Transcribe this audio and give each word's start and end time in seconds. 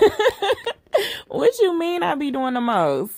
what 1.28 1.58
you 1.60 1.78
mean 1.78 2.02
I 2.02 2.14
be 2.14 2.30
doing 2.30 2.54
the 2.54 2.60
most? 2.60 3.12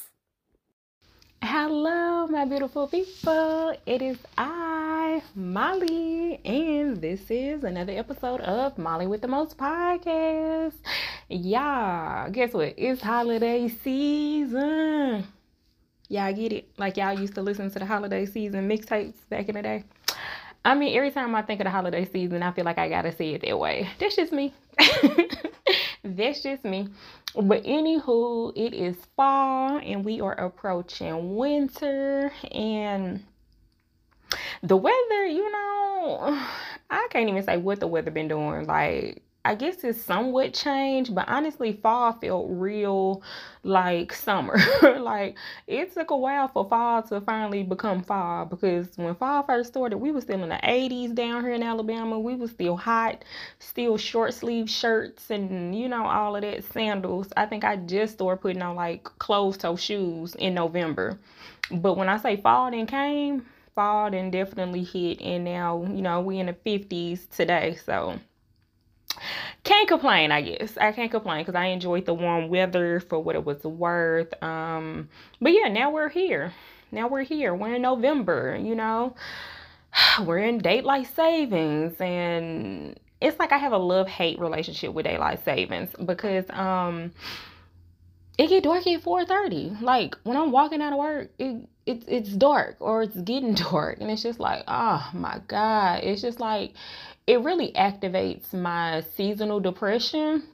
Hello, 1.43 2.27
my 2.27 2.45
beautiful 2.45 2.87
people. 2.89 3.77
It 3.87 4.03
is 4.03 4.19
I, 4.37 5.23
Molly, 5.35 6.41
and 6.45 6.97
this 7.01 7.31
is 7.31 7.65
another 7.65 7.93
episode 7.93 8.41
of 8.41 8.77
Molly 8.79 9.07
with 9.07 9.23
the 9.23 9.29
Most 9.29 9.57
podcast. 9.57 10.75
Yeah, 11.29 12.29
guess 12.31 12.53
what? 12.53 12.75
It's 12.77 13.01
holiday 13.01 13.69
season. 13.69 15.27
Y'all 16.09 16.33
get 16.33 16.53
it? 16.53 16.69
Like 16.79 16.97
y'all 16.97 17.19
used 17.19 17.35
to 17.35 17.43
listen 17.43 17.71
to 17.71 17.79
the 17.79 17.87
holiday 17.87 18.27
season 18.27 18.69
mixtapes 18.69 19.15
back 19.29 19.49
in 19.49 19.55
the 19.55 19.63
day. 19.63 19.85
I 20.65 20.75
mean, 20.75 20.97
every 20.97 21.13
time 21.13 21.35
I 21.35 21.43
think 21.43 21.61
of 21.61 21.65
the 21.65 21.71
holiday 21.71 22.05
season, 22.05 22.43
I 22.43 22.51
feel 22.51 22.65
like 22.65 22.79
I 22.79 22.89
gotta 22.89 23.13
say 23.13 23.35
it 23.35 23.43
that 23.43 23.59
way. 23.59 23.89
That's 24.01 24.17
just 24.17 24.33
me. 24.33 24.53
That's 26.07 26.43
just 26.43 26.65
me. 26.65 26.89
But 27.35 27.65
anywho, 27.65 28.53
it 28.57 28.73
is 28.73 28.97
fall 29.17 29.79
and 29.79 30.05
we 30.05 30.21
are 30.21 30.33
approaching 30.33 31.37
winter 31.37 32.33
and 32.51 33.25
the 34.63 34.77
weather, 34.77 35.27
you 35.27 35.51
know, 35.51 36.41
I 36.91 37.09
can't 37.11 37.29
even 37.29 37.43
say 37.43 37.57
what 37.57 37.81
the 37.81 37.87
weather 37.87 38.11
been 38.11 38.29
doing. 38.29 38.67
Like 38.67 39.23
I 39.47 39.55
guess 39.55 39.85
it's 39.85 40.03
somewhat 40.03 40.55
changed, 40.55 41.15
but 41.15 41.29
honestly, 41.29 41.75
fall 41.81 42.15
felt 42.15 42.49
real 42.51 43.23
like 43.63 44.13
summer. 44.13 44.59
like 44.83 45.37
it 45.69 45.95
took 45.95 46.11
a 46.11 46.17
while 46.17 46.49
for 46.49 46.69
fall 46.69 47.05
to 47.05 47.21
finally 47.21 47.63
become 47.63 48.03
fall 48.03 48.47
because 48.47 48.89
when 48.97 49.15
fall 49.15 49.45
first 49.45 49.69
started, 49.69 49.99
we 49.99 50.11
were 50.11 50.21
still 50.21 50.43
in 50.43 50.49
the 50.49 50.57
80s 50.57 51.15
down 51.15 51.45
here 51.45 51.53
in 51.53 51.63
Alabama. 51.63 52.19
We 52.19 52.35
were 52.35 52.49
still 52.49 52.77
hot, 52.77 53.25
still 53.61 53.97
short 53.97 54.35
sleeve 54.35 54.69
shirts 54.69 55.31
and 55.31 55.79
you 55.79 55.89
know 55.89 56.07
all 56.07 56.35
of 56.35 56.43
that 56.43 56.65
sandals. 56.65 57.29
I 57.37 57.47
think 57.47 57.63
I 57.63 57.77
just 57.77 58.15
started 58.15 58.43
putting 58.43 58.63
on 58.63 58.75
like 58.75 59.05
closed 59.05 59.61
toe 59.61 59.77
shoes 59.77 60.35
in 60.35 60.55
November. 60.55 61.21
But 61.71 61.97
when 61.97 62.09
I 62.09 62.17
say 62.17 62.37
fall 62.37 62.73
then 62.73 62.87
came, 62.89 63.47
fall 63.77 64.11
then 64.11 64.33
definitely 64.33 64.83
hit 64.83 65.21
and 65.21 65.45
now, 65.45 65.85
you 65.85 66.03
know, 66.03 66.21
we 66.21 66.41
in 66.41 66.47
the 66.47 66.53
50s 66.53 67.29
today. 67.31 67.77
So 67.85 68.19
can't 69.65 69.89
complain 69.89 70.33
i 70.33 70.41
guess 70.41 70.77
i 70.79 70.93
can't 70.93 71.11
complain 71.11 71.41
because 71.41 71.55
i 71.55 71.67
enjoyed 71.67 72.05
the 72.07 72.15
warm 72.15 72.49
weather 72.49 73.01
for 73.01 73.19
what 73.19 73.35
it 73.35 73.45
was 73.45 73.63
worth 73.65 74.33
um 74.43 75.09
but 75.41 75.53
yeah 75.53 75.69
now 75.69 75.91
we're 75.91 76.09
here 76.09 76.53
now 76.93 77.09
we're 77.09 77.23
here 77.23 77.55
we're 77.55 77.75
in 77.75 77.83
november 77.83 78.59
you 78.61 78.75
know 78.75 79.15
we're 80.25 80.39
in 80.39 80.59
daylight 80.59 81.09
savings 81.15 81.95
and 82.01 82.99
it's 83.21 83.39
like 83.39 83.53
i 83.53 83.59
have 83.59 83.73
a 83.73 83.79
love 83.79 84.09
hate 84.09 84.39
relationship 84.39 84.93
with 84.93 85.05
daylight 85.05 85.45
savings 85.45 85.91
because 86.05 86.45
um 86.51 87.11
it 88.39 88.49
get 88.49 88.65
dark 88.65 88.87
at 88.87 89.03
4:30. 89.03 89.81
Like 89.81 90.17
when 90.25 90.37
I'm 90.37 90.53
walking 90.53 90.83
out 90.83 90.93
of 90.93 90.99
work, 90.99 91.31
it, 91.39 91.69
it 91.87 92.05
it's 92.07 92.31
dark 92.31 92.77
or 92.81 93.03
it's 93.03 93.17
getting 93.17 93.55
dark 93.71 93.99
and 94.01 94.11
it's 94.11 94.23
just 94.23 94.41
like, 94.41 94.65
oh 94.69 95.09
my 95.15 95.41
god. 95.49 96.05
It's 96.05 96.23
just 96.23 96.41
like 96.41 96.75
it 97.27 97.41
really 97.41 97.73
activates 97.73 98.53
my 98.53 99.03
seasonal 99.17 99.61
depression. 99.61 100.45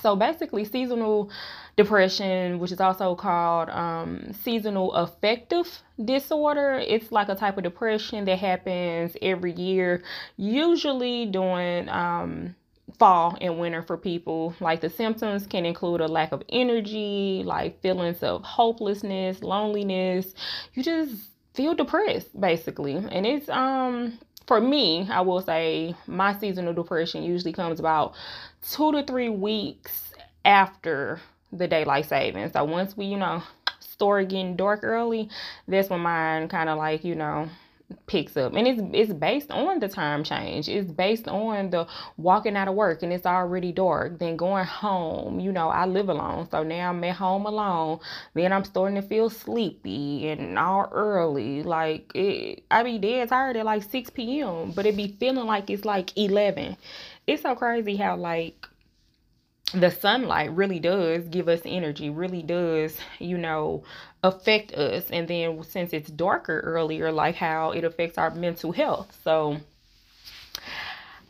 So 0.00 0.14
basically, 0.14 0.64
seasonal 0.64 1.30
depression, 1.76 2.58
which 2.58 2.72
is 2.72 2.80
also 2.80 3.14
called 3.14 3.70
um, 3.70 4.32
seasonal 4.44 4.92
affective 4.92 5.82
disorder, 6.04 6.74
it's 6.86 7.10
like 7.10 7.28
a 7.28 7.34
type 7.34 7.56
of 7.56 7.64
depression 7.64 8.24
that 8.26 8.38
happens 8.38 9.16
every 9.22 9.52
year, 9.52 10.02
usually 10.36 11.26
during 11.26 11.88
um, 11.88 12.54
fall 12.98 13.36
and 13.40 13.58
winter 13.58 13.82
for 13.82 13.96
people. 13.96 14.54
Like 14.60 14.80
the 14.80 14.90
symptoms 14.90 15.46
can 15.46 15.64
include 15.64 16.00
a 16.00 16.06
lack 16.08 16.32
of 16.32 16.42
energy, 16.48 17.42
like 17.44 17.80
feelings 17.80 18.22
of 18.22 18.42
hopelessness, 18.42 19.42
loneliness. 19.42 20.34
You 20.74 20.82
just 20.82 21.14
feel 21.54 21.74
depressed 21.74 22.38
basically. 22.40 22.94
And 22.94 23.26
it's 23.26 23.48
um 23.48 24.18
for 24.48 24.60
me, 24.62 25.06
I 25.10 25.20
will 25.20 25.42
say 25.42 25.94
my 26.06 26.36
seasonal 26.38 26.72
depression 26.72 27.22
usually 27.22 27.52
comes 27.52 27.78
about 27.78 28.14
two 28.72 28.90
to 28.92 29.04
three 29.04 29.28
weeks 29.28 30.14
after 30.42 31.20
the 31.52 31.68
daylight 31.68 32.06
savings. 32.06 32.54
So 32.54 32.64
once 32.64 32.96
we, 32.96 33.04
you 33.04 33.18
know, 33.18 33.42
start 33.78 34.30
getting 34.30 34.56
dark 34.56 34.80
early, 34.82 35.28
that's 35.68 35.90
when 35.90 36.00
mine 36.00 36.48
kind 36.48 36.70
of 36.70 36.78
like, 36.78 37.04
you 37.04 37.14
know, 37.14 37.50
picks 38.06 38.36
up. 38.36 38.54
And 38.54 38.66
it's 38.66 38.82
it's 38.92 39.12
based 39.12 39.50
on 39.50 39.80
the 39.80 39.88
time 39.88 40.24
change. 40.24 40.68
It's 40.68 40.90
based 40.90 41.28
on 41.28 41.70
the 41.70 41.86
walking 42.16 42.56
out 42.56 42.68
of 42.68 42.74
work 42.74 43.02
and 43.02 43.12
it's 43.12 43.26
already 43.26 43.72
dark. 43.72 44.18
Then 44.18 44.36
going 44.36 44.64
home 44.64 45.40
you 45.40 45.52
know 45.52 45.68
i 45.68 45.86
live 45.86 46.08
alone 46.08 46.48
so 46.50 46.62
now 46.62 46.90
i'm 46.90 47.02
at 47.04 47.16
home 47.16 47.46
alone. 47.46 48.00
Then 48.34 48.52
i'm 48.52 48.64
starting 48.64 49.00
to 49.00 49.06
feel 49.06 49.30
sleepy 49.30 50.28
and 50.28 50.58
all 50.58 50.88
early. 50.92 51.62
Like 51.62 52.12
it, 52.14 52.64
i 52.70 52.82
be 52.82 52.98
dead 52.98 53.28
tired 53.30 53.56
at 53.56 53.64
like 53.64 53.82
6 53.82 54.10
p.m 54.10 54.72
but 54.72 54.86
it 54.86 54.96
be 54.96 55.16
feeling 55.18 55.46
like 55.46 55.70
it's 55.70 55.84
like 55.84 56.16
11 56.16 56.76
it's 57.26 57.42
so 57.42 57.54
crazy 57.54 57.96
how 57.96 58.16
like 58.16 58.66
the 59.72 59.90
sunlight 59.90 60.52
really 60.52 60.78
does 60.78 61.28
give 61.28 61.48
us 61.48 61.60
energy, 61.64 62.10
really 62.10 62.42
does, 62.42 62.96
you 63.18 63.36
know, 63.36 63.84
affect 64.22 64.72
us. 64.72 65.10
And 65.10 65.28
then 65.28 65.62
since 65.64 65.92
it's 65.92 66.10
darker 66.10 66.60
earlier, 66.60 67.12
like 67.12 67.34
how 67.34 67.72
it 67.72 67.84
affects 67.84 68.18
our 68.18 68.30
mental 68.30 68.72
health. 68.72 69.16
So 69.22 69.58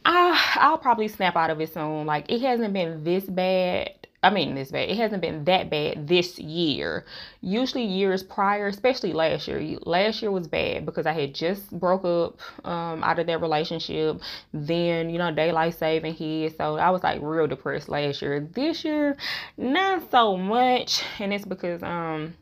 I, 0.05 0.57
I'll 0.57 0.79
probably 0.79 1.09
snap 1.09 1.37
out 1.37 1.51
of 1.51 1.61
it 1.61 1.73
soon. 1.73 2.07
Like 2.07 2.31
it 2.31 2.41
hasn't 2.41 2.73
been 2.73 3.03
this 3.05 3.25
bad 3.25 3.91
I 4.21 4.31
mean, 4.31 4.57
this 4.57 4.73
bad. 4.73 4.89
It 4.89 4.97
hasn't 4.97 5.23
been 5.23 5.45
that 5.45 5.71
bad 5.71 6.09
this 6.09 6.41
year. 6.41 7.05
Usually, 7.41 7.85
years 7.85 8.25
prior, 8.25 8.67
especially 8.67 9.13
last 9.13 9.47
year, 9.47 9.79
last 9.83 10.23
year 10.23 10.33
was 10.33 10.49
bad 10.49 10.85
because 10.85 11.07
I 11.07 11.13
had 11.13 11.35
just 11.35 11.71
broke 11.71 12.05
up 12.05 12.41
um, 12.67 13.05
out 13.05 13.21
of 13.21 13.29
that 13.29 13.41
relationship. 13.41 14.21
Then, 14.53 15.11
you 15.11 15.19
know, 15.19 15.33
daylight 15.33 15.75
saving 15.75 16.15
hit. 16.15 16.57
So 16.57 16.79
I 16.79 16.91
was 16.91 17.05
like 17.05 17.21
real 17.23 17.47
depressed 17.47 17.89
last 17.89 18.21
year. 18.21 18.41
This 18.41 18.85
year, 18.85 19.17
not 19.57 20.11
so 20.11 20.37
much. 20.37 21.05
And 21.21 21.33
it's 21.33 21.45
because 21.45 21.85
um, 21.85 22.35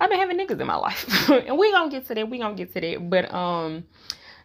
I've 0.00 0.08
been 0.08 0.18
having 0.18 0.38
niggas 0.38 0.58
in 0.58 0.66
my 0.66 0.76
life. 0.76 1.28
and 1.30 1.58
we 1.58 1.70
gonna 1.70 1.90
get 1.90 2.06
to 2.06 2.14
that. 2.14 2.30
We 2.30 2.38
gonna 2.38 2.54
get 2.54 2.72
to 2.72 2.80
that. 2.80 3.10
But 3.10 3.32
um, 3.34 3.84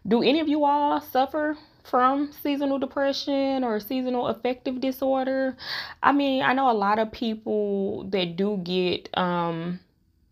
do 0.06 0.22
any 0.22 0.42
of 0.42 0.50
you 0.50 0.66
all 0.66 1.00
suffer 1.00 1.58
from 1.86 2.32
seasonal 2.44 2.80
depression 2.80 3.64
or 3.64 3.80
seasonal 3.80 4.28
affective 4.28 4.82
disorder. 4.82 5.56
I 6.02 6.12
mean, 6.12 6.44
I 6.44 6.54
know 6.54 6.70
a 6.70 6.74
lot 6.74 7.00
of 7.00 7.12
people 7.12 8.04
that 8.10 8.36
do 8.36 8.58
get 8.58 9.10
um 9.18 9.80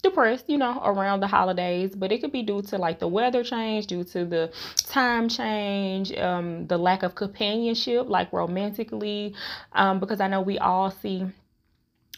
depressed, 0.04 0.50
you 0.50 0.58
know, 0.58 0.82
around 0.84 1.22
the 1.22 1.28
holidays, 1.28 1.96
but 1.96 2.12
it 2.12 2.20
could 2.20 2.32
be 2.32 2.44
due 2.44 2.62
to 2.62 2.78
like 2.78 3.00
the 3.00 3.08
weather 3.08 3.44
change, 3.44 3.88
due 3.88 4.04
to 4.04 4.26
the 4.26 4.52
time 4.76 5.30
change, 5.30 6.12
um, 6.18 6.68
the 6.68 6.78
lack 6.78 7.04
of 7.04 7.16
companionship, 7.16 8.10
like 8.10 8.32
romantically, 8.34 9.34
um, 9.72 10.00
because 10.02 10.20
I 10.20 10.28
know 10.28 10.42
we 10.42 10.60
all 10.60 10.92
see 10.92 11.26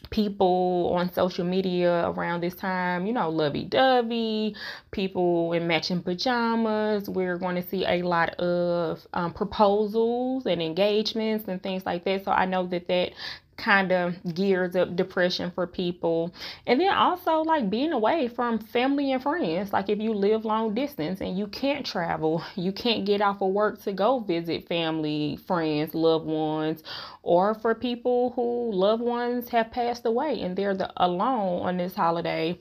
people 0.10 0.92
on 0.96 1.12
social 1.14 1.46
media 1.46 2.10
around 2.10 2.42
this 2.42 2.56
time, 2.56 3.06
you 3.06 3.14
know, 3.14 3.30
lovey 3.30 3.64
dovey, 3.64 4.56
people 4.92 5.54
in 5.54 5.68
matching 5.68 6.02
pajamas. 6.02 7.10
We're 7.10 7.38
going 7.38 7.56
to 7.56 7.68
see 7.68 7.86
a 7.86 8.02
lot 8.02 8.36
of 8.36 9.06
um, 9.14 9.34
proposals 9.34 10.46
and 10.46 10.62
engagements 10.62 11.48
and 11.48 11.62
things 11.62 11.86
like 11.86 12.06
that. 12.06 12.26
So 12.26 12.32
I 12.32 12.46
know 12.46 12.68
that 12.68 12.88
that 12.88 13.12
kind 13.58 13.92
of 13.92 14.16
gears 14.36 14.76
up 14.76 14.96
depression 14.96 15.52
for 15.52 15.66
people. 15.66 16.34
And 16.68 16.80
then 16.80 16.94
also 16.94 17.40
like 17.42 17.70
being 17.70 17.94
away 17.94 18.28
from 18.28 18.60
family 18.60 19.12
and 19.12 19.22
friends. 19.22 19.72
Like 19.74 19.90
if 19.90 20.00
you 20.00 20.14
live 20.14 20.46
long 20.46 20.74
distance 20.74 21.22
and 21.22 21.38
you 21.38 21.48
can't 21.48 21.86
travel, 21.86 22.44
you 22.56 22.72
can't 22.72 23.06
get 23.06 23.22
off 23.22 23.42
of 23.42 23.52
work 23.52 23.82
to 23.84 23.94
go 23.94 24.20
visit 24.20 24.68
family, 24.68 25.38
friends, 25.48 25.96
loved 25.96 26.26
ones, 26.26 26.84
or 27.24 27.54
for 27.54 27.74
people 27.74 28.32
who 28.36 28.72
loved 28.72 29.02
ones 29.02 29.50
have 29.50 29.72
passed 29.72 30.06
away 30.06 30.42
and 30.42 30.56
they're 30.56 30.76
the, 30.76 30.92
alone 30.98 31.62
on 31.62 31.78
this 31.78 31.96
holiday 31.96 32.58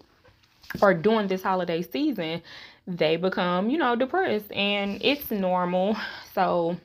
or 0.81 0.95
during 0.95 1.29
this 1.29 1.43
holiday 1.43 1.83
season, 1.83 2.43
they 2.87 3.17
become, 3.17 3.71
you 3.71 3.79
know, 3.79 3.97
depressed 3.97 4.51
and 4.53 5.03
it's 5.03 5.31
normal. 5.31 5.97
So 6.35 6.77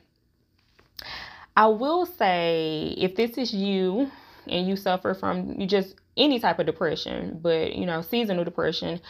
I 1.56 1.66
will 1.66 2.06
say 2.06 2.94
if 2.96 3.16
this 3.16 3.36
is 3.36 3.52
you 3.52 4.10
and 4.46 4.66
you 4.68 4.76
suffer 4.76 5.14
from 5.14 5.60
you 5.60 5.66
just 5.66 5.94
any 6.16 6.40
type 6.40 6.58
of 6.58 6.66
depression, 6.66 7.38
but 7.42 7.74
you 7.74 7.86
know, 7.86 8.02
seasonal 8.02 8.44
depression, 8.44 9.00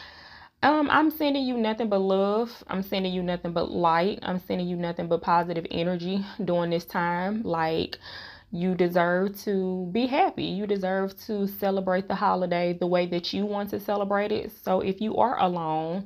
um, 0.63 0.89
I'm 0.91 1.09
sending 1.09 1.43
you 1.45 1.57
nothing 1.57 1.89
but 1.89 1.99
love. 1.99 2.63
I'm 2.67 2.83
sending 2.83 3.13
you 3.13 3.23
nothing 3.23 3.53
but 3.53 3.71
light. 3.71 4.19
I'm 4.21 4.39
sending 4.39 4.67
you 4.67 4.75
nothing 4.75 5.07
but 5.07 5.21
positive 5.21 5.65
energy 5.71 6.23
during 6.43 6.69
this 6.69 6.85
time. 6.85 7.41
Like 7.43 7.97
you 8.51 8.75
deserve 8.75 9.39
to 9.43 9.89
be 9.91 10.05
happy. 10.05 10.43
You 10.43 10.67
deserve 10.67 11.17
to 11.25 11.47
celebrate 11.47 12.07
the 12.07 12.15
holiday 12.15 12.73
the 12.73 12.85
way 12.85 13.07
that 13.07 13.33
you 13.33 13.45
want 13.45 13.69
to 13.71 13.79
celebrate 13.79 14.31
it. 14.31 14.51
So 14.63 14.81
if 14.81 15.01
you 15.01 15.17
are 15.17 15.39
alone, 15.39 16.05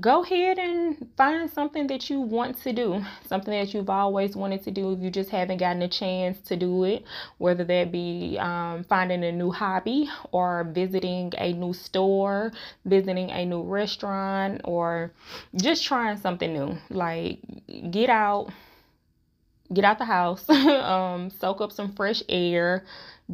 go 0.00 0.24
ahead 0.24 0.58
and 0.58 1.08
find 1.16 1.48
something 1.48 1.86
that 1.86 2.10
you 2.10 2.20
want 2.20 2.60
to 2.62 2.72
do, 2.72 3.04
something 3.26 3.52
that 3.52 3.72
you've 3.72 3.90
always 3.90 4.34
wanted 4.34 4.62
to 4.64 4.70
do 4.70 4.92
if 4.92 5.00
you 5.00 5.10
just 5.10 5.30
haven't 5.30 5.58
gotten 5.58 5.82
a 5.82 5.88
chance 5.88 6.40
to 6.48 6.56
do 6.56 6.84
it, 6.84 7.04
whether 7.38 7.62
that 7.64 7.92
be 7.92 8.36
um, 8.40 8.84
finding 8.84 9.22
a 9.22 9.30
new 9.30 9.50
hobby 9.50 10.10
or 10.32 10.64
visiting 10.64 11.32
a 11.38 11.52
new 11.52 11.72
store, 11.72 12.52
visiting 12.84 13.30
a 13.30 13.44
new 13.44 13.62
restaurant, 13.62 14.60
or 14.64 15.12
just 15.54 15.84
trying 15.84 16.16
something 16.16 16.52
new. 16.52 16.76
Like, 16.90 17.38
get 17.90 18.10
out, 18.10 18.50
get 19.72 19.84
out 19.84 19.98
the 19.98 20.04
house, 20.04 20.48
um, 20.50 21.30
soak 21.30 21.60
up 21.60 21.72
some 21.72 21.92
fresh 21.92 22.22
air, 22.28 22.84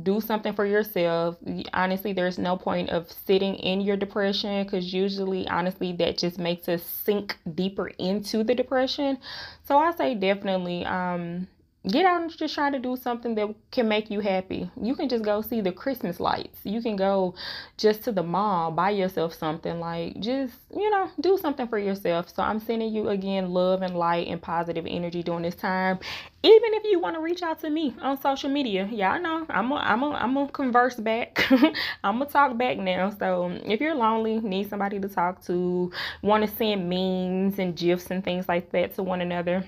do 0.02 0.20
something 0.20 0.52
for 0.52 0.64
yourself. 0.64 1.36
Honestly, 1.72 2.12
there's 2.12 2.38
no 2.38 2.56
point 2.56 2.90
of 2.90 3.10
sitting 3.10 3.56
in 3.56 3.80
your 3.80 3.96
depression 3.96 4.62
because 4.62 4.92
usually, 4.92 5.48
honestly, 5.48 5.92
that 5.94 6.18
just 6.18 6.38
makes 6.38 6.68
us 6.68 6.82
sink 6.82 7.36
deeper 7.54 7.88
into 7.98 8.44
the 8.44 8.54
depression. 8.54 9.18
So 9.64 9.76
I 9.78 9.92
say 9.92 10.14
definitely 10.14 10.84
um 10.84 11.48
get 11.88 12.04
out 12.04 12.20
and 12.20 12.30
just 12.36 12.54
try 12.54 12.70
to 12.70 12.78
do 12.78 12.94
something 12.94 13.34
that 13.34 13.54
can 13.70 13.88
make 13.88 14.10
you 14.10 14.20
happy. 14.20 14.70
You 14.80 14.94
can 14.94 15.08
just 15.08 15.24
go 15.24 15.40
see 15.40 15.62
the 15.62 15.72
Christmas 15.72 16.20
lights. 16.20 16.60
You 16.62 16.82
can 16.82 16.94
go 16.94 17.34
just 17.78 18.02
to 18.04 18.12
the 18.12 18.22
mall, 18.22 18.70
buy 18.70 18.90
yourself 18.90 19.32
something 19.32 19.80
like 19.80 20.20
just, 20.20 20.54
you 20.76 20.90
know, 20.90 21.10
do 21.20 21.38
something 21.38 21.66
for 21.68 21.78
yourself. 21.78 22.34
So 22.34 22.42
I'm 22.42 22.60
sending 22.60 22.92
you 22.92 23.08
again 23.08 23.50
love 23.50 23.80
and 23.80 23.96
light 23.96 24.26
and 24.28 24.42
positive 24.42 24.86
energy 24.86 25.22
during 25.22 25.42
this 25.42 25.54
time. 25.54 25.98
Even 26.42 26.74
if 26.74 26.84
you 26.84 27.00
want 27.00 27.16
to 27.16 27.20
reach 27.20 27.42
out 27.42 27.60
to 27.60 27.70
me 27.70 27.94
on 28.00 28.20
social 28.20 28.50
media, 28.50 28.86
y'all 28.90 29.20
know 29.20 29.46
I'm 29.48 29.70
gonna 29.70 29.80
I'm 29.80 30.00
gonna 30.00 30.16
I'm 30.16 30.34
gonna 30.34 30.48
converse 30.52 30.96
back. 30.96 31.46
I'm 32.04 32.18
gonna 32.18 32.26
talk 32.26 32.58
back 32.58 32.76
now. 32.76 33.10
So 33.18 33.58
if 33.64 33.80
you're 33.80 33.94
lonely, 33.94 34.40
need 34.40 34.68
somebody 34.68 35.00
to 35.00 35.08
talk 35.08 35.42
to, 35.46 35.90
want 36.22 36.48
to 36.48 36.56
send 36.56 36.88
memes 36.90 37.58
and 37.58 37.74
gifs 37.74 38.10
and 38.10 38.22
things 38.22 38.48
like 38.48 38.70
that 38.72 38.94
to 38.96 39.02
one 39.02 39.20
another, 39.20 39.64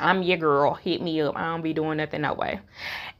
I'm 0.00 0.22
your 0.22 0.38
girl. 0.38 0.74
Hit 0.74 1.02
me 1.02 1.20
up. 1.20 1.36
I 1.36 1.46
don't 1.46 1.62
be 1.62 1.72
doing 1.72 1.98
nothing 1.98 2.22
that 2.22 2.36
way. 2.36 2.60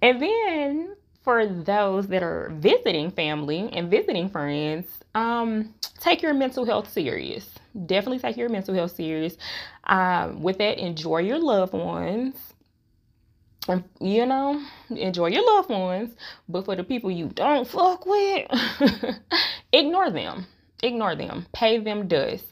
And 0.00 0.20
then 0.20 0.96
for 1.22 1.46
those 1.46 2.08
that 2.08 2.22
are 2.22 2.50
visiting 2.54 3.10
family 3.10 3.70
and 3.72 3.90
visiting 3.90 4.28
friends, 4.28 4.86
um, 5.14 5.74
take 6.00 6.22
your 6.22 6.34
mental 6.34 6.64
health 6.64 6.90
serious. 6.90 7.48
Definitely 7.86 8.19
take 8.19 8.36
your 8.36 8.48
mental 8.48 8.74
health 8.74 8.94
serious. 8.94 9.36
Um, 9.84 10.42
with 10.42 10.58
that, 10.58 10.78
enjoy 10.78 11.19
your 11.19 11.38
loved 11.38 11.72
ones. 11.72 12.34
And, 13.69 13.84
you 14.00 14.26
know, 14.26 14.60
enjoy 14.90 15.28
your 15.28 15.46
loved 15.46 15.70
ones. 15.70 16.14
But 16.48 16.64
for 16.64 16.74
the 16.74 16.82
people 16.82 17.10
you 17.10 17.28
don't 17.28 17.66
fuck 17.66 18.04
with, 18.04 18.48
ignore 19.72 20.10
them. 20.10 20.46
Ignore 20.82 21.14
them. 21.14 21.46
Pay 21.52 21.78
them 21.78 22.08
dust. 22.08 22.44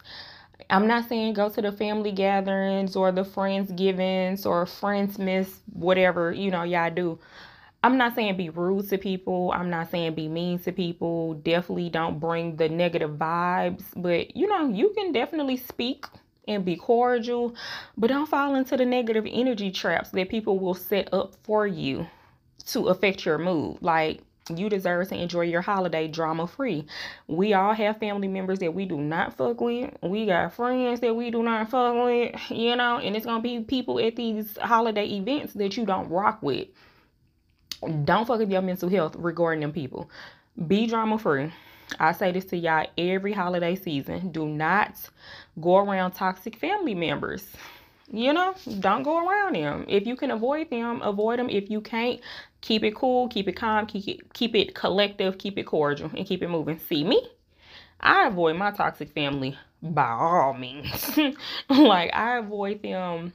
I'm 0.70 0.86
not 0.86 1.08
saying 1.08 1.34
go 1.34 1.48
to 1.48 1.60
the 1.60 1.72
family 1.72 2.12
gatherings 2.12 2.94
or 2.94 3.10
the 3.10 3.24
friends 3.24 3.72
givings 3.72 4.46
or 4.46 4.66
friends 4.66 5.18
miss 5.18 5.60
whatever, 5.72 6.32
you 6.32 6.50
know, 6.50 6.62
y'all 6.62 6.90
do. 6.90 7.18
I'm 7.82 7.96
not 7.96 8.14
saying 8.14 8.36
be 8.36 8.50
rude 8.50 8.88
to 8.90 8.98
people. 8.98 9.52
I'm 9.52 9.70
not 9.70 9.90
saying 9.90 10.14
be 10.14 10.28
mean 10.28 10.58
to 10.60 10.72
people. 10.72 11.34
Definitely 11.34 11.88
don't 11.88 12.20
bring 12.20 12.56
the 12.56 12.68
negative 12.68 13.12
vibes, 13.12 13.84
but 13.96 14.36
you 14.36 14.46
know, 14.46 14.68
you 14.68 14.92
can 14.96 15.12
definitely 15.12 15.56
speak 15.56 16.06
and 16.46 16.64
be 16.64 16.76
cordial, 16.76 17.54
but 17.96 18.08
don't 18.08 18.28
fall 18.28 18.54
into 18.54 18.76
the 18.76 18.84
negative 18.84 19.26
energy 19.28 19.70
traps 19.70 20.10
that 20.10 20.28
people 20.28 20.58
will 20.58 20.74
set 20.74 21.12
up 21.12 21.34
for 21.42 21.66
you 21.66 22.06
to 22.66 22.88
affect 22.88 23.24
your 23.24 23.38
mood. 23.38 23.78
Like 23.80 24.20
you 24.48 24.68
deserve 24.68 25.08
to 25.08 25.16
enjoy 25.16 25.42
your 25.42 25.60
holiday 25.60 26.08
drama 26.08 26.46
free. 26.46 26.86
We 27.26 27.54
all 27.54 27.72
have 27.72 27.98
family 27.98 28.28
members 28.28 28.58
that 28.60 28.74
we 28.74 28.86
do 28.86 28.98
not 28.98 29.36
fuck 29.36 29.60
with. 29.60 29.94
We 30.02 30.26
got 30.26 30.54
friends 30.54 31.00
that 31.00 31.14
we 31.14 31.30
do 31.30 31.42
not 31.42 31.70
fuck 31.70 31.94
with, 32.04 32.50
you 32.50 32.76
know, 32.76 32.98
and 32.98 33.16
it's 33.16 33.26
gonna 33.26 33.42
be 33.42 33.60
people 33.60 34.00
at 34.00 34.16
these 34.16 34.56
holiday 34.58 35.06
events 35.06 35.52
that 35.54 35.76
you 35.76 35.84
don't 35.84 36.08
rock 36.08 36.42
with. 36.42 36.68
Don't 38.04 38.26
fuck 38.26 38.40
with 38.40 38.50
your 38.50 38.62
mental 38.62 38.88
health 38.88 39.16
regarding 39.16 39.60
them 39.60 39.72
people. 39.72 40.10
Be 40.66 40.86
drama 40.86 41.18
free. 41.18 41.52
I 41.98 42.12
say 42.12 42.30
this 42.32 42.44
to 42.46 42.56
y'all 42.56 42.86
every 42.98 43.32
holiday 43.32 43.74
season. 43.74 44.30
Do 44.30 44.46
not 44.46 44.96
go 45.60 45.78
around 45.78 46.12
toxic 46.12 46.56
family 46.56 46.94
members. 46.94 47.46
You 48.12 48.32
know, 48.32 48.54
don't 48.80 49.04
go 49.04 49.26
around 49.26 49.54
them. 49.54 49.86
If 49.88 50.06
you 50.06 50.16
can 50.16 50.32
avoid 50.32 50.68
them, 50.70 51.00
avoid 51.00 51.38
them. 51.38 51.48
If 51.48 51.70
you 51.70 51.80
can't, 51.80 52.20
keep 52.60 52.84
it 52.84 52.94
cool, 52.94 53.28
keep 53.28 53.48
it 53.48 53.56
calm, 53.56 53.86
keep 53.86 54.06
it 54.08 54.32
keep 54.32 54.54
it 54.54 54.74
collective, 54.74 55.38
keep 55.38 55.58
it 55.58 55.64
cordial, 55.64 56.10
and 56.16 56.26
keep 56.26 56.42
it 56.42 56.48
moving. 56.48 56.78
See 56.78 57.04
me? 57.04 57.26
I 58.00 58.26
avoid 58.26 58.56
my 58.56 58.70
toxic 58.70 59.12
family 59.12 59.58
by 59.82 60.08
all 60.08 60.54
means. 60.54 61.18
like 61.68 62.14
I 62.14 62.38
avoid 62.38 62.82
them 62.82 63.32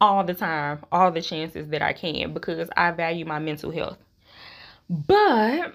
all 0.00 0.24
the 0.24 0.34
time, 0.34 0.78
all 0.90 1.10
the 1.10 1.20
chances 1.20 1.68
that 1.68 1.82
I 1.82 1.92
can 1.92 2.32
because 2.32 2.68
I 2.76 2.90
value 2.92 3.24
my 3.24 3.38
mental 3.38 3.70
health. 3.70 3.98
But 4.88 5.72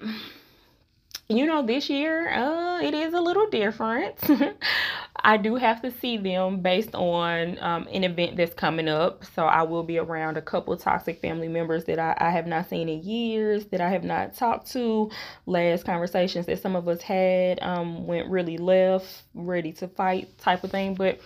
you 1.28 1.44
know, 1.44 1.66
this 1.66 1.90
year, 1.90 2.28
uh, 2.28 2.80
it 2.80 2.94
is 2.94 3.12
a 3.12 3.20
little 3.20 3.48
different. 3.50 4.16
I 5.16 5.36
do 5.36 5.56
have 5.56 5.82
to 5.82 5.90
see 5.90 6.18
them 6.18 6.60
based 6.60 6.94
on 6.94 7.58
um, 7.60 7.88
an 7.92 8.04
event 8.04 8.36
that's 8.36 8.54
coming 8.54 8.86
up. 8.88 9.24
So 9.34 9.44
I 9.44 9.62
will 9.62 9.82
be 9.82 9.98
around 9.98 10.36
a 10.36 10.42
couple 10.42 10.76
toxic 10.76 11.20
family 11.20 11.48
members 11.48 11.84
that 11.86 11.98
I, 11.98 12.16
I 12.18 12.30
have 12.30 12.46
not 12.46 12.68
seen 12.68 12.88
in 12.88 13.02
years, 13.02 13.66
that 13.66 13.80
I 13.80 13.90
have 13.90 14.04
not 14.04 14.34
talked 14.36 14.70
to. 14.72 15.10
Last 15.46 15.84
conversations 15.84 16.46
that 16.46 16.62
some 16.62 16.76
of 16.76 16.86
us 16.86 17.02
had 17.02 17.60
um, 17.60 18.06
went 18.06 18.30
really 18.30 18.56
left, 18.56 19.24
ready 19.34 19.72
to 19.72 19.88
fight 19.88 20.38
type 20.38 20.62
of 20.62 20.70
thing. 20.70 20.94
But 20.94 21.18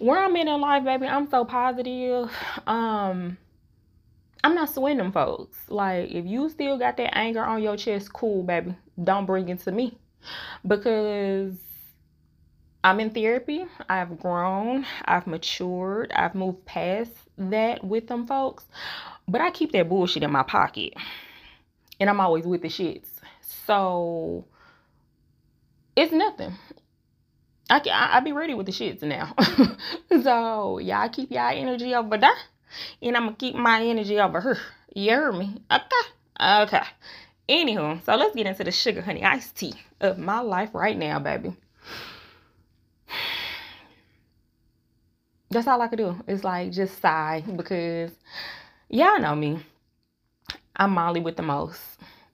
where 0.00 0.18
I'm 0.18 0.34
in 0.34 0.48
in 0.48 0.60
life, 0.60 0.82
baby, 0.82 1.06
I'm 1.06 1.30
so 1.30 1.44
positive. 1.44 2.32
Um, 2.66 3.38
I'm 4.42 4.54
not 4.54 4.70
swinging 4.70 4.98
them 4.98 5.12
folks. 5.12 5.58
Like, 5.68 6.10
if 6.10 6.24
you 6.24 6.48
still 6.48 6.78
got 6.78 6.96
that 6.96 7.16
anger 7.16 7.44
on 7.44 7.62
your 7.62 7.76
chest, 7.76 8.12
cool, 8.12 8.42
baby. 8.42 8.74
Don't 9.02 9.26
bring 9.26 9.48
it 9.48 9.60
to 9.60 9.72
me. 9.72 9.98
Because 10.66 11.54
I'm 12.82 13.00
in 13.00 13.10
therapy. 13.10 13.66
I've 13.88 14.18
grown. 14.18 14.86
I've 15.04 15.26
matured. 15.26 16.12
I've 16.12 16.34
moved 16.34 16.64
past 16.64 17.12
that 17.36 17.84
with 17.84 18.06
them 18.06 18.26
folks. 18.26 18.64
But 19.28 19.42
I 19.42 19.50
keep 19.50 19.72
that 19.72 19.88
bullshit 19.88 20.22
in 20.22 20.32
my 20.32 20.42
pocket. 20.42 20.94
And 21.98 22.08
I'm 22.08 22.20
always 22.20 22.46
with 22.46 22.62
the 22.62 22.68
shits. 22.68 23.08
So, 23.66 24.46
it's 25.96 26.12
nothing. 26.12 26.54
I 27.68 27.78
can 27.80 27.92
I, 27.92 28.16
I 28.16 28.20
be 28.20 28.32
ready 28.32 28.54
with 28.54 28.66
the 28.66 28.72
shits 28.72 29.02
now. 29.02 29.34
so 30.22 30.78
y'all 30.78 31.08
keep 31.10 31.30
y'all 31.30 31.52
energy 31.54 31.94
over 31.94 32.16
there 32.16 32.32
and 33.02 33.16
I'm 33.16 33.24
gonna 33.24 33.36
keep 33.36 33.54
my 33.54 33.82
energy 33.82 34.18
over 34.18 34.40
her. 34.40 34.58
You 34.94 35.10
hear 35.10 35.32
me? 35.32 35.62
Okay. 35.70 36.62
Okay. 36.62 36.82
Anywho, 37.48 38.02
so 38.04 38.16
let's 38.16 38.34
get 38.34 38.46
into 38.46 38.64
the 38.64 38.70
sugar 38.70 39.02
honey 39.02 39.24
iced 39.24 39.56
tea 39.56 39.74
of 40.00 40.18
my 40.18 40.40
life 40.40 40.70
right 40.72 40.96
now, 40.96 41.18
baby. 41.18 41.56
That's 45.50 45.66
all 45.66 45.82
I 45.82 45.88
could 45.88 45.98
do. 45.98 46.16
It's 46.28 46.44
like 46.44 46.70
just 46.70 47.00
sigh 47.00 47.42
because 47.56 48.12
y'all 48.88 49.18
know 49.18 49.34
me. 49.34 49.58
I'm 50.76 50.92
Molly 50.92 51.20
with 51.20 51.36
the 51.36 51.42
most. 51.42 51.80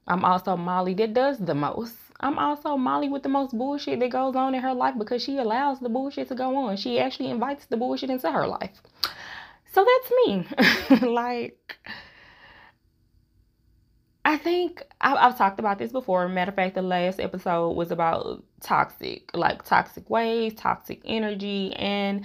I'm 0.06 0.24
also 0.24 0.56
Molly 0.56 0.92
that 0.94 1.14
does 1.14 1.38
the 1.38 1.54
most. 1.54 1.94
I'm 2.20 2.38
also 2.38 2.76
Molly 2.76 3.08
with 3.08 3.22
the 3.22 3.28
most 3.28 3.56
bullshit 3.56 4.00
that 4.00 4.10
goes 4.10 4.36
on 4.36 4.54
in 4.54 4.60
her 4.60 4.74
life 4.74 4.94
because 4.98 5.22
she 5.22 5.38
allows 5.38 5.80
the 5.80 5.88
bullshit 5.88 6.28
to 6.28 6.34
go 6.34 6.54
on. 6.56 6.76
She 6.76 6.98
actually 7.00 7.30
invites 7.30 7.66
the 7.66 7.76
bullshit 7.76 8.10
into 8.10 8.30
her 8.30 8.46
life. 8.46 8.82
So 9.76 9.84
that's 9.84 11.00
me. 11.00 11.06
like, 11.06 11.76
I 14.24 14.38
think 14.38 14.82
I, 15.02 15.20
have 15.20 15.36
talked 15.36 15.58
about 15.58 15.76
this 15.78 15.92
before. 15.92 16.26
Matter 16.28 16.48
of 16.48 16.54
fact, 16.54 16.76
the 16.76 16.80
last 16.80 17.20
episode 17.20 17.72
was 17.72 17.90
about 17.90 18.42
toxic, 18.62 19.36
like 19.36 19.66
toxic 19.66 20.08
ways, 20.08 20.54
toxic 20.54 21.02
energy, 21.04 21.74
and 21.74 22.24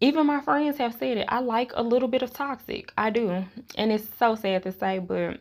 even 0.00 0.26
my 0.26 0.40
friends 0.40 0.78
have 0.78 0.94
said 0.94 1.18
it. 1.18 1.26
I 1.28 1.38
like 1.38 1.70
a 1.72 1.84
little 1.84 2.08
bit 2.08 2.22
of 2.22 2.32
toxic. 2.32 2.92
I 2.98 3.10
do. 3.10 3.44
And 3.76 3.92
it's 3.92 4.08
so 4.18 4.34
sad 4.34 4.64
to 4.64 4.72
say, 4.72 4.98
but 4.98 5.38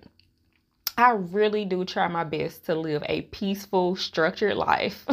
I 0.96 1.14
really 1.14 1.66
do 1.66 1.86
try 1.86 2.08
my 2.08 2.24
best 2.24 2.68
to 2.68 2.76
live 2.76 3.02
a 3.08 3.24
peaceful, 3.24 3.96
structured 3.96 4.58
life. 4.58 5.08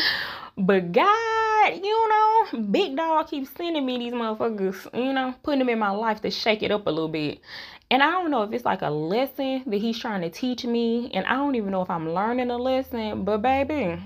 but 0.58 0.92
God, 0.92 1.43
you 1.70 2.08
know, 2.08 2.60
big 2.70 2.96
dog 2.96 3.28
keeps 3.28 3.50
sending 3.56 3.84
me 3.84 3.98
these 3.98 4.12
motherfuckers, 4.12 4.88
you 4.94 5.12
know, 5.12 5.34
putting 5.42 5.60
them 5.60 5.68
in 5.68 5.78
my 5.78 5.90
life 5.90 6.20
to 6.22 6.30
shake 6.30 6.62
it 6.62 6.70
up 6.70 6.86
a 6.86 6.90
little 6.90 7.08
bit. 7.08 7.40
And 7.90 8.02
I 8.02 8.10
don't 8.10 8.30
know 8.30 8.42
if 8.42 8.52
it's 8.52 8.64
like 8.64 8.82
a 8.82 8.90
lesson 8.90 9.62
that 9.66 9.76
he's 9.76 9.98
trying 9.98 10.22
to 10.22 10.30
teach 10.30 10.64
me. 10.64 11.10
And 11.14 11.26
I 11.26 11.34
don't 11.34 11.54
even 11.54 11.70
know 11.70 11.82
if 11.82 11.90
I'm 11.90 12.12
learning 12.12 12.50
a 12.50 12.56
lesson, 12.56 13.24
but 13.24 13.38
baby, 13.38 14.00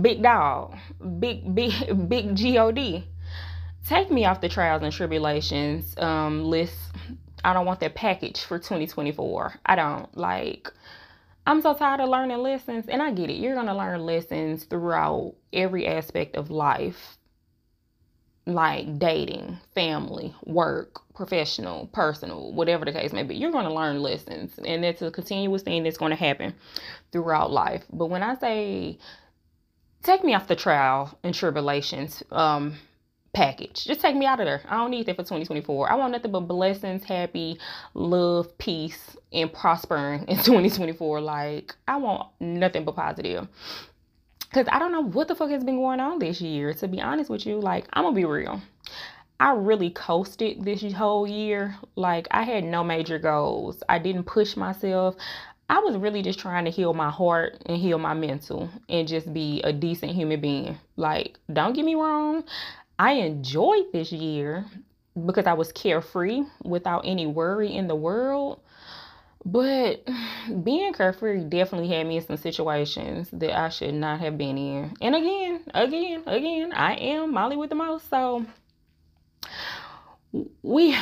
big 0.00 0.22
dog, 0.22 0.76
big, 1.18 1.54
big, 1.54 1.72
big 2.08 2.34
G-O-D. 2.34 3.04
Take 3.86 4.10
me 4.10 4.24
off 4.26 4.40
the 4.40 4.48
trials 4.48 4.82
and 4.82 4.92
tribulations 4.92 5.96
um, 5.98 6.44
list 6.44 6.76
I 7.44 7.52
don't 7.52 7.66
want 7.66 7.80
that 7.80 7.94
package 7.94 8.40
for 8.40 8.58
2024. 8.58 9.54
I 9.66 9.74
don't 9.74 10.16
like 10.16 10.72
I'm 11.46 11.60
so 11.60 11.74
tired 11.74 12.00
of 12.00 12.08
learning 12.08 12.38
lessons, 12.38 12.86
and 12.88 13.02
I 13.02 13.10
get 13.12 13.30
it. 13.30 13.34
You're 13.34 13.54
gonna 13.54 13.76
learn 13.76 14.04
lessons 14.04 14.64
throughout 14.64 15.34
every 15.52 15.86
aspect 15.86 16.36
of 16.36 16.50
life, 16.50 17.18
like 18.46 18.98
dating, 18.98 19.58
family, 19.74 20.34
work, 20.44 21.00
professional, 21.14 21.88
personal, 21.88 22.52
whatever 22.52 22.84
the 22.84 22.92
case 22.92 23.12
may 23.12 23.24
be. 23.24 23.34
You're 23.34 23.50
gonna 23.50 23.74
learn 23.74 24.00
lessons, 24.00 24.56
and 24.64 24.84
it's 24.84 25.02
a 25.02 25.10
continuous 25.10 25.62
thing 25.62 25.82
that's 25.82 25.98
gonna 25.98 26.14
happen 26.14 26.54
throughout 27.10 27.50
life. 27.50 27.84
But 27.92 28.06
when 28.06 28.22
I 28.22 28.36
say 28.36 28.98
take 30.02 30.24
me 30.24 30.34
off 30.34 30.46
the 30.46 30.56
trial 30.56 31.18
and 31.22 31.34
tribulations, 31.34 32.22
um, 32.30 32.76
package. 33.32 33.84
Just 33.84 34.00
take 34.00 34.16
me 34.16 34.26
out 34.26 34.40
of 34.40 34.46
there. 34.46 34.62
I 34.68 34.76
don't 34.76 34.90
need 34.90 35.06
that 35.06 35.16
for 35.16 35.22
2024. 35.22 35.90
I 35.90 35.94
want 35.94 36.12
nothing 36.12 36.32
but 36.32 36.40
blessings, 36.40 37.04
happy, 37.04 37.58
love, 37.94 38.56
peace, 38.58 39.16
and 39.32 39.52
prospering 39.52 40.24
in 40.28 40.36
2024. 40.42 41.20
Like, 41.20 41.74
I 41.88 41.96
want 41.96 42.28
nothing 42.40 42.84
but 42.84 42.96
positive. 42.96 43.48
Because 44.40 44.66
I 44.70 44.78
don't 44.78 44.92
know 44.92 45.04
what 45.04 45.28
the 45.28 45.34
fuck 45.34 45.50
has 45.50 45.64
been 45.64 45.76
going 45.76 46.00
on 46.00 46.18
this 46.18 46.40
year. 46.40 46.74
To 46.74 46.88
be 46.88 47.00
honest 47.00 47.30
with 47.30 47.46
you, 47.46 47.58
like, 47.58 47.86
I'm 47.94 48.04
going 48.04 48.14
to 48.14 48.20
be 48.20 48.26
real. 48.26 48.60
I 49.40 49.54
really 49.54 49.90
coasted 49.90 50.64
this 50.64 50.92
whole 50.92 51.26
year. 51.26 51.76
Like, 51.96 52.28
I 52.30 52.42
had 52.42 52.64
no 52.64 52.84
major 52.84 53.18
goals. 53.18 53.82
I 53.88 53.98
didn't 53.98 54.24
push 54.24 54.56
myself. 54.56 55.16
I 55.70 55.78
was 55.78 55.96
really 55.96 56.20
just 56.20 56.38
trying 56.38 56.66
to 56.66 56.70
heal 56.70 56.92
my 56.92 57.08
heart 57.08 57.62
and 57.64 57.78
heal 57.78 57.96
my 57.98 58.12
mental 58.12 58.68
and 58.90 59.08
just 59.08 59.32
be 59.32 59.62
a 59.62 59.72
decent 59.72 60.12
human 60.12 60.38
being. 60.38 60.78
Like, 60.96 61.38
don't 61.50 61.72
get 61.72 61.86
me 61.86 61.94
wrong. 61.94 62.44
I 62.98 63.12
enjoyed 63.12 63.92
this 63.92 64.12
year 64.12 64.64
because 65.26 65.46
I 65.46 65.52
was 65.54 65.72
carefree 65.72 66.42
without 66.64 67.02
any 67.04 67.26
worry 67.26 67.74
in 67.74 67.88
the 67.88 67.94
world. 67.94 68.60
But 69.44 70.06
being 70.62 70.92
carefree 70.92 71.44
definitely 71.44 71.88
had 71.88 72.06
me 72.06 72.16
in 72.18 72.26
some 72.26 72.36
situations 72.36 73.28
that 73.32 73.58
I 73.58 73.70
should 73.70 73.94
not 73.94 74.20
have 74.20 74.38
been 74.38 74.56
in. 74.56 74.94
And 75.00 75.16
again, 75.16 75.64
again, 75.74 76.22
again, 76.26 76.72
I 76.72 76.94
am 76.94 77.32
Molly 77.32 77.56
with 77.56 77.70
the 77.70 77.76
most. 77.76 78.08
So 78.08 78.46
we 80.62 80.96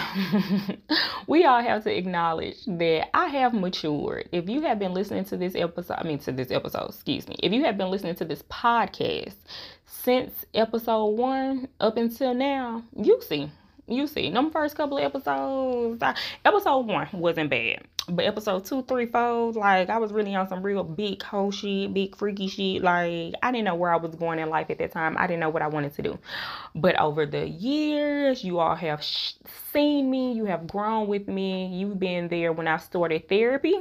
we 1.26 1.44
all 1.44 1.62
have 1.62 1.84
to 1.84 1.96
acknowledge 1.96 2.64
that 2.66 3.16
I 3.16 3.26
have 3.28 3.54
matured. 3.54 4.28
If 4.32 4.48
you 4.48 4.62
have 4.62 4.78
been 4.78 4.92
listening 4.92 5.24
to 5.26 5.36
this 5.36 5.54
episode, 5.54 5.96
I 5.98 6.02
mean 6.02 6.18
to 6.20 6.32
this 6.32 6.50
episode, 6.50 6.88
excuse 6.88 7.28
me. 7.28 7.36
If 7.42 7.52
you 7.52 7.64
have 7.64 7.78
been 7.78 7.90
listening 7.90 8.16
to 8.16 8.24
this 8.24 8.42
podcast 8.42 9.36
since 9.86 10.32
episode 10.54 11.06
1 11.06 11.68
up 11.80 11.96
until 11.96 12.34
now, 12.34 12.82
you 12.96 13.20
see. 13.26 13.50
You 13.86 14.06
see, 14.06 14.30
them 14.30 14.52
first 14.52 14.76
couple 14.76 14.98
of 14.98 15.04
episodes, 15.04 16.02
episode 16.44 16.86
1 16.86 17.08
wasn't 17.12 17.50
bad. 17.50 17.82
But 18.10 18.24
episode 18.24 18.64
two, 18.64 18.82
three, 18.82 19.06
four, 19.06 19.52
like 19.52 19.88
I 19.88 19.98
was 19.98 20.12
really 20.12 20.34
on 20.34 20.48
some 20.48 20.62
real 20.62 20.84
big 20.84 21.22
hoe 21.22 21.50
shit, 21.50 21.94
big 21.94 22.16
freaky 22.16 22.48
shit. 22.48 22.82
Like 22.82 23.34
I 23.42 23.52
didn't 23.52 23.64
know 23.64 23.74
where 23.74 23.92
I 23.92 23.96
was 23.96 24.14
going 24.14 24.38
in 24.38 24.48
life 24.48 24.70
at 24.70 24.78
that 24.78 24.92
time. 24.92 25.16
I 25.18 25.26
didn't 25.26 25.40
know 25.40 25.50
what 25.50 25.62
I 25.62 25.68
wanted 25.68 25.94
to 25.94 26.02
do. 26.02 26.18
But 26.74 26.98
over 26.98 27.26
the 27.26 27.48
years, 27.48 28.44
you 28.44 28.58
all 28.58 28.74
have 28.74 29.02
sh- 29.02 29.34
seen 29.72 30.10
me. 30.10 30.32
You 30.32 30.46
have 30.46 30.66
grown 30.66 31.06
with 31.08 31.28
me. 31.28 31.68
You've 31.68 31.98
been 31.98 32.28
there 32.28 32.52
when 32.52 32.68
I 32.68 32.78
started 32.78 33.28
therapy. 33.28 33.74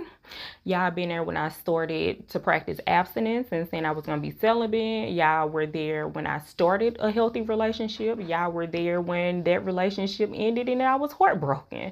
Y'all 0.64 0.92
been 0.92 1.10
there 1.10 1.24
when 1.24 1.38
I 1.38 1.50
started 1.50 2.28
to 2.30 2.40
practice 2.40 2.80
abstinence 2.88 3.48
and 3.52 3.68
saying 3.70 3.86
I 3.86 3.92
was 3.92 4.06
gonna 4.06 4.22
be 4.22 4.32
celibate. 4.32 5.12
Y'all 5.12 5.50
were 5.50 5.66
there 5.66 6.08
when 6.08 6.28
I 6.28 6.40
started 6.40 6.98
a 7.00 7.12
healthy 7.12 7.42
relationship. 7.42 8.20
Y'all 8.22 8.52
were 8.52 8.68
there 8.68 9.02
when 9.02 9.44
that 9.44 9.66
relationship 9.66 10.32
ended 10.34 10.70
and 10.70 10.82
I 10.82 10.96
was 10.96 11.12
heartbroken. 11.12 11.92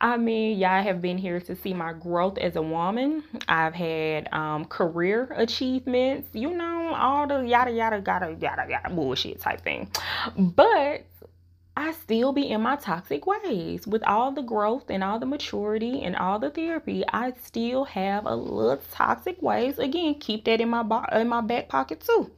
I 0.00 0.16
mean, 0.16 0.58
y'all 0.58 0.82
have 0.82 1.00
been 1.00 1.18
here 1.18 1.40
to 1.40 1.56
see 1.56 1.74
my 1.74 1.92
growth 1.92 2.38
as 2.38 2.56
a 2.56 2.62
woman. 2.62 3.24
I've 3.48 3.74
had 3.74 4.32
um, 4.32 4.64
career 4.66 5.32
achievements, 5.36 6.28
you 6.32 6.52
know, 6.52 6.94
all 6.94 7.26
the 7.26 7.42
yada 7.46 7.70
yada 7.70 8.02
yada 8.04 8.36
yada 8.40 8.66
yada 8.68 8.90
bullshit 8.94 9.40
type 9.40 9.62
thing. 9.62 9.90
But 10.36 11.04
I 11.76 11.92
still 11.92 12.32
be 12.32 12.50
in 12.50 12.60
my 12.60 12.76
toxic 12.76 13.26
ways. 13.26 13.86
With 13.86 14.02
all 14.04 14.32
the 14.32 14.42
growth 14.42 14.90
and 14.90 15.02
all 15.02 15.18
the 15.18 15.26
maturity 15.26 16.02
and 16.02 16.14
all 16.16 16.38
the 16.38 16.50
therapy, 16.50 17.02
I 17.12 17.32
still 17.44 17.84
have 17.84 18.26
a 18.26 18.36
little 18.36 18.82
toxic 18.92 19.40
ways. 19.40 19.78
Again, 19.78 20.16
keep 20.16 20.44
that 20.44 20.60
in 20.60 20.68
my 20.68 20.82
bo- 20.82 21.04
in 21.12 21.28
my 21.28 21.40
back 21.40 21.68
pocket 21.68 22.00
too. 22.00 22.30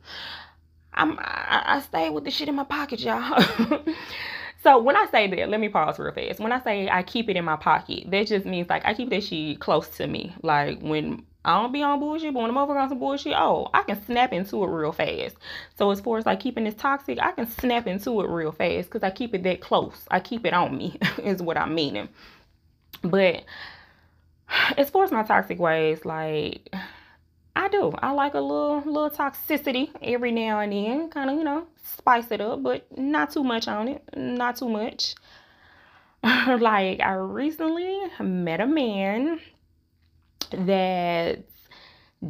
I'm 0.93 1.19
I, 1.19 1.63
I 1.67 1.81
stay 1.81 2.11
with 2.11 2.25
the 2.25 2.31
shit 2.31 2.49
in 2.49 2.55
my 2.55 2.65
pocket, 2.65 3.01
y'all. 3.01 3.43
so 4.63 4.79
when 4.79 4.97
I 4.97 5.07
say 5.11 5.27
that, 5.27 5.49
let 5.49 5.59
me 5.59 5.69
pause 5.69 5.99
real 5.99 6.13
fast. 6.13 6.39
When 6.39 6.53
I 6.53 6.63
say 6.63 6.89
I 6.89 7.03
keep 7.03 7.29
it 7.29 7.37
in 7.37 7.45
my 7.45 7.57
pocket, 7.57 8.11
that 8.13 8.29
just 8.29 8.47
means 8.47 8.69
like 8.69 8.85
I 8.85 8.95
keep 8.95 9.11
that 9.11 9.25
shit 9.25 9.59
close 9.59 9.89
to 9.97 10.07
me. 10.07 10.33
Like 10.43 10.81
when 10.81 11.27
I 11.45 11.61
don't 11.61 11.73
be 11.73 11.83
on 11.83 12.01
bullshit, 12.01 12.33
but 12.33 12.41
when 12.41 12.51
I'm 12.51 12.57
over 12.57 12.79
on 12.79 12.89
some 12.89 12.99
bullshit, 12.99 13.35
oh, 13.37 13.69
I 13.75 13.83
can 13.83 14.03
snap 14.07 14.33
into 14.33 14.65
it 14.65 14.69
real 14.69 14.93
fast. 14.93 15.37
So 15.77 15.91
as 15.91 16.01
far 16.01 16.19
as 16.19 16.27
like 16.27 16.41
keeping 16.41 16.65
this 16.65 16.75
toxic, 16.75 17.19
I 17.21 17.33
can 17.33 17.47
snap 17.47 17.87
into 17.87 18.21
it 18.23 18.29
real 18.29 18.53
fast 18.53 18.89
because 18.89 19.03
I 19.03 19.11
keep 19.11 19.35
it 19.35 19.43
that 19.43 19.61
close. 19.61 20.07
I 20.11 20.21
keep 20.21 20.47
it 20.47 20.55
on 20.55 20.77
me, 20.77 20.99
is 21.23 21.43
what 21.43 21.59
I'm 21.59 21.75
meaning. 21.75 22.09
But 23.03 23.45
as 24.79 24.89
far 24.89 25.05
as 25.05 25.13
my 25.13 25.23
toxic 25.23 25.59
ways, 25.59 26.05
like 26.05 26.75
I 27.57 27.69
do. 27.69 27.93
I 27.99 28.11
like 28.11 28.35
a 28.35 28.41
little 28.41 28.79
little 28.81 29.11
toxicity 29.11 29.91
every 30.03 30.33
now 30.33 30.61
and 30.61 30.73
then. 30.73 31.11
Kind 31.11 31.31
of, 31.31 31.37
you 31.37 31.45
know, 31.45 31.67
spice 31.83 32.31
it 32.31 32.41
up, 32.41 32.63
but 32.63 32.87
not 32.99 33.31
too 33.31 33.45
much 33.45 33.69
on 33.69 33.89
it. 33.89 34.03
Not 34.17 34.57
too 34.57 34.69
much. 34.69 35.15
like 36.23 37.01
I 37.01 37.13
recently 37.13 38.01
met 38.19 38.61
a 38.61 38.67
man 38.67 39.41
that 40.67 41.45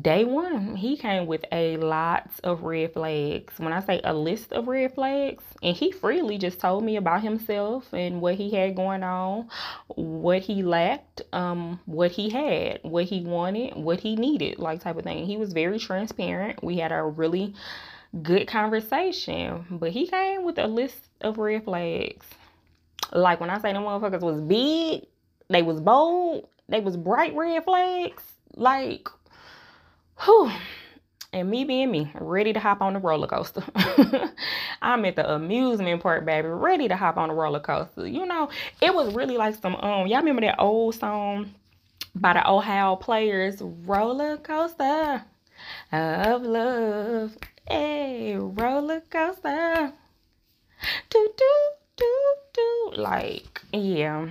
day 0.03 0.25
one 0.25 0.75
he 0.75 0.97
came 0.97 1.27
with 1.27 1.45
a 1.53 1.77
lot 1.77 2.29
of 2.43 2.63
red 2.63 2.93
flags. 2.93 3.55
When 3.59 3.73
i 3.73 3.81
say 3.81 4.01
a 4.03 4.13
list 4.13 4.53
of 4.53 4.67
red 4.67 4.95
flags 4.95 5.45
and 5.63 5.77
he 5.77 5.93
freely 5.93 6.39
just 6.39 6.59
told 6.59 6.85
me 6.85 6.97
about 6.97 7.23
himself 7.23 7.93
and 7.93 8.21
what 8.21 8.35
he 8.35 8.51
had 8.51 8.75
going 8.75 9.03
on 9.03 9.49
what 9.89 10.43
he 10.43 10.63
lacked 10.63 11.23
um 11.33 11.81
what 11.87 12.11
he 12.11 12.31
had 12.31 12.81
what 12.83 13.05
he 13.05 13.21
wanted 13.23 13.77
what 13.77 14.01
he 14.01 14.17
needed 14.17 14.59
like 14.59 14.81
type 14.81 14.97
of 14.97 15.05
thing. 15.05 15.27
He 15.27 15.37
was 15.37 15.53
very 15.53 15.79
transparent. 15.79 16.63
We 16.63 16.79
had 16.79 16.93
a 16.93 17.03
really 17.03 17.55
good 18.23 18.47
conversation 18.49 19.67
but 19.71 19.91
he 19.91 20.07
came 20.07 20.45
with 20.45 20.59
a 20.59 20.67
list 20.67 20.99
of 21.21 21.39
red 21.39 21.65
flags. 21.65 22.27
Like 23.13 23.41
when 23.41 23.51
i 23.51 23.61
say 23.61 23.73
the 23.73 23.79
motherfuckers 23.79 24.23
was 24.23 24.41
big 24.41 25.07
they 25.49 25.63
was 25.63 25.81
bold 25.81 26.49
they 26.69 26.81
was 26.81 26.97
bright 26.97 27.35
red 27.35 27.65
flags. 27.65 28.23
Like, 28.57 29.09
whew. 30.25 30.51
And 31.33 31.51
me 31.51 31.65
being 31.65 31.91
me, 31.91 32.13
ready 32.15 32.53
to 32.53 32.61
hop 32.61 32.81
on 32.81 32.93
the 32.93 33.01
roller 33.01 33.27
coaster. 33.27 33.65
I'm 34.83 35.05
at 35.05 35.17
the 35.17 35.35
amusement 35.35 36.01
park, 36.01 36.25
baby, 36.25 36.47
ready 36.47 36.87
to 36.87 36.95
hop 36.95 37.17
on 37.17 37.29
the 37.29 37.35
roller 37.35 37.59
coaster. 37.59 38.07
You 38.07 38.25
know, 38.25 38.51
it 38.81 38.95
was 38.95 39.13
really 39.15 39.37
like 39.37 39.57
some 39.57 39.75
um, 39.75 40.07
y'all 40.07 40.19
remember 40.19 40.43
that 40.43 40.61
old 40.61 40.95
song 40.95 41.53
by 42.15 42.35
the 42.35 42.49
Ohio 42.49 42.95
players, 42.95 43.61
Roller 43.61 44.37
Coaster 44.37 45.25
of 45.91 46.43
Love. 46.43 47.37
Hey, 47.69 48.37
roller 48.37 49.03
coaster. 49.11 49.93
Do 51.11 51.31
do 51.37 51.53
do 51.97 52.35
do. 52.53 52.93
Like, 52.97 53.63
yeah. 53.73 54.29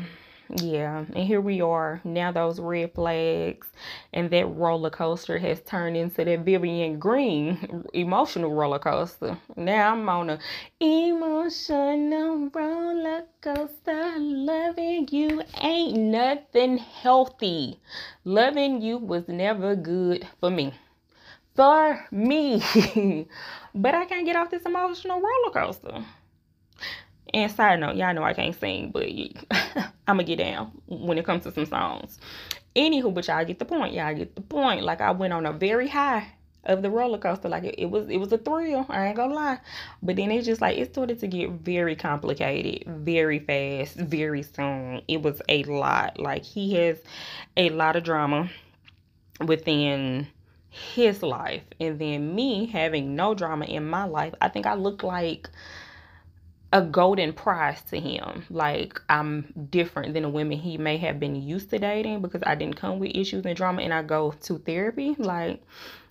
Yeah, 0.49 1.05
and 1.13 1.27
here 1.27 1.41
we 1.41 1.61
are. 1.61 2.01
Now 2.03 2.31
those 2.31 2.59
red 2.59 2.93
flags 2.93 3.67
and 4.13 4.29
that 4.31 4.45
roller 4.45 4.89
coaster 4.89 5.37
has 5.39 5.61
turned 5.61 5.97
into 5.97 6.23
that 6.25 6.39
Vivian 6.41 6.99
Green 6.99 7.85
emotional 7.93 8.53
roller 8.53 8.79
coaster. 8.79 9.37
Now 9.55 9.93
I'm 9.93 10.07
on 10.09 10.29
a 10.29 10.39
emotional 10.79 12.49
roller 12.53 13.25
coaster. 13.41 14.13
Loving 14.19 15.07
you 15.11 15.41
ain't 15.61 15.97
nothing 15.97 16.77
healthy. 16.77 17.79
Loving 18.25 18.81
you 18.81 18.97
was 18.97 19.27
never 19.27 19.75
good 19.75 20.27
for 20.39 20.49
me. 20.51 20.73
For 21.55 22.05
me. 22.11 22.61
but 23.75 23.95
I 23.95 24.05
can't 24.05 24.25
get 24.25 24.35
off 24.35 24.51
this 24.51 24.63
emotional 24.63 25.21
roller 25.21 25.51
coaster. 25.53 26.05
And 27.33 27.51
side 27.51 27.79
note, 27.79 27.95
y'all 27.95 28.13
know 28.13 28.23
I 28.23 28.33
can't 28.33 28.57
sing, 28.59 28.91
but 28.91 29.07
I'm 30.07 30.17
gonna 30.17 30.23
get 30.23 30.37
down 30.37 30.71
when 30.87 31.17
it 31.17 31.25
comes 31.25 31.43
to 31.43 31.51
some 31.51 31.65
songs. 31.65 32.19
Anywho, 32.75 33.13
but 33.13 33.27
y'all 33.27 33.45
get 33.45 33.59
the 33.59 33.65
point. 33.65 33.93
Y'all 33.93 34.13
get 34.13 34.35
the 34.35 34.41
point. 34.41 34.83
Like 34.83 35.01
I 35.01 35.11
went 35.11 35.33
on 35.33 35.45
a 35.45 35.53
very 35.53 35.87
high 35.87 36.27
of 36.65 36.81
the 36.81 36.89
roller 36.89 37.17
coaster. 37.17 37.49
Like 37.49 37.63
it, 37.63 37.75
it 37.77 37.89
was 37.89 38.09
it 38.09 38.17
was 38.17 38.31
a 38.31 38.37
thrill. 38.37 38.85
I 38.89 39.07
ain't 39.07 39.15
gonna 39.15 39.33
lie. 39.33 39.59
But 40.01 40.15
then 40.15 40.31
it's 40.31 40.45
just 40.45 40.61
like 40.61 40.77
it 40.77 40.93
started 40.93 41.19
to 41.19 41.27
get 41.27 41.49
very 41.51 41.95
complicated, 41.95 42.87
very 42.87 43.39
fast, 43.39 43.95
very 43.95 44.43
soon. 44.43 45.01
It 45.07 45.21
was 45.21 45.41
a 45.49 45.63
lot. 45.63 46.19
Like 46.19 46.43
he 46.43 46.75
has 46.75 46.99
a 47.57 47.69
lot 47.69 47.95
of 47.95 48.03
drama 48.03 48.49
within 49.39 50.27
his 50.69 51.21
life 51.21 51.63
and 51.79 51.99
then 51.99 52.33
me 52.33 52.65
having 52.65 53.15
no 53.15 53.35
drama 53.35 53.63
in 53.65 53.87
my 53.87 54.05
life 54.05 54.33
i 54.41 54.49
think 54.49 54.65
i 54.65 54.73
look 54.73 55.03
like 55.03 55.47
a 56.73 56.81
golden 56.81 57.31
prize 57.31 57.81
to 57.83 57.99
him. 57.99 58.43
Like 58.49 58.99
I'm 59.07 59.53
different 59.69 60.13
than 60.15 60.23
the 60.23 60.29
women 60.29 60.57
he 60.57 60.77
may 60.77 60.97
have 60.97 61.19
been 61.19 61.35
used 61.35 61.69
to 61.69 61.79
dating 61.79 62.21
because 62.21 62.41
I 62.45 62.55
didn't 62.55 62.77
come 62.77 62.99
with 62.99 63.11
issues 63.15 63.45
and 63.45 63.55
drama 63.55 63.83
and 63.83 63.93
I 63.93 64.01
go 64.01 64.31
to 64.41 64.57
therapy. 64.57 65.15
Like 65.17 65.61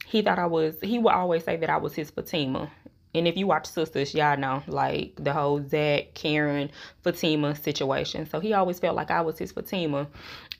he 0.06 0.22
thought 0.22 0.38
I 0.38 0.46
was 0.46 0.76
he 0.80 0.98
would 0.98 1.12
always 1.12 1.44
say 1.44 1.56
that 1.56 1.68
I 1.68 1.76
was 1.76 1.94
his 1.94 2.10
Fatima. 2.10 2.70
And 3.14 3.28
if 3.28 3.36
you 3.36 3.46
watch 3.46 3.64
Sistas, 3.64 4.14
y'all 4.14 4.38
know 4.38 4.62
like 4.68 5.16
the 5.16 5.32
whole 5.32 5.66
Zach, 5.68 6.14
Karen, 6.14 6.70
Fatima 7.02 7.56
situation. 7.56 8.26
So 8.30 8.38
he 8.38 8.52
always 8.52 8.78
felt 8.78 8.94
like 8.94 9.10
I 9.10 9.20
was 9.20 9.38
his 9.38 9.50
Fatima. 9.50 10.06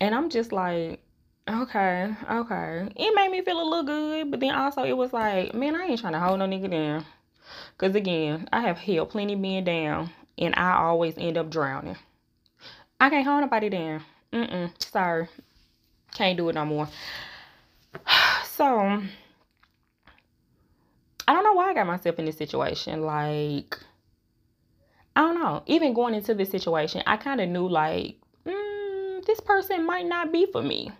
And 0.00 0.16
I'm 0.16 0.30
just 0.30 0.50
like, 0.50 1.00
okay, 1.49 2.12
okay. 2.28 2.88
It 2.97 3.14
made 3.14 3.30
me 3.30 3.40
feel 3.42 3.62
a 3.62 3.62
little 3.62 3.85
good, 3.85 4.32
but 4.32 4.40
then 4.40 4.54
also 4.54 4.82
it 4.82 4.97
was 4.97 5.12
like, 5.12 5.54
man, 5.54 5.76
I 5.76 5.85
ain't 5.87 6.00
trying 6.00 6.14
to 6.14 6.21
hold 6.21 6.40
no 6.40 6.47
nigga 6.47 6.71
down. 6.71 7.04
Cause 7.79 7.95
again, 7.95 8.49
I 8.52 8.61
have 8.61 8.79
held 8.79 9.11
plenty 9.11 9.35
men 9.35 9.64
down 9.64 10.11
and 10.38 10.55
I 10.57 10.75
always 10.75 11.14
end 11.19 11.37
up 11.37 11.50
drowning. 11.50 11.97
I 13.00 13.11
can't 13.11 13.26
hold 13.26 13.41
nobody 13.41 13.69
down. 13.69 14.02
Mm-mm. 14.33 14.71
Sorry. 14.83 15.29
Can't 16.14 16.37
do 16.37 16.49
it 16.49 16.55
no 16.55 16.64
more. 16.64 16.88
So 18.45 19.02
I 21.26 21.33
don't 21.33 21.45
know 21.45 21.55
why 21.55 21.71
I 21.71 21.75
got 21.75 21.87
myself 21.87 22.19
in 22.19 22.26
this 22.26 22.37
situation. 22.37 23.02
Like, 23.02 23.79
I 25.17 25.23
don't 25.23 25.41
know. 25.41 25.62
Even 25.67 25.95
going 25.95 26.14
into 26.14 26.35
this 26.35 26.50
situation, 26.50 27.02
I 27.07 27.17
kind 27.17 27.41
of 27.41 27.49
knew 27.49 27.69
like, 27.69 28.17
mm, 28.47 29.25
this 29.25 29.41
person 29.41 29.87
might 29.87 30.07
not 30.07 30.33
be 30.33 30.47
for 30.47 30.62
me. 30.62 30.93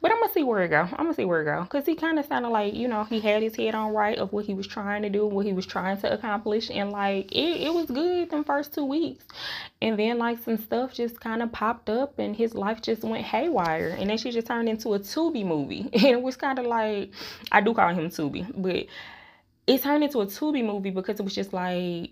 But 0.00 0.10
I'm 0.10 0.20
gonna 0.20 0.32
see 0.32 0.44
where 0.44 0.62
it 0.62 0.68
go. 0.68 0.82
I'm 0.82 1.04
gonna 1.04 1.14
see 1.14 1.24
where 1.24 1.42
it 1.42 1.44
go. 1.44 1.64
Cause 1.66 1.86
he 1.86 1.94
kind 1.94 2.18
of 2.18 2.26
sounded 2.26 2.50
like, 2.50 2.74
you 2.74 2.88
know, 2.88 3.04
he 3.04 3.20
had 3.20 3.42
his 3.42 3.56
head 3.56 3.74
on 3.74 3.92
right 3.92 4.18
of 4.18 4.32
what 4.32 4.44
he 4.44 4.54
was 4.54 4.66
trying 4.66 5.02
to 5.02 5.10
do, 5.10 5.26
what 5.26 5.46
he 5.46 5.52
was 5.52 5.66
trying 5.66 5.98
to 6.00 6.12
accomplish, 6.12 6.70
and 6.70 6.90
like 6.90 7.30
it, 7.32 7.62
it 7.62 7.74
was 7.74 7.86
good 7.86 8.30
the 8.30 8.42
first 8.44 8.74
two 8.74 8.84
weeks. 8.84 9.24
And 9.82 9.98
then 9.98 10.18
like 10.18 10.38
some 10.38 10.56
stuff 10.58 10.94
just 10.94 11.20
kind 11.20 11.42
of 11.42 11.52
popped 11.52 11.90
up, 11.90 12.18
and 12.18 12.34
his 12.34 12.54
life 12.54 12.82
just 12.82 13.02
went 13.02 13.24
haywire. 13.24 13.96
And 13.98 14.10
then 14.10 14.18
she 14.18 14.30
just 14.30 14.46
turned 14.46 14.68
into 14.68 14.94
a 14.94 14.98
Tubi 14.98 15.44
movie, 15.44 15.88
and 15.92 16.04
it 16.04 16.22
was 16.22 16.36
kind 16.36 16.58
of 16.58 16.66
like, 16.66 17.10
I 17.52 17.60
do 17.60 17.74
call 17.74 17.94
him 17.94 18.08
Tubi, 18.10 18.50
but 18.56 18.86
it 19.66 19.82
turned 19.82 20.04
into 20.04 20.20
a 20.20 20.26
Tubi 20.26 20.64
movie 20.64 20.90
because 20.90 21.20
it 21.20 21.22
was 21.22 21.34
just 21.34 21.52
like 21.52 22.10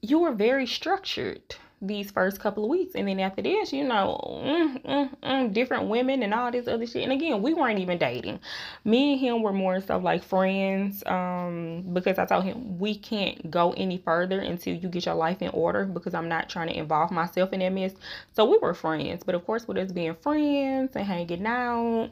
you 0.00 0.20
were 0.20 0.32
very 0.32 0.66
structured 0.66 1.56
these 1.80 2.10
first 2.10 2.40
couple 2.40 2.64
of 2.64 2.70
weeks. 2.70 2.94
And 2.94 3.08
then 3.08 3.20
after 3.20 3.42
this 3.42 3.72
you 3.72 3.84
know 3.84 4.18
mm, 4.44 4.82
mm, 4.82 5.16
mm, 5.22 5.52
different 5.52 5.88
women 5.88 6.22
and 6.22 6.34
all 6.34 6.50
this 6.50 6.68
other 6.68 6.86
shit. 6.86 7.02
And 7.02 7.12
again 7.12 7.42
we 7.42 7.54
weren't 7.54 7.78
even 7.78 7.98
dating. 7.98 8.40
Me 8.84 9.12
and 9.12 9.20
him 9.20 9.42
were 9.42 9.52
more 9.52 9.80
so 9.80 9.98
like 9.98 10.22
friends 10.22 11.02
um 11.06 11.84
because 11.92 12.18
i 12.18 12.24
told 12.24 12.44
him 12.44 12.78
we 12.78 12.94
can't 12.96 13.50
go 13.50 13.72
any 13.72 13.98
further 13.98 14.40
until 14.40 14.74
you 14.74 14.88
get 14.88 15.06
your 15.06 15.14
life 15.14 15.42
in 15.42 15.50
order 15.50 15.84
because 15.84 16.14
i'm 16.14 16.28
not 16.28 16.48
trying 16.48 16.68
to 16.68 16.76
involve 16.76 17.10
myself 17.10 17.52
in 17.52 17.60
that 17.60 17.72
mess. 17.72 17.92
So 18.34 18.44
we 18.44 18.58
were 18.58 18.74
friends. 18.74 19.22
But 19.24 19.34
of 19.34 19.44
course 19.46 19.66
with 19.66 19.78
us 19.78 19.92
being 19.92 20.14
friends 20.14 20.94
and 20.94 21.06
hanging 21.06 21.46
out 21.46 22.10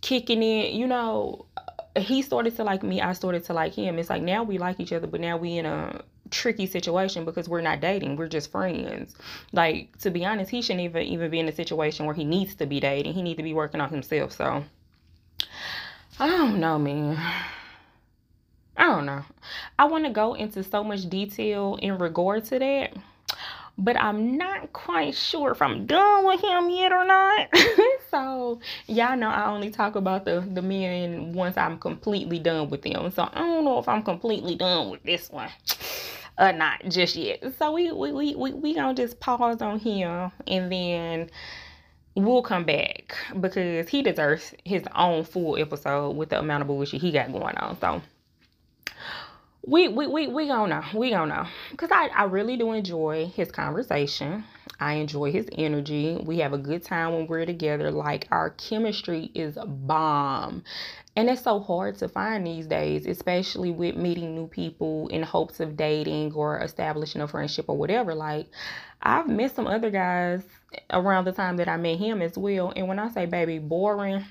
kicking 0.00 0.42
it 0.44 0.72
you 0.74 0.86
know 0.86 1.44
he 1.98 2.22
started 2.22 2.56
to 2.56 2.64
like 2.64 2.82
me, 2.82 3.00
I 3.00 3.12
started 3.12 3.44
to 3.44 3.52
like 3.52 3.74
him. 3.74 3.98
It's 3.98 4.10
like 4.10 4.22
now 4.22 4.42
we 4.42 4.58
like 4.58 4.80
each 4.80 4.92
other, 4.92 5.06
but 5.06 5.20
now 5.20 5.36
we 5.36 5.58
in 5.58 5.66
a 5.66 6.02
tricky 6.30 6.66
situation 6.66 7.24
because 7.24 7.48
we're 7.48 7.60
not 7.60 7.80
dating. 7.80 8.16
We're 8.16 8.28
just 8.28 8.50
friends. 8.50 9.14
Like 9.52 9.96
to 9.98 10.10
be 10.10 10.24
honest, 10.24 10.50
he 10.50 10.62
shouldn't 10.62 10.84
even 10.84 11.02
even 11.02 11.30
be 11.30 11.40
in 11.40 11.48
a 11.48 11.52
situation 11.52 12.06
where 12.06 12.14
he 12.14 12.24
needs 12.24 12.54
to 12.56 12.66
be 12.66 12.80
dating. 12.80 13.14
He 13.14 13.22
needs 13.22 13.38
to 13.38 13.42
be 13.42 13.54
working 13.54 13.80
on 13.80 13.90
himself. 13.90 14.32
So 14.32 14.64
I 16.18 16.26
don't 16.26 16.60
know, 16.60 16.78
man. 16.78 17.16
I 18.76 18.84
don't 18.84 19.06
know. 19.06 19.24
I 19.78 19.86
want 19.86 20.04
to 20.04 20.10
go 20.10 20.34
into 20.34 20.62
so 20.62 20.84
much 20.84 21.08
detail 21.08 21.78
in 21.82 21.98
regard 21.98 22.44
to 22.46 22.58
that 22.58 22.94
but 23.78 23.96
I'm 23.96 24.36
not 24.36 24.72
quite 24.72 25.14
sure 25.14 25.52
if 25.52 25.62
I'm 25.62 25.86
done 25.86 26.26
with 26.26 26.40
him 26.40 26.68
yet 26.68 26.92
or 26.92 27.04
not. 27.04 27.48
so 28.10 28.60
y'all 28.88 29.16
know 29.16 29.28
I 29.28 29.46
only 29.46 29.70
talk 29.70 29.94
about 29.94 30.24
the 30.24 30.40
the 30.40 30.60
men 30.60 31.32
once 31.32 31.56
I'm 31.56 31.78
completely 31.78 32.40
done 32.40 32.68
with 32.68 32.82
them. 32.82 33.10
So 33.12 33.28
I 33.32 33.38
don't 33.38 33.64
know 33.64 33.78
if 33.78 33.88
I'm 33.88 34.02
completely 34.02 34.56
done 34.56 34.90
with 34.90 35.04
this 35.04 35.30
one 35.30 35.50
or 36.38 36.52
not 36.52 36.88
just 36.88 37.16
yet. 37.16 37.42
So 37.58 37.72
we 37.72 37.90
we 37.92 38.12
we 38.12 38.34
we, 38.34 38.52
we 38.52 38.74
gonna 38.74 38.94
just 38.94 39.20
pause 39.20 39.60
on 39.60 39.78
him 39.78 40.30
and 40.46 40.72
then 40.72 41.30
we'll 42.14 42.42
come 42.42 42.64
back 42.64 43.16
because 43.40 43.88
he 43.88 44.02
deserves 44.02 44.54
his 44.64 44.82
own 44.94 45.24
full 45.24 45.56
episode 45.58 46.16
with 46.16 46.30
the 46.30 46.38
amount 46.38 46.62
of 46.62 46.68
bullshit 46.68 47.00
he 47.00 47.12
got 47.12 47.32
going 47.32 47.56
on. 47.56 47.78
So 47.80 48.02
we 49.66 49.88
we 49.88 50.06
we 50.06 50.28
we 50.28 50.46
gonna 50.46 50.80
know. 50.80 50.98
We 50.98 51.10
gonna 51.10 51.34
know. 51.34 51.76
Cause 51.76 51.90
I, 51.92 52.08
I 52.08 52.24
really 52.24 52.56
do 52.56 52.72
enjoy 52.72 53.30
his 53.34 53.50
conversation. 53.50 54.44
I 54.80 54.94
enjoy 54.94 55.32
his 55.32 55.48
energy. 55.52 56.16
We 56.22 56.38
have 56.38 56.52
a 56.52 56.58
good 56.58 56.84
time 56.84 57.14
when 57.14 57.26
we're 57.26 57.46
together. 57.46 57.90
Like 57.90 58.28
our 58.30 58.50
chemistry 58.50 59.30
is 59.34 59.58
bomb. 59.66 60.62
And 61.16 61.28
it's 61.28 61.42
so 61.42 61.58
hard 61.58 61.96
to 61.98 62.08
find 62.08 62.46
these 62.46 62.66
days, 62.66 63.06
especially 63.06 63.72
with 63.72 63.96
meeting 63.96 64.34
new 64.34 64.46
people 64.46 65.08
in 65.08 65.22
hopes 65.22 65.58
of 65.58 65.76
dating 65.76 66.32
or 66.34 66.58
establishing 66.60 67.20
a 67.20 67.28
friendship 67.28 67.64
or 67.68 67.76
whatever. 67.76 68.14
Like 68.14 68.46
I've 69.02 69.28
met 69.28 69.54
some 69.54 69.66
other 69.66 69.90
guys 69.90 70.42
around 70.90 71.24
the 71.24 71.32
time 71.32 71.56
that 71.56 71.68
I 71.68 71.76
met 71.76 71.98
him 71.98 72.22
as 72.22 72.38
well. 72.38 72.72
And 72.76 72.86
when 72.86 72.98
I 72.98 73.08
say 73.08 73.26
baby 73.26 73.58
boring, 73.58 74.24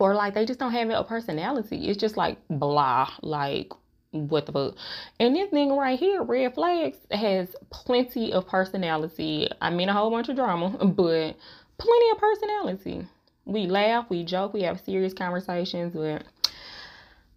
or 0.00 0.14
like 0.14 0.34
they 0.34 0.46
just 0.46 0.58
don't 0.58 0.72
have 0.72 0.90
a 0.90 1.04
personality. 1.04 1.88
It's 1.88 2.00
just 2.00 2.16
like 2.16 2.38
blah. 2.48 3.10
Like 3.22 3.70
what 4.12 4.46
the 4.46 4.52
fuck. 4.52 4.74
And 5.18 5.36
this 5.36 5.50
nigga 5.50 5.76
right 5.76 5.98
here, 5.98 6.22
Red 6.22 6.54
Flags, 6.54 6.98
has 7.10 7.54
plenty 7.70 8.32
of 8.32 8.46
personality. 8.46 9.48
I 9.60 9.70
mean, 9.70 9.88
a 9.88 9.92
whole 9.92 10.10
bunch 10.10 10.28
of 10.28 10.36
drama, 10.36 10.70
but 10.84 11.36
plenty 11.78 12.10
of 12.12 12.18
personality. 12.18 13.06
We 13.44 13.66
laugh, 13.66 14.06
we 14.08 14.24
joke, 14.24 14.52
we 14.52 14.62
have 14.62 14.80
serious 14.80 15.14
conversations, 15.14 15.92
but 15.94 16.24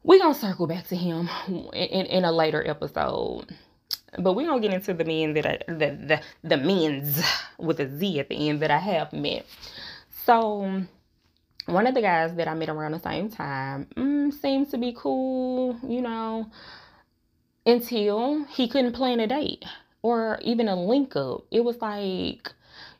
we're 0.04 0.20
gonna 0.20 0.34
circle 0.34 0.68
back 0.68 0.88
to 0.88 0.96
him 0.96 1.30
in, 1.48 1.66
in, 1.74 2.06
in 2.08 2.26
a 2.26 2.32
later 2.32 2.66
episode. 2.68 3.56
But 4.20 4.34
we're 4.34 4.46
gonna 4.46 4.62
get 4.62 4.74
into 4.74 4.94
the 4.94 5.06
men 5.06 5.34
that 5.34 5.46
I, 5.46 5.60
the 5.68 5.98
the 6.08 6.22
the 6.44 6.58
men's 6.58 7.24
with 7.58 7.80
a 7.80 7.98
Z 7.98 8.20
at 8.20 8.30
the 8.30 8.50
end 8.50 8.62
that 8.62 8.70
I 8.70 8.78
have 8.78 9.12
met. 9.14 9.46
So 10.26 10.84
one 11.66 11.88
of 11.88 11.94
the 11.94 12.02
guys 12.02 12.36
that 12.36 12.48
I 12.48 12.54
met 12.54 12.70
around 12.70 12.92
the 12.92 13.00
same 13.00 13.30
time 13.30 13.88
mm, 13.96 14.34
seems 14.34 14.70
to 14.72 14.78
be 14.78 14.94
cool, 14.98 15.78
you 15.88 16.02
know, 16.02 16.50
until 17.66 18.44
he 18.46 18.68
couldn't 18.68 18.94
plan 18.94 19.20
a 19.20 19.28
date 19.28 19.64
or 20.02 20.40
even 20.42 20.68
a 20.68 20.76
link 20.76 21.16
up. 21.16 21.46
It 21.52 21.64
was 21.64 21.82
like, 21.82 22.52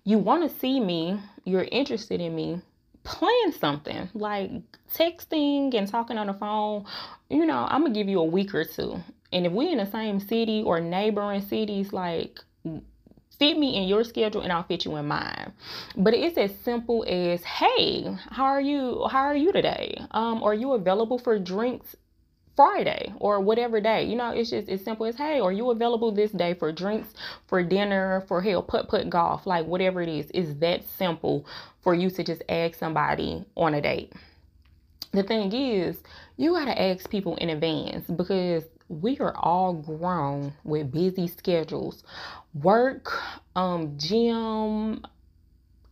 you 0.04 0.18
want 0.18 0.50
to 0.50 0.60
see 0.60 0.80
me, 0.80 1.20
you're 1.44 1.68
interested 1.72 2.22
in 2.22 2.36
me, 2.36 2.62
plan 3.04 3.52
something 3.60 4.10
like 4.14 4.52
texting 4.94 5.74
and 5.76 5.88
talking 5.88 6.18
on 6.18 6.28
the 6.28 6.34
phone. 6.34 6.86
You 7.30 7.46
know, 7.46 7.68
I'm 7.70 7.82
gonna 7.82 7.94
give 7.94 8.08
you 8.08 8.20
a 8.20 8.26
week 8.26 8.56
or 8.56 8.64
two. 8.64 9.02
And 9.32 9.46
if 9.46 9.52
we're 9.52 9.72
in 9.72 9.80
the 9.80 9.92
same 9.92 10.20
city 10.20 10.64
or 10.64 10.80
neighboring 10.80 11.42
cities, 11.42 11.92
like 11.92 12.40
fit 13.40 13.58
me 13.58 13.76
in 13.78 13.88
your 13.88 14.04
schedule 14.04 14.42
and 14.42 14.52
I'll 14.52 14.64
fit 14.64 14.86
you 14.86 14.96
in 14.96 15.08
mine. 15.08 15.54
But 15.96 16.14
it's 16.14 16.38
as 16.38 16.52
simple 16.64 17.04
as, 17.08 17.44
hey, 17.44 18.16
how 18.30 18.46
are 18.46 18.62
you? 18.62 19.08
How 19.10 19.22
are 19.22 19.36
you 19.36 19.52
today? 19.52 19.98
Um, 20.12 20.44
are 20.44 20.54
you 20.54 20.74
available 20.74 21.18
for 21.18 21.38
drinks 21.40 21.96
Friday 22.56 23.14
or 23.18 23.40
whatever 23.40 23.82
day? 23.82 24.06
You 24.06 24.16
know, 24.16 24.32
it's 24.32 24.50
just 24.50 24.70
as 24.70 24.84
simple 24.84 25.06
as, 25.06 25.16
hey, 25.16 25.40
are 25.40 25.52
you 25.52 25.72
available 25.72 26.12
this 26.12 26.32
day 26.32 26.54
for 26.54 26.72
drinks, 26.72 27.14
for 27.48 27.64
dinner, 27.64 28.24
for 28.28 28.42
hell, 28.42 28.62
put 28.62 28.88
put 28.88 29.10
golf, 29.10 29.46
like 29.46 29.66
whatever 29.66 30.02
it 30.02 30.10
is. 30.10 30.30
Is 30.32 30.56
that 30.58 30.84
simple 30.98 31.46
for 31.82 31.94
you 31.94 32.10
to 32.12 32.24
just 32.24 32.44
ask 32.50 32.76
somebody 32.78 33.46
on 33.56 33.74
a 33.74 33.82
date? 33.82 34.14
The 35.12 35.22
thing 35.22 35.54
is, 35.54 35.98
you 36.38 36.54
gotta 36.54 36.80
ask 36.80 37.08
people 37.10 37.36
in 37.36 37.52
advance 37.52 38.08
because 38.08 38.64
we 38.90 39.18
are 39.20 39.36
all 39.38 39.74
grown 39.74 40.54
with 40.64 40.92
busy 40.92 41.28
schedules. 41.28 42.04
Work 42.54 43.12
um 43.56 43.98
gym 43.98 45.06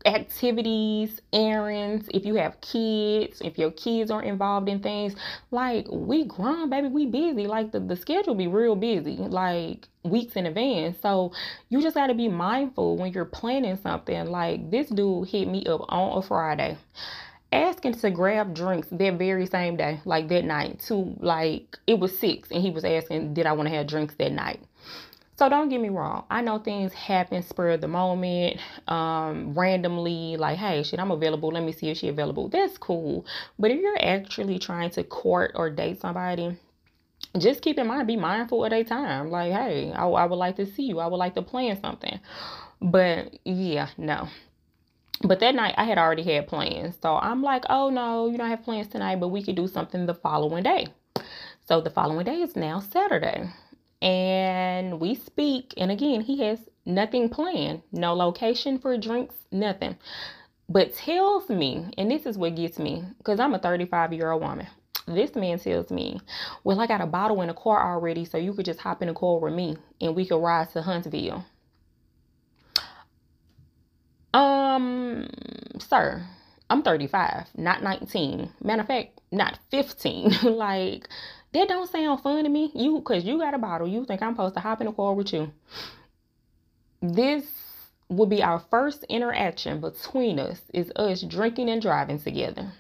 activities 0.06 1.22
errands 1.32 2.10
if 2.12 2.26
you 2.26 2.34
have 2.34 2.60
kids 2.62 3.40
if 3.42 3.56
your 3.60 3.70
kids 3.70 4.10
are 4.10 4.24
involved 4.24 4.68
in 4.68 4.80
things 4.80 5.14
like 5.52 5.86
we 5.92 6.26
grown 6.26 6.70
baby 6.70 6.88
we 6.88 7.06
busy. 7.06 7.46
Like 7.46 7.72
the, 7.72 7.80
the 7.80 7.96
schedule 7.96 8.34
be 8.36 8.48
real 8.48 8.76
busy 8.76 9.16
like 9.18 9.88
weeks 10.04 10.36
in 10.36 10.48
advance. 10.48 10.98
So 11.02 11.34
you 11.70 11.82
just 11.82 11.96
got 11.96 12.08
to 12.08 12.16
be 12.16 12.28
mindful 12.30 12.98
when 12.98 13.14
you're 13.14 13.26
planning 13.26 13.78
something. 13.78 14.26
Like 14.28 14.72
this 14.72 14.90
dude 14.90 15.28
hit 15.30 15.48
me 15.48 15.66
up 15.66 15.82
on 15.90 16.18
a 16.18 16.22
friday 16.22 16.78
asking 17.52 17.96
to 17.96 18.10
grab 18.10 18.54
drinks 18.54 18.88
that 18.92 19.18
very 19.18 19.46
same 19.46 19.78
day, 19.78 20.00
like 20.06 20.28
that 20.30 20.46
night, 20.46 20.80
to 20.88 21.16
like 21.20 21.78
it 21.88 22.00
was 22.00 22.18
six, 22.18 22.50
and 22.52 22.62
he 22.62 22.72
was 22.72 22.86
asking, 22.86 23.34
did 23.34 23.46
I 23.46 23.54
want 23.54 23.70
to 23.70 23.76
have 23.76 23.88
drinks 23.88 24.16
that 24.16 24.32
night? 24.32 24.62
So 25.38 25.50
don't 25.50 25.70
get 25.70 25.82
me 25.82 25.90
wrong. 25.90 26.26
I 26.30 26.42
know 26.42 26.60
things 26.60 26.94
happen 26.94 27.42
spur 27.42 27.72
of 27.72 27.82
the 27.82 27.88
moment, 27.88 28.60
um, 28.88 29.56
randomly, 29.56 30.38
like, 30.38 30.60
hey, 30.60 30.84
shit, 30.84 31.00
I'm 31.00 31.10
available. 31.10 31.50
Let 31.50 31.64
me 31.64 31.72
see 31.72 31.90
if 31.90 31.98
she 31.98 32.10
available. 32.10 32.48
That's 32.48 32.78
cool. 32.78 33.26
But 33.58 33.72
if 33.72 33.80
you're 33.80 33.98
actually 34.00 34.60
trying 34.60 34.92
to 34.92 35.04
court 35.04 35.54
or 35.56 35.72
date 35.72 36.00
somebody, 36.00 36.58
just 37.40 37.64
keep 37.64 37.80
in 37.80 37.88
mind, 37.88 38.08
be 38.08 38.18
mindful 38.18 38.64
of 38.64 38.70
their 38.70 38.84
time. 38.84 39.32
Like, 39.32 39.52
hey, 39.52 39.92
I, 39.92 40.06
I 40.06 40.26
would 40.26 40.36
like 40.36 40.58
to 40.58 40.66
see 40.66 40.84
you. 40.84 41.00
I 41.00 41.08
would 41.08 41.18
like 41.18 41.34
to 41.34 41.42
plan 41.42 41.80
something. 41.82 42.20
But 42.80 43.40
yeah, 43.44 43.90
no. 43.98 44.28
But 45.24 45.40
that 45.40 45.56
night 45.56 45.76
I 45.78 45.84
had 45.86 45.98
already 45.98 46.24
had 46.24 46.48
plans. 46.48 46.98
So 47.02 47.16
I'm 47.16 47.44
like, 47.44 47.66
oh 47.70 47.90
no, 47.90 48.28
you 48.30 48.38
don't 48.38 48.50
have 48.50 48.64
plans 48.64 48.88
tonight, 48.88 49.20
but 49.20 49.30
we 49.30 49.44
could 49.44 49.56
do 49.56 49.68
something 49.68 50.06
the 50.06 50.16
following 50.16 50.64
day. 50.64 50.88
So 51.68 51.82
the 51.82 51.90
following 51.90 52.26
day 52.26 52.42
is 52.42 52.56
now 52.56 52.80
Saturday. 52.80 53.50
And 54.02 55.00
we 55.00 55.16
speak. 55.16 55.74
And 55.78 55.92
again, 55.92 56.22
he 56.22 56.42
has 56.44 56.60
nothing 56.86 57.30
planned, 57.30 57.84
no 57.92 58.14
location 58.14 58.80
for 58.80 58.98
drinks, 58.98 59.36
nothing. 59.52 59.96
But 60.68 60.96
tells 60.96 61.50
me, 61.50 61.92
and 61.98 62.10
this 62.10 62.26
is 62.26 62.38
what 62.38 62.56
gets 62.56 62.80
me, 62.80 63.04
because 63.18 63.40
I'm 63.40 63.54
a 63.54 63.60
35 63.60 64.14
year 64.14 64.32
old 64.32 64.42
woman. 64.42 64.68
This 65.08 65.36
man 65.36 65.60
tells 65.60 65.92
me, 65.92 66.22
Well, 66.64 66.80
I 66.80 66.88
got 66.88 67.02
a 67.02 67.06
bottle 67.06 67.42
in 67.42 67.48
the 67.48 67.54
car 67.54 67.94
already, 67.94 68.26
so 68.26 68.38
you 68.38 68.54
could 68.54 68.66
just 68.66 68.80
hop 68.80 69.02
in 69.02 69.08
the 69.10 69.14
car 69.14 69.40
with 69.40 69.54
me 69.54 69.78
and 70.00 70.16
we 70.16 70.26
could 70.26 70.42
ride 70.42 70.72
to 70.72 70.82
Huntsville. 70.82 71.46
Um, 74.34 75.28
sir, 75.80 76.26
I'm 76.70 76.84
35, 76.84 77.48
not 77.58 77.84
19. 77.84 78.50
Matter 78.64 78.82
of 78.82 78.88
fact, 78.88 79.22
not 79.32 79.60
15. 79.72 80.32
like, 80.44 81.08
that 81.54 81.68
don't 81.68 81.90
sound 81.90 82.22
fun 82.22 82.44
to 82.44 82.50
me. 82.50 82.72
You, 82.74 83.02
cause 83.02 83.24
you 83.26 83.38
got 83.38 83.54
a 83.54 83.58
bottle. 83.58 83.88
You 83.88 84.06
think 84.06 84.22
I'm 84.22 84.34
supposed 84.34 84.56
to 84.56 84.62
hop 84.62 84.82
in 84.82 84.88
the 84.88 84.94
car 84.94 85.14
with 85.14 85.34
you. 85.34 85.52
This 87.02 87.46
would 88.12 88.30
be 88.30 88.44
our 88.44 88.60
first 88.60 89.04
interaction 89.06 89.80
between 89.80 90.38
us 90.38 90.62
is 90.74 90.92
us 90.98 91.22
drinking 91.22 91.70
and 91.70 91.82
driving 91.82 92.20
together 92.20 92.74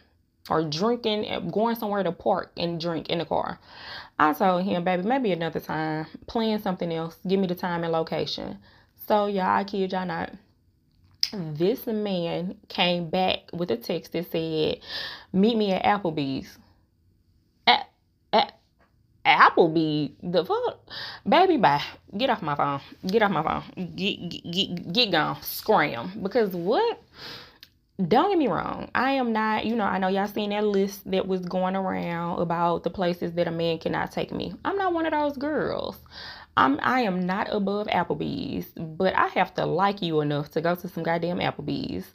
or 0.50 0.64
drinking 0.64 1.26
and 1.26 1.52
going 1.54 1.76
somewhere 1.76 2.04
to 2.04 2.12
park 2.12 2.52
and 2.58 2.82
drink 2.82 3.08
in 3.10 3.20
the 3.20 3.26
car 3.26 3.58
i 4.20 4.34
told 4.34 4.64
him 4.64 4.84
baby 4.84 5.04
maybe 5.04 5.32
another 5.32 5.62
time 5.62 6.06
plan 6.28 6.62
something 6.62 6.92
else 6.92 7.18
give 7.26 7.40
me 7.40 7.48
the 7.48 7.56
time 7.56 7.84
and 7.84 7.94
location 7.94 8.58
so 9.08 9.28
yeah 9.28 9.56
i 9.56 9.64
kid 9.64 9.94
y'all 9.94 10.06
not 10.06 10.32
this 11.34 11.88
man 11.88 12.58
came 12.68 13.10
back 13.10 13.40
with 13.54 13.72
a 13.72 13.78
text 13.78 14.14
that 14.14 14.32
said, 14.32 14.80
Meet 15.34 15.58
me 15.58 15.72
at 15.72 15.84
Applebee's. 15.84 16.58
At, 17.66 17.90
at 18.34 18.54
Applebee, 19.26 20.14
the 20.24 20.44
fuck? 20.44 20.80
Baby, 21.28 21.58
bye. 21.58 21.84
Get 22.18 22.30
off 22.30 22.42
my 22.42 22.56
phone. 22.56 22.82
Get 23.06 23.22
off 23.22 23.32
my 23.32 23.44
phone. 23.44 23.94
Get, 23.96 24.30
get, 24.30 24.52
get, 24.52 24.94
get 24.94 25.12
gone. 25.12 25.42
Scram. 25.42 26.12
Because 26.22 26.54
what? 26.56 27.02
Don't 28.08 28.32
get 28.32 28.40
me 28.40 28.48
wrong. 28.48 28.90
I 28.96 29.12
am 29.12 29.32
not, 29.32 29.66
you 29.66 29.76
know, 29.76 29.84
I 29.84 30.00
know 30.00 30.08
y'all 30.08 30.28
seen 30.28 30.50
that 30.50 30.66
list 30.66 31.10
that 31.12 31.28
was 31.28 31.42
going 31.42 31.76
around 31.76 32.42
about 32.42 32.84
the 32.84 32.90
places 32.90 33.34
that 33.34 33.48
a 33.48 33.52
man 33.52 33.78
cannot 33.78 34.12
take 34.12 34.32
me. 34.32 34.56
I'm 34.66 34.78
not 34.78 34.94
one 34.94 35.06
of 35.06 35.12
those 35.12 35.38
girls. 35.38 35.98
I'm 36.58 36.80
I 36.82 37.02
am 37.02 37.26
not 37.26 37.48
above 37.52 37.88
Applebee's, 37.88 38.68
but 38.76 39.16
I 39.16 39.28
have 39.28 39.54
to 39.56 39.66
like 39.66 40.02
you 40.02 40.22
enough 40.22 40.52
to 40.52 40.62
go 40.62 40.76
to 40.76 40.88
some 40.88 41.04
goddamn 41.04 41.40
Applebee's 41.40 42.06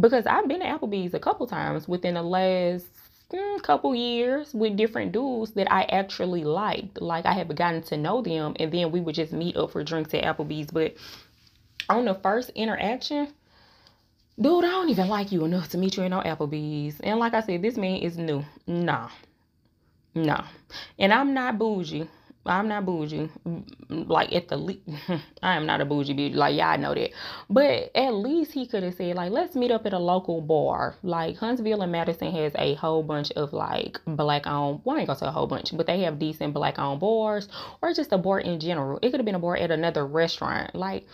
because 0.00 0.26
I've 0.26 0.48
been 0.48 0.60
to 0.60 0.66
Applebee's 0.66 1.14
a 1.14 1.18
couple 1.20 1.46
times 1.46 1.86
within 1.86 2.14
the 2.14 2.22
last 2.22 2.86
mm, 3.30 3.62
couple 3.62 3.94
years 3.94 4.52
with 4.54 4.76
different 4.76 5.12
dudes 5.12 5.52
that 5.52 5.70
I 5.70 5.82
actually 5.82 6.44
liked. 6.44 7.00
Like 7.00 7.26
I 7.26 7.34
have 7.34 7.54
gotten 7.54 7.82
to 7.84 7.96
know 7.96 8.22
them, 8.22 8.56
and 8.58 8.72
then 8.72 8.90
we 8.90 9.00
would 9.00 9.14
just 9.14 9.32
meet 9.32 9.56
up 9.56 9.72
for 9.72 9.84
drinks 9.84 10.14
at 10.14 10.24
Applebee's. 10.24 10.70
But 10.70 10.96
on 11.88 12.06
the 12.06 12.14
first 12.14 12.50
interaction, 12.50 13.28
dude, 14.40 14.64
I 14.64 14.70
don't 14.70 14.88
even 14.90 15.08
like 15.08 15.30
you 15.30 15.44
enough 15.44 15.68
to 15.70 15.78
meet 15.78 15.96
you 15.96 16.04
in 16.04 16.10
no 16.10 16.20
Applebee's. 16.20 17.00
And 17.00 17.18
like 17.18 17.34
I 17.34 17.42
said, 17.42 17.62
this 17.62 17.76
man 17.76 17.98
is 17.98 18.16
new. 18.16 18.44
Nah, 18.66 19.10
nah, 20.14 20.44
and 20.98 21.12
I'm 21.12 21.34
not 21.34 21.58
bougie. 21.58 22.08
I'm 22.46 22.68
not 22.68 22.84
bougie. 22.84 23.30
Like 23.88 24.32
at 24.32 24.48
the 24.48 24.56
least, 24.56 24.80
I 25.42 25.56
am 25.56 25.66
not 25.66 25.80
a 25.80 25.84
bougie 25.84 26.14
bitch. 26.14 26.34
Like 26.34 26.56
y'all 26.56 26.78
know 26.78 26.94
that. 26.94 27.10
But 27.48 27.90
at 27.94 28.10
least 28.10 28.52
he 28.52 28.66
could 28.66 28.82
have 28.82 28.94
said 28.94 29.16
like, 29.16 29.32
let's 29.32 29.54
meet 29.54 29.70
up 29.70 29.86
at 29.86 29.92
a 29.92 29.98
local 29.98 30.40
bar. 30.40 30.96
Like 31.02 31.36
Huntsville 31.36 31.82
and 31.82 31.92
Madison 31.92 32.30
has 32.32 32.52
a 32.56 32.74
whole 32.74 33.02
bunch 33.02 33.30
of 33.32 33.52
like 33.52 33.98
black 34.06 34.46
owned. 34.46 34.82
Well, 34.84 34.96
I 34.96 35.00
ain't 35.00 35.06
gonna 35.06 35.18
say 35.18 35.26
a 35.26 35.30
whole 35.30 35.46
bunch, 35.46 35.76
but 35.76 35.86
they 35.86 36.00
have 36.00 36.18
decent 36.18 36.52
black 36.52 36.78
owned 36.78 37.00
bars 37.00 37.48
or 37.80 37.92
just 37.94 38.12
a 38.12 38.18
bar 38.18 38.40
in 38.40 38.60
general. 38.60 38.98
It 39.00 39.10
could 39.10 39.20
have 39.20 39.26
been 39.26 39.34
a 39.34 39.40
bar 39.40 39.56
at 39.56 39.70
another 39.70 40.06
restaurant. 40.06 40.74
Like 40.74 41.06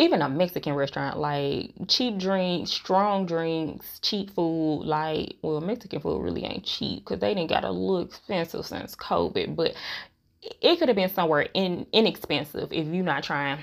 even 0.00 0.22
a 0.22 0.28
Mexican 0.30 0.74
restaurant, 0.74 1.18
like 1.18 1.72
cheap 1.86 2.16
drinks, 2.16 2.70
strong 2.70 3.26
drinks, 3.26 3.98
cheap 4.00 4.30
food. 4.30 4.84
Like, 4.84 5.36
well, 5.42 5.60
Mexican 5.60 6.00
food 6.00 6.22
really 6.22 6.44
ain't 6.44 6.64
cheap 6.64 7.04
because 7.04 7.20
they 7.20 7.34
didn't 7.34 7.50
got 7.50 7.64
a 7.64 7.70
little 7.70 8.00
expensive 8.00 8.64
since 8.64 8.96
COVID. 8.96 9.54
But 9.54 9.74
it 10.42 10.78
could 10.78 10.88
have 10.88 10.96
been 10.96 11.12
somewhere 11.12 11.48
in 11.54 11.86
inexpensive 11.92 12.72
if 12.72 12.86
you're 12.86 13.04
not 13.04 13.22
trying 13.22 13.58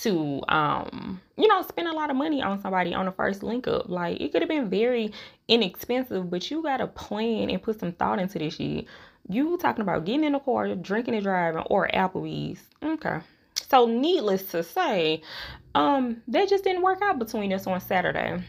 to 0.00 0.42
um 0.48 1.20
you 1.36 1.48
know 1.48 1.62
spend 1.62 1.88
a 1.88 1.92
lot 1.92 2.10
of 2.10 2.16
money 2.16 2.40
on 2.40 2.60
somebody 2.60 2.94
on 2.94 3.06
the 3.06 3.12
first 3.12 3.42
link 3.42 3.66
up. 3.66 3.88
Like 3.88 4.20
it 4.20 4.32
could 4.32 4.42
have 4.42 4.48
been 4.48 4.70
very 4.70 5.12
inexpensive 5.48 6.30
but 6.30 6.50
you 6.50 6.62
gotta 6.62 6.86
plan 6.86 7.50
and 7.50 7.62
put 7.62 7.80
some 7.80 7.92
thought 7.92 8.18
into 8.18 8.38
this 8.38 8.54
shit. 8.54 8.86
You 9.28 9.58
talking 9.58 9.82
about 9.82 10.04
getting 10.04 10.24
in 10.24 10.32
the 10.32 10.38
car 10.38 10.74
drinking 10.74 11.14
and 11.14 11.22
driving 11.22 11.62
or 11.66 11.88
applebee's. 11.88 12.60
Okay. 12.82 13.20
So 13.54 13.86
needless 13.86 14.44
to 14.50 14.62
say 14.62 15.22
um 15.74 16.22
that 16.28 16.48
just 16.48 16.64
didn't 16.64 16.82
work 16.82 17.00
out 17.02 17.18
between 17.18 17.52
us 17.52 17.66
on 17.66 17.80
saturday 17.80 18.42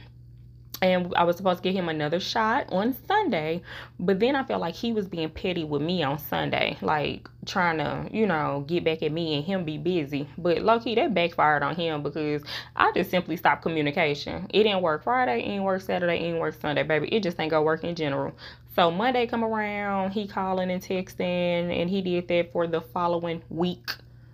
and 0.81 1.13
I 1.15 1.23
was 1.23 1.37
supposed 1.37 1.57
to 1.57 1.63
get 1.63 1.75
him 1.75 1.89
another 1.89 2.19
shot 2.19 2.67
on 2.71 2.95
Sunday, 3.07 3.61
but 3.99 4.19
then 4.19 4.35
I 4.35 4.43
felt 4.43 4.61
like 4.61 4.75
he 4.75 4.91
was 4.91 5.07
being 5.07 5.29
petty 5.29 5.63
with 5.63 5.81
me 5.81 6.03
on 6.03 6.17
Sunday, 6.17 6.77
like 6.81 7.27
trying 7.45 7.77
to, 7.77 8.07
you 8.15 8.25
know, 8.25 8.63
get 8.67 8.83
back 8.83 9.03
at 9.03 9.11
me 9.11 9.35
and 9.35 9.45
him 9.45 9.65
be 9.65 9.77
busy. 9.77 10.27
But 10.37 10.61
low 10.61 10.79
key, 10.79 10.95
that 10.95 11.13
backfired 11.13 11.63
on 11.63 11.75
him 11.75 12.03
because 12.03 12.43
I 12.75 12.91
just 12.93 13.09
simply 13.11 13.35
stopped 13.37 13.61
communication. 13.61 14.47
It 14.53 14.63
didn't 14.63 14.81
work 14.81 15.03
Friday, 15.03 15.41
it 15.41 15.47
didn't 15.47 15.63
work 15.63 15.81
Saturday, 15.81 16.15
it 16.15 16.19
didn't 16.19 16.39
work 16.39 16.59
Sunday, 16.59 16.83
baby. 16.83 17.07
It 17.13 17.23
just 17.23 17.39
ain't 17.39 17.51
gonna 17.51 17.63
work 17.63 17.83
in 17.83 17.95
general. 17.95 18.33
So 18.75 18.91
Monday 18.91 19.27
come 19.27 19.43
around, 19.43 20.11
he 20.11 20.27
calling 20.27 20.71
and 20.71 20.81
texting, 20.81 21.81
and 21.81 21.89
he 21.89 22.01
did 22.01 22.27
that 22.29 22.51
for 22.51 22.67
the 22.67 22.81
following 22.81 23.41
week 23.49 23.89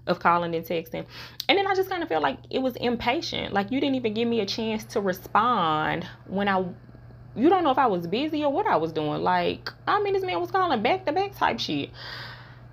of 0.07 0.19
calling 0.19 0.55
and 0.55 0.65
texting. 0.65 1.05
And 1.49 1.57
then 1.57 1.67
I 1.67 1.75
just 1.75 1.89
kind 1.89 2.03
of 2.03 2.09
felt 2.09 2.23
like 2.23 2.37
it 2.49 2.59
was 2.59 2.75
impatient. 2.75 3.53
Like 3.53 3.71
you 3.71 3.79
didn't 3.79 3.95
even 3.95 4.13
give 4.13 4.27
me 4.27 4.39
a 4.41 4.45
chance 4.45 4.83
to 4.85 5.01
respond 5.01 6.07
when 6.27 6.47
I 6.47 6.65
you 7.35 7.49
don't 7.49 7.63
know 7.63 7.71
if 7.71 7.77
I 7.77 7.87
was 7.87 8.07
busy 8.07 8.43
or 8.43 8.51
what 8.51 8.65
I 8.65 8.77
was 8.77 8.93
doing. 8.93 9.21
Like, 9.21 9.69
I 9.87 10.01
mean, 10.01 10.13
this 10.13 10.23
man 10.23 10.39
was 10.39 10.51
calling 10.51 10.81
back 10.81 11.05
to 11.05 11.11
back 11.11 11.35
type 11.35 11.59
shit. 11.59 11.89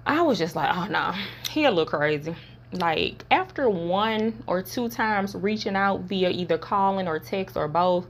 I 0.06 0.22
was 0.22 0.38
just 0.38 0.56
like, 0.56 0.74
oh 0.74 0.84
no, 0.84 0.90
nah, 0.90 1.16
he 1.50 1.64
a 1.64 1.70
little 1.70 1.86
crazy. 1.86 2.34
Like 2.72 3.24
after 3.30 3.68
one 3.68 4.42
or 4.46 4.62
two 4.62 4.88
times 4.88 5.34
reaching 5.34 5.76
out 5.76 6.02
via 6.02 6.30
either 6.30 6.58
calling 6.58 7.06
or 7.06 7.18
text 7.18 7.56
or 7.56 7.68
both, 7.68 8.06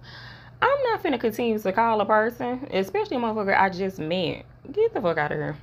I'm 0.60 0.82
not 0.84 1.02
finna 1.02 1.18
continue 1.18 1.58
to 1.58 1.72
call 1.72 2.00
a 2.00 2.06
person, 2.06 2.68
especially 2.72 3.16
a 3.16 3.20
motherfucker 3.20 3.58
I 3.58 3.68
just 3.68 3.98
met. 3.98 4.44
Get 4.70 4.94
the 4.94 5.00
fuck 5.00 5.18
out 5.18 5.32
of 5.32 5.38
here. 5.38 5.56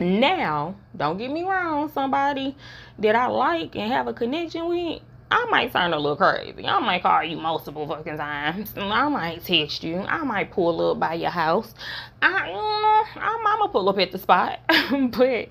Now, 0.00 0.74
don't 0.96 1.18
get 1.18 1.30
me 1.30 1.44
wrong, 1.44 1.90
somebody 1.92 2.56
that 2.98 3.14
I 3.14 3.26
like 3.26 3.76
and 3.76 3.92
have 3.92 4.08
a 4.08 4.12
connection 4.12 4.68
with, 4.68 5.02
I 5.30 5.46
might 5.46 5.72
turn 5.72 5.94
a 5.94 5.98
little 5.98 6.16
crazy. 6.16 6.66
I 6.66 6.78
might 6.80 7.02
call 7.02 7.24
you 7.24 7.38
multiple 7.38 7.86
fucking 7.88 8.18
times. 8.18 8.74
I 8.76 9.08
might 9.08 9.42
text 9.42 9.82
you. 9.82 9.96
I 10.00 10.22
might 10.24 10.50
pull 10.50 10.90
up 10.90 11.00
by 11.00 11.14
your 11.14 11.30
house. 11.30 11.74
I, 12.20 12.48
you 12.48 12.54
know, 12.54 13.04
I'm, 13.16 13.46
I'm 13.46 13.58
gonna 13.58 13.72
pull 13.72 13.88
up 13.88 13.98
at 13.98 14.12
the 14.12 14.18
spot. 14.18 14.60
but 14.68 15.48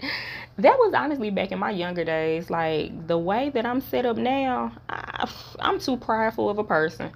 that 0.58 0.78
was 0.78 0.94
honestly 0.96 1.32
back 1.32 1.52
in 1.52 1.58
my 1.58 1.72
younger 1.72 2.06
days. 2.06 2.50
Like 2.52 3.08
the 3.08 3.18
way 3.18 3.50
that 3.50 3.66
I'm 3.66 3.82
set 3.82 4.06
up 4.06 4.18
now, 4.18 4.72
I, 4.88 5.28
I'm 5.60 5.80
too 5.80 5.98
prideful 5.98 6.50
of 6.50 6.60
a 6.60 6.64
person. 6.64 7.12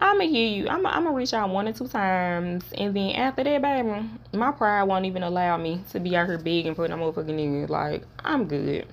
I'm 0.00 0.18
gonna 0.18 0.30
hear 0.30 0.48
you. 0.48 0.68
I'm, 0.68 0.86
I'm 0.86 1.06
reach 1.14 1.34
out 1.34 1.50
one 1.50 1.68
or 1.68 1.72
two 1.72 1.86
times, 1.86 2.64
and 2.76 2.96
then 2.96 3.10
after 3.16 3.44
that, 3.44 3.60
baby, 3.60 4.08
my 4.32 4.50
pride 4.50 4.84
won't 4.84 5.04
even 5.04 5.22
allow 5.22 5.58
me 5.58 5.84
to 5.90 6.00
be 6.00 6.16
out 6.16 6.26
here 6.26 6.38
big 6.38 6.66
and 6.66 6.74
putting 6.74 6.96
a 6.96 6.98
motherfucking 6.98 7.26
nigga. 7.26 7.68
Like 7.68 8.04
I'm 8.24 8.46
good. 8.46 8.86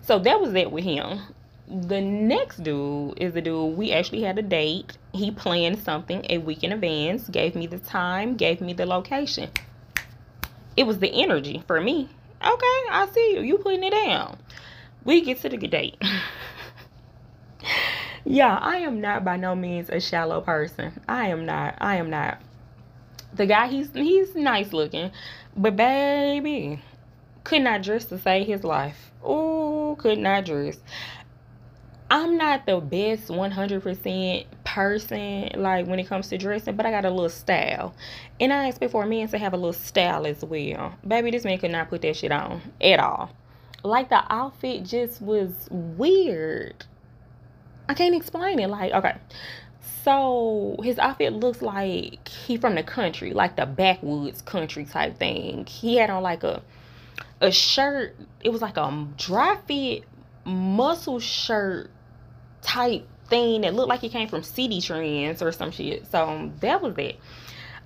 So 0.00 0.18
that 0.20 0.40
was 0.40 0.54
it 0.54 0.72
with 0.72 0.84
him. 0.84 1.20
The 1.68 2.00
next 2.00 2.62
dude 2.62 3.20
is 3.20 3.34
the 3.34 3.42
dude 3.42 3.76
we 3.76 3.92
actually 3.92 4.22
had 4.22 4.38
a 4.38 4.42
date. 4.42 4.96
He 5.12 5.30
planned 5.30 5.80
something 5.80 6.24
a 6.30 6.38
week 6.38 6.64
in 6.64 6.72
advance, 6.72 7.28
gave 7.28 7.54
me 7.54 7.66
the 7.66 7.78
time, 7.78 8.36
gave 8.36 8.62
me 8.62 8.72
the 8.72 8.86
location. 8.86 9.50
It 10.78 10.86
was 10.86 10.98
the 10.98 11.10
energy 11.10 11.62
for 11.66 11.78
me. 11.78 12.08
Okay, 12.40 12.80
I 12.90 13.06
see 13.12 13.34
you. 13.34 13.42
You 13.42 13.58
putting 13.58 13.84
it 13.84 13.90
down. 13.90 14.38
We 15.04 15.20
get 15.20 15.42
to 15.42 15.50
the 15.50 15.58
date. 15.58 16.00
yeah, 18.24 18.58
I 18.60 18.78
am 18.78 19.00
not 19.00 19.24
by 19.24 19.36
no 19.36 19.54
means 19.54 19.90
a 19.90 20.00
shallow 20.00 20.40
person. 20.40 21.00
I 21.08 21.28
am 21.28 21.46
not. 21.46 21.76
I 21.78 21.96
am 21.96 22.10
not. 22.10 22.40
The 23.34 23.46
guy, 23.46 23.68
he's 23.68 23.90
he's 23.92 24.34
nice 24.34 24.72
looking, 24.72 25.10
but 25.56 25.76
baby, 25.76 26.80
could 27.44 27.62
not 27.62 27.82
dress 27.82 28.06
to 28.06 28.18
save 28.18 28.46
his 28.46 28.64
life. 28.64 29.12
Oh, 29.22 29.96
could 29.98 30.18
not 30.18 30.44
dress. 30.44 30.78
I'm 32.10 32.38
not 32.38 32.64
the 32.64 32.80
best 32.80 33.28
100% 33.28 34.46
person, 34.64 35.50
like 35.56 35.86
when 35.86 35.98
it 35.98 36.06
comes 36.06 36.28
to 36.28 36.38
dressing, 36.38 36.74
but 36.74 36.86
I 36.86 36.90
got 36.90 37.04
a 37.04 37.10
little 37.10 37.28
style. 37.28 37.94
And 38.40 38.50
I 38.50 38.68
expect 38.68 38.92
for 38.92 39.04
men 39.04 39.28
to 39.28 39.38
have 39.38 39.52
a 39.52 39.56
little 39.56 39.74
style 39.74 40.26
as 40.26 40.42
well. 40.42 40.94
Baby, 41.06 41.32
this 41.32 41.44
man 41.44 41.58
could 41.58 41.70
not 41.70 41.90
put 41.90 42.00
that 42.02 42.16
shit 42.16 42.32
on 42.32 42.62
at 42.80 42.98
all. 42.98 43.30
Like 43.84 44.08
the 44.08 44.24
outfit 44.32 44.84
just 44.84 45.20
was 45.20 45.52
weird. 45.70 46.86
I 47.88 47.94
can't 47.94 48.14
explain 48.14 48.58
it. 48.58 48.68
Like, 48.68 48.92
okay. 48.92 49.16
So 50.02 50.76
his 50.82 50.98
outfit 50.98 51.32
looks 51.32 51.62
like 51.62 52.28
he 52.28 52.56
from 52.56 52.74
the 52.74 52.82
country, 52.82 53.32
like 53.32 53.56
the 53.56 53.66
backwoods 53.66 54.42
country 54.42 54.84
type 54.84 55.18
thing. 55.18 55.66
He 55.66 55.96
had 55.96 56.10
on 56.10 56.22
like 56.22 56.44
a 56.44 56.62
a 57.40 57.50
shirt. 57.52 58.16
It 58.42 58.50
was 58.50 58.62
like 58.62 58.76
a 58.76 59.06
dry 59.16 59.58
fit 59.66 60.04
muscle 60.44 61.20
shirt 61.20 61.90
type 62.62 63.06
thing 63.28 63.60
that 63.62 63.74
looked 63.74 63.88
like 63.88 64.02
it 64.02 64.10
came 64.10 64.28
from 64.28 64.42
Citi 64.42 64.82
Trends 64.82 65.42
or 65.42 65.52
some 65.52 65.70
shit. 65.70 66.06
So 66.10 66.50
that 66.60 66.80
was 66.80 66.96
it. 66.98 67.16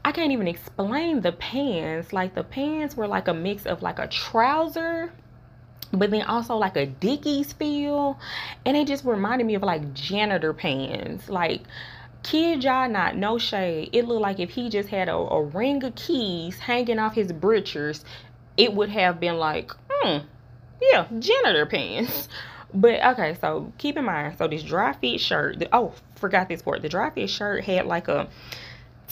I 0.05 0.13
can't 0.13 0.33
even 0.33 0.49
explain 0.49 1.21
the 1.21 1.33
pants. 1.33 2.13
Like 2.13 2.35
the 2.35 2.45
pants 2.45 2.97
were 2.97 3.07
like 3.07 3.29
a 3.29 3.35
mix 3.35 3.67
of 3.67 3.83
like 3.83 3.99
a 3.99 4.09
trouser, 4.09 5.13
but 5.93 6.11
then 6.11 6.23
also 6.23 6.57
like 6.57 6.77
a 6.77 6.87
Dickies 6.87 7.53
feel. 7.53 8.19
And 8.65 8.77
it 8.77 8.87
just 8.87 9.05
reminded 9.05 9.47
me 9.47 9.55
of 9.55 9.63
like 9.63 9.93
janitor 9.95 10.53
pants. 10.53 11.29
Like 11.29 11.63
kid 12.23 12.65
y'all 12.65 12.89
not 12.89 13.17
no 13.17 13.39
shade. 13.39 13.91
It 13.93 14.07
looked 14.07 14.23
like 14.23 14.41
if 14.41 14.51
he 14.51 14.69
just 14.69 14.89
had 14.89 15.09
a, 15.09 15.17
a 15.17 15.43
ring 15.43 15.83
of 15.85 15.95
keys 15.95 16.59
hanging 16.59 16.99
off 16.99 17.15
his 17.15 17.33
breeches, 17.33 18.05
it 18.57 18.73
would 18.75 18.91
have 18.91 19.21
been 19.21 19.37
like, 19.37 19.73
hmm, 19.91 20.19
yeah, 20.81 21.07
janitor 21.19 21.67
pants. 21.67 22.29
But 22.75 23.05
okay, 23.05 23.37
so 23.41 23.71
keep 23.77 23.99
in 23.99 24.05
mind, 24.07 24.39
so 24.39 24.49
this 24.49 24.63
dry 24.63 24.95
fit 24.95 25.21
shirt, 25.21 25.59
the, 25.59 25.69
oh, 25.77 25.93
forgot 26.15 26.49
this 26.49 26.63
part. 26.63 26.81
The 26.81 26.89
dry 26.89 27.11
fit 27.11 27.29
shirt 27.29 27.65
had 27.65 27.87
like 27.87 28.09
a 28.09 28.29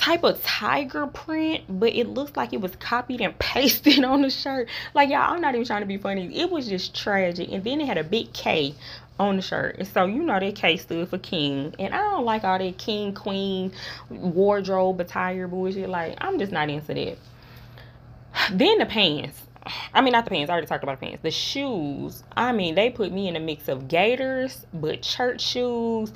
type 0.01 0.25
of 0.25 0.43
tiger 0.43 1.07
print, 1.07 1.63
but 1.69 1.95
it 1.95 2.09
looks 2.09 2.35
like 2.35 2.55
it 2.55 2.61
was 2.61 2.75
copied 2.77 3.21
and 3.21 3.39
pasted 3.39 4.03
on 4.03 4.23
the 4.23 4.31
shirt. 4.31 4.69
Like 4.95 5.11
y'all, 5.11 5.33
I'm 5.33 5.41
not 5.41 5.55
even 5.55 5.67
trying 5.67 5.83
to 5.83 5.87
be 5.87 5.99
funny. 5.99 6.35
It 6.37 6.51
was 6.51 6.69
just 6.69 6.97
tragic. 6.97 7.51
And 7.53 7.63
then 7.63 7.81
it 7.81 7.87
had 7.87 7.99
a 7.99 8.05
big 8.05 8.33
K 8.33 8.75
on 9.19 9.37
the 9.37 9.43
shirt. 9.43 9.77
And 9.79 9.87
so 9.87 10.07
you 10.07 10.23
know 10.23 10.41
that 10.41 10.55
K 10.55 10.79
stood 10.79 11.09
for 11.09 11.19
king. 11.19 11.75
And 11.79 11.95
I 11.95 11.99
don't 11.99 12.25
like 12.25 12.45
all 12.45 12.59
that 12.59 12.79
king, 12.79 13.13
queen, 13.13 13.73
wardrobe, 14.09 15.01
attire 15.01 15.47
bullshit. 15.47 15.89
Like, 15.89 16.17
I'm 16.19 16.39
just 16.39 16.53
not 16.53 16.71
into 16.71 16.95
that. 16.95 17.19
Then 18.53 18.79
the 18.79 18.87
pants. 18.87 19.43
I 19.93 20.01
mean, 20.01 20.13
not 20.13 20.25
the 20.25 20.31
pants. 20.31 20.49
I 20.49 20.55
already 20.55 20.67
talked 20.67 20.83
about 20.83 20.99
the 20.99 21.07
pants. 21.07 21.23
The 21.23 21.31
shoes. 21.31 22.25
I 22.35 22.53
mean, 22.53 22.75
they 22.75 22.89
put 22.89 23.13
me 23.13 23.29
in 23.29 23.37
a 23.37 23.41
mix 23.41 23.69
of 23.69 23.87
gators, 23.89 24.65
but 24.73 25.03
church 25.03 25.43
shoes, 25.43 26.13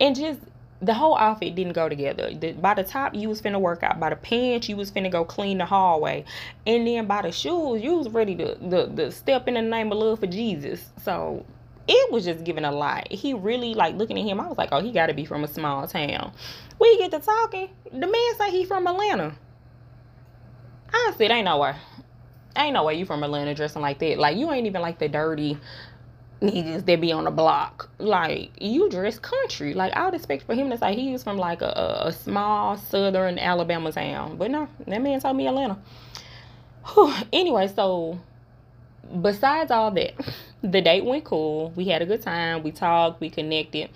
and 0.00 0.16
just 0.16 0.40
the 0.82 0.94
whole 0.94 1.16
outfit 1.16 1.54
didn't 1.54 1.72
go 1.72 1.88
together. 1.88 2.32
The, 2.34 2.52
by 2.52 2.74
the 2.74 2.84
top, 2.84 3.14
you 3.14 3.28
was 3.28 3.40
finna 3.40 3.60
work 3.60 3.82
out. 3.82 3.98
By 3.98 4.10
the 4.10 4.16
pants, 4.16 4.68
you 4.68 4.76
was 4.76 4.90
finna 4.90 5.10
go 5.10 5.24
clean 5.24 5.58
the 5.58 5.64
hallway. 5.64 6.24
And 6.66 6.86
then 6.86 7.06
by 7.06 7.22
the 7.22 7.32
shoes, 7.32 7.82
you 7.82 7.96
was 7.96 8.08
ready 8.08 8.34
to 8.36 8.56
the, 8.60 8.90
the 8.92 9.10
step 9.10 9.48
in 9.48 9.54
the 9.54 9.62
name 9.62 9.90
of 9.90 9.98
love 9.98 10.20
for 10.20 10.26
Jesus. 10.26 10.84
So 11.02 11.44
it 11.88 12.12
was 12.12 12.24
just 12.24 12.44
giving 12.44 12.64
a 12.64 12.72
lot. 12.72 13.10
He 13.10 13.32
really 13.32 13.74
like 13.74 13.94
looking 13.94 14.18
at 14.18 14.24
him. 14.24 14.40
I 14.40 14.46
was 14.48 14.58
like, 14.58 14.68
oh, 14.72 14.80
he 14.80 14.92
got 14.92 15.06
to 15.06 15.14
be 15.14 15.24
from 15.24 15.44
a 15.44 15.48
small 15.48 15.86
town. 15.86 16.32
We 16.78 16.98
get 16.98 17.10
to 17.12 17.20
talking. 17.20 17.70
The 17.90 18.06
man 18.06 18.36
say 18.38 18.50
he 18.50 18.64
from 18.64 18.86
Atlanta. 18.86 19.34
I 20.92 21.12
said, 21.16 21.30
ain't 21.30 21.46
no 21.46 21.58
way 21.58 21.74
ain't 22.58 22.74
no 22.74 22.84
way 22.84 22.94
you 22.94 23.04
from 23.04 23.22
Atlanta 23.22 23.54
dressing 23.54 23.82
like 23.82 23.98
that. 23.98 24.18
Like 24.18 24.36
you 24.36 24.50
ain't 24.52 24.66
even 24.66 24.82
like 24.82 24.98
the 24.98 25.08
dirty 25.08 25.58
niggas 26.40 26.84
that 26.86 27.00
be 27.00 27.12
on 27.12 27.24
the 27.24 27.30
block. 27.30 27.90
Like 27.98 28.50
you 28.60 28.88
dress 28.88 29.18
country. 29.18 29.74
Like 29.74 29.92
I 29.94 30.04
would 30.04 30.14
expect 30.14 30.44
for 30.44 30.54
him 30.54 30.70
to 30.70 30.78
say 30.78 30.94
he 30.94 31.12
was 31.12 31.22
from 31.22 31.38
like 31.38 31.62
a, 31.62 32.02
a 32.06 32.12
small 32.12 32.76
southern 32.76 33.38
Alabama 33.38 33.92
town. 33.92 34.36
But 34.36 34.50
no, 34.50 34.68
that 34.86 35.02
man 35.02 35.20
told 35.20 35.36
me 35.36 35.46
Atlanta. 35.46 35.78
Whew. 36.94 37.12
Anyway, 37.32 37.68
so 37.68 38.20
besides 39.20 39.70
all 39.70 39.90
that, 39.92 40.14
the 40.62 40.80
date 40.80 41.04
went 41.04 41.24
cool. 41.24 41.72
We 41.76 41.86
had 41.86 42.02
a 42.02 42.06
good 42.06 42.22
time. 42.22 42.62
We 42.62 42.72
talked. 42.72 43.20
We 43.20 43.30
connected. 43.30 43.90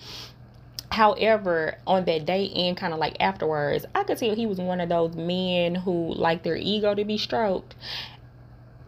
However, 0.90 1.79
on 1.87 2.05
that 2.07 2.26
day 2.26 2.50
and 2.50 2.76
kind 2.76 2.92
of 2.92 2.98
like 2.98 3.16
afterwards, 3.20 3.87
I 3.94 4.03
could 4.03 4.18
tell 4.18 4.35
he 4.35 4.46
was 4.46 4.59
one 4.59 4.81
of 4.81 4.88
those 4.88 5.14
men 5.14 5.76
who 5.76 6.12
like 6.14 6.42
their 6.42 6.57
ego 6.57 6.94
to 6.94 7.05
be 7.05 7.16
stroked. 7.16 7.76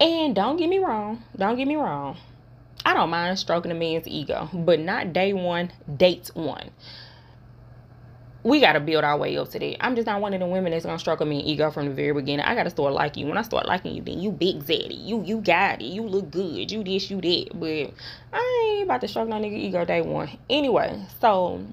And 0.00 0.34
don't 0.34 0.56
get 0.56 0.68
me 0.68 0.78
wrong, 0.78 1.22
don't 1.36 1.56
get 1.56 1.68
me 1.68 1.76
wrong. 1.76 2.16
I 2.84 2.94
don't 2.94 3.10
mind 3.10 3.38
stroking 3.38 3.70
a 3.70 3.74
man's 3.74 4.08
ego, 4.08 4.48
but 4.52 4.80
not 4.80 5.12
day 5.12 5.32
one, 5.32 5.72
date 5.96 6.30
one. 6.34 6.70
We 8.44 8.60
gotta 8.60 8.80
build 8.80 9.04
our 9.04 9.16
way 9.16 9.36
up 9.36 9.50
to 9.50 9.58
that. 9.60 9.84
I'm 9.84 9.94
just 9.94 10.06
not 10.06 10.20
one 10.20 10.34
of 10.34 10.40
the 10.40 10.46
women 10.46 10.72
that's 10.72 10.84
gonna 10.84 10.98
stroke 10.98 11.20
a 11.20 11.24
man's 11.24 11.44
ego 11.44 11.70
from 11.70 11.86
the 11.86 11.94
very 11.94 12.12
beginning. 12.12 12.44
I 12.44 12.56
gotta 12.56 12.70
start 12.70 12.92
liking 12.92 13.22
you. 13.22 13.28
When 13.28 13.38
I 13.38 13.42
start 13.42 13.66
liking 13.66 13.94
you, 13.94 14.02
then 14.02 14.18
you 14.20 14.32
big 14.32 14.64
zaddy. 14.64 15.06
You 15.06 15.22
you 15.24 15.40
got 15.40 15.80
it. 15.80 15.84
You 15.84 16.02
look 16.02 16.30
good. 16.32 16.72
You 16.72 16.82
this, 16.82 17.08
you 17.08 17.20
that. 17.20 17.50
But 17.54 17.94
I 18.36 18.74
ain't 18.74 18.84
about 18.84 19.00
to 19.02 19.08
stroke 19.08 19.28
no 19.28 19.36
nigga 19.36 19.56
ego 19.56 19.84
day 19.84 20.02
one. 20.02 20.28
Anyway, 20.50 21.06
so 21.20 21.64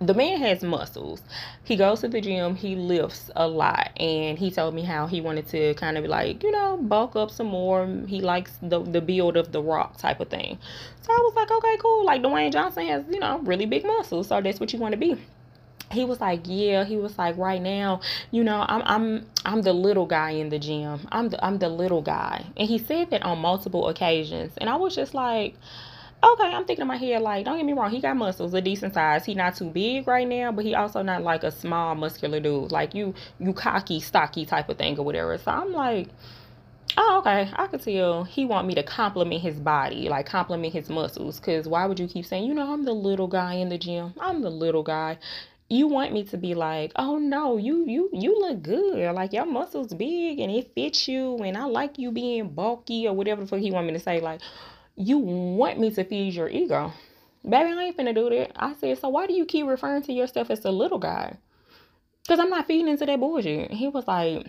the 0.00 0.14
man 0.14 0.38
has 0.40 0.62
muscles. 0.62 1.22
He 1.64 1.76
goes 1.76 2.00
to 2.00 2.08
the 2.08 2.20
gym, 2.20 2.54
he 2.54 2.76
lifts 2.76 3.30
a 3.34 3.48
lot, 3.48 3.90
and 3.98 4.38
he 4.38 4.50
told 4.50 4.74
me 4.74 4.82
how 4.82 5.06
he 5.06 5.20
wanted 5.20 5.48
to 5.48 5.74
kind 5.74 5.98
of 5.98 6.04
like, 6.04 6.42
you 6.42 6.52
know, 6.52 6.76
bulk 6.76 7.16
up 7.16 7.30
some 7.30 7.48
more. 7.48 7.86
He 8.06 8.20
likes 8.20 8.52
the 8.62 8.80
the 8.80 9.00
build 9.00 9.36
of 9.36 9.50
the 9.50 9.60
rock 9.60 9.96
type 9.96 10.20
of 10.20 10.28
thing. 10.28 10.58
So 11.02 11.12
I 11.12 11.16
was 11.16 11.34
like, 11.34 11.50
okay, 11.50 11.76
cool. 11.78 12.04
Like 12.04 12.22
Dwayne 12.22 12.52
Johnson 12.52 12.86
has, 12.86 13.04
you 13.10 13.18
know, 13.18 13.40
really 13.40 13.66
big 13.66 13.84
muscles, 13.84 14.28
so 14.28 14.40
that's 14.40 14.60
what 14.60 14.72
you 14.72 14.78
want 14.78 14.92
to 14.92 14.98
be. 14.98 15.16
He 15.90 16.04
was 16.04 16.20
like, 16.20 16.42
yeah. 16.44 16.84
He 16.84 16.96
was 16.96 17.18
like, 17.18 17.36
right 17.36 17.60
now, 17.60 18.00
you 18.30 18.44
know, 18.44 18.64
I'm 18.68 18.82
I'm 18.84 19.26
I'm 19.44 19.62
the 19.62 19.72
little 19.72 20.06
guy 20.06 20.30
in 20.30 20.48
the 20.50 20.58
gym. 20.60 21.08
I'm 21.10 21.30
the 21.30 21.44
I'm 21.44 21.58
the 21.58 21.68
little 21.68 22.02
guy, 22.02 22.44
and 22.56 22.68
he 22.68 22.78
said 22.78 23.10
that 23.10 23.22
on 23.24 23.38
multiple 23.38 23.88
occasions, 23.88 24.52
and 24.58 24.70
I 24.70 24.76
was 24.76 24.94
just 24.94 25.14
like 25.14 25.56
okay, 26.22 26.44
I'm 26.44 26.64
thinking 26.64 26.82
in 26.82 26.88
my 26.88 26.96
head, 26.96 27.22
like, 27.22 27.44
don't 27.44 27.56
get 27.56 27.64
me 27.64 27.72
wrong, 27.72 27.90
he 27.90 28.00
got 28.00 28.16
muscles, 28.16 28.52
a 28.54 28.60
decent 28.60 28.94
size. 28.94 29.24
He 29.24 29.34
not 29.34 29.56
too 29.56 29.70
big 29.70 30.06
right 30.06 30.26
now, 30.26 30.50
but 30.52 30.64
he 30.64 30.74
also 30.74 31.02
not 31.02 31.22
like 31.22 31.44
a 31.44 31.50
small 31.50 31.94
muscular 31.94 32.40
dude. 32.40 32.72
Like 32.72 32.94
you 32.94 33.14
you 33.38 33.52
cocky, 33.52 34.00
stocky 34.00 34.44
type 34.44 34.68
of 34.68 34.78
thing 34.78 34.98
or 34.98 35.04
whatever. 35.04 35.38
So 35.38 35.50
I'm 35.50 35.72
like, 35.72 36.08
oh, 36.96 37.18
okay, 37.18 37.50
I 37.54 37.66
could 37.68 37.82
tell 37.82 38.24
he 38.24 38.44
want 38.44 38.66
me 38.66 38.74
to 38.74 38.82
compliment 38.82 39.42
his 39.42 39.60
body, 39.60 40.08
like 40.08 40.26
compliment 40.26 40.72
his 40.72 40.88
muscles. 40.88 41.38
Cause 41.40 41.68
why 41.68 41.86
would 41.86 42.00
you 42.00 42.08
keep 42.08 42.26
saying, 42.26 42.44
you 42.44 42.54
know, 42.54 42.72
I'm 42.72 42.84
the 42.84 42.92
little 42.92 43.28
guy 43.28 43.54
in 43.54 43.68
the 43.68 43.78
gym. 43.78 44.14
I'm 44.20 44.42
the 44.42 44.50
little 44.50 44.82
guy. 44.82 45.18
You 45.70 45.86
want 45.86 46.14
me 46.14 46.24
to 46.24 46.38
be 46.38 46.54
like, 46.54 46.92
oh 46.96 47.18
no, 47.18 47.58
you 47.58 47.84
you 47.86 48.10
you 48.12 48.40
look 48.40 48.62
good. 48.62 49.12
Like 49.12 49.32
your 49.32 49.46
muscles 49.46 49.94
big 49.94 50.40
and 50.40 50.50
it 50.50 50.72
fits 50.74 51.06
you 51.06 51.36
and 51.38 51.56
I 51.56 51.64
like 51.64 51.98
you 51.98 52.10
being 52.10 52.48
bulky 52.48 53.06
or 53.06 53.14
whatever 53.14 53.42
the 53.42 53.46
fuck 53.46 53.60
he 53.60 53.70
want 53.70 53.86
me 53.86 53.92
to 53.92 54.00
say. 54.00 54.20
Like, 54.20 54.40
you 54.98 55.18
want 55.18 55.78
me 55.78 55.90
to 55.92 56.04
feed 56.04 56.34
your 56.34 56.48
ego. 56.48 56.92
Baby, 57.44 57.70
I 57.70 57.82
ain't 57.84 57.96
finna 57.96 58.14
do 58.14 58.28
that. 58.30 58.52
I 58.56 58.74
said, 58.74 58.98
so 58.98 59.08
why 59.08 59.26
do 59.26 59.32
you 59.32 59.46
keep 59.46 59.66
referring 59.66 60.02
to 60.02 60.12
yourself 60.12 60.50
as 60.50 60.60
the 60.60 60.72
little 60.72 60.98
guy? 60.98 61.36
Because 62.22 62.40
I'm 62.40 62.50
not 62.50 62.66
feeding 62.66 62.88
into 62.88 63.06
that 63.06 63.20
bullshit. 63.20 63.70
He 63.70 63.88
was 63.88 64.06
like, 64.08 64.46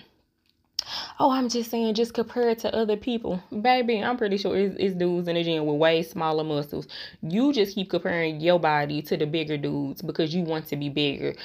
oh, 1.20 1.32
I'm 1.32 1.50
just 1.50 1.70
saying, 1.70 1.94
just 1.94 2.14
compare 2.14 2.50
it 2.50 2.60
to 2.60 2.76
other 2.76 2.98
people. 2.98 3.42
Baby, 3.62 4.04
I'm 4.04 4.18
pretty 4.18 4.38
sure 4.38 4.58
it's, 4.58 4.76
it's 4.80 4.96
dudes 4.96 5.28
in 5.28 5.36
the 5.36 5.44
gym 5.44 5.66
with 5.66 5.78
way 5.78 6.02
smaller 6.02 6.44
muscles. 6.44 6.88
You 7.22 7.54
just 7.54 7.76
keep 7.76 7.90
comparing 7.90 8.42
your 8.42 8.60
body 8.60 9.02
to 9.04 9.18
the 9.18 9.26
bigger 9.26 9.58
dudes 9.58 10.02
because 10.02 10.34
you 10.34 10.44
want 10.44 10.66
to 10.68 10.76
be 10.76 10.90
bigger 10.90 11.36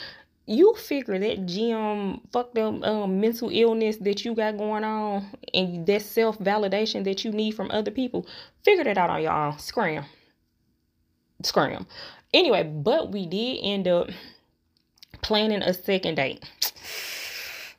you 0.46 0.74
figure 0.74 1.18
that 1.18 1.46
gym 1.46 2.20
fuck 2.32 2.52
them 2.54 2.82
um, 2.84 3.20
mental 3.20 3.50
illness 3.50 3.96
that 3.98 4.24
you 4.24 4.34
got 4.34 4.58
going 4.58 4.84
on 4.84 5.24
and 5.54 5.86
that 5.86 6.02
self 6.02 6.38
validation 6.38 7.04
that 7.04 7.24
you 7.24 7.32
need 7.32 7.52
from 7.52 7.70
other 7.70 7.90
people 7.90 8.26
figure 8.64 8.84
that 8.84 8.98
out 8.98 9.10
on 9.10 9.22
your 9.22 9.32
own. 9.32 9.58
Scram. 9.58 10.04
Scram. 11.42 11.86
Anyway 12.32 12.62
but 12.62 13.10
we 13.10 13.26
did 13.26 13.58
end 13.62 13.88
up 13.88 14.10
planning 15.22 15.62
a 15.62 15.72
second 15.72 16.16
date. 16.16 16.44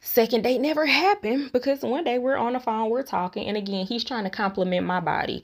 Second 0.02 0.44
date 0.44 0.62
never 0.62 0.86
happened 0.86 1.52
because 1.52 1.82
one 1.82 2.04
day 2.04 2.18
we're 2.18 2.38
on 2.38 2.54
the 2.54 2.60
phone 2.60 2.90
we're 2.90 3.04
talking 3.04 3.48
and 3.48 3.58
again 3.58 3.86
he's 3.86 4.04
trying 4.04 4.24
to 4.24 4.30
compliment 4.30 4.88
my 4.88 5.00
body. 5.00 5.44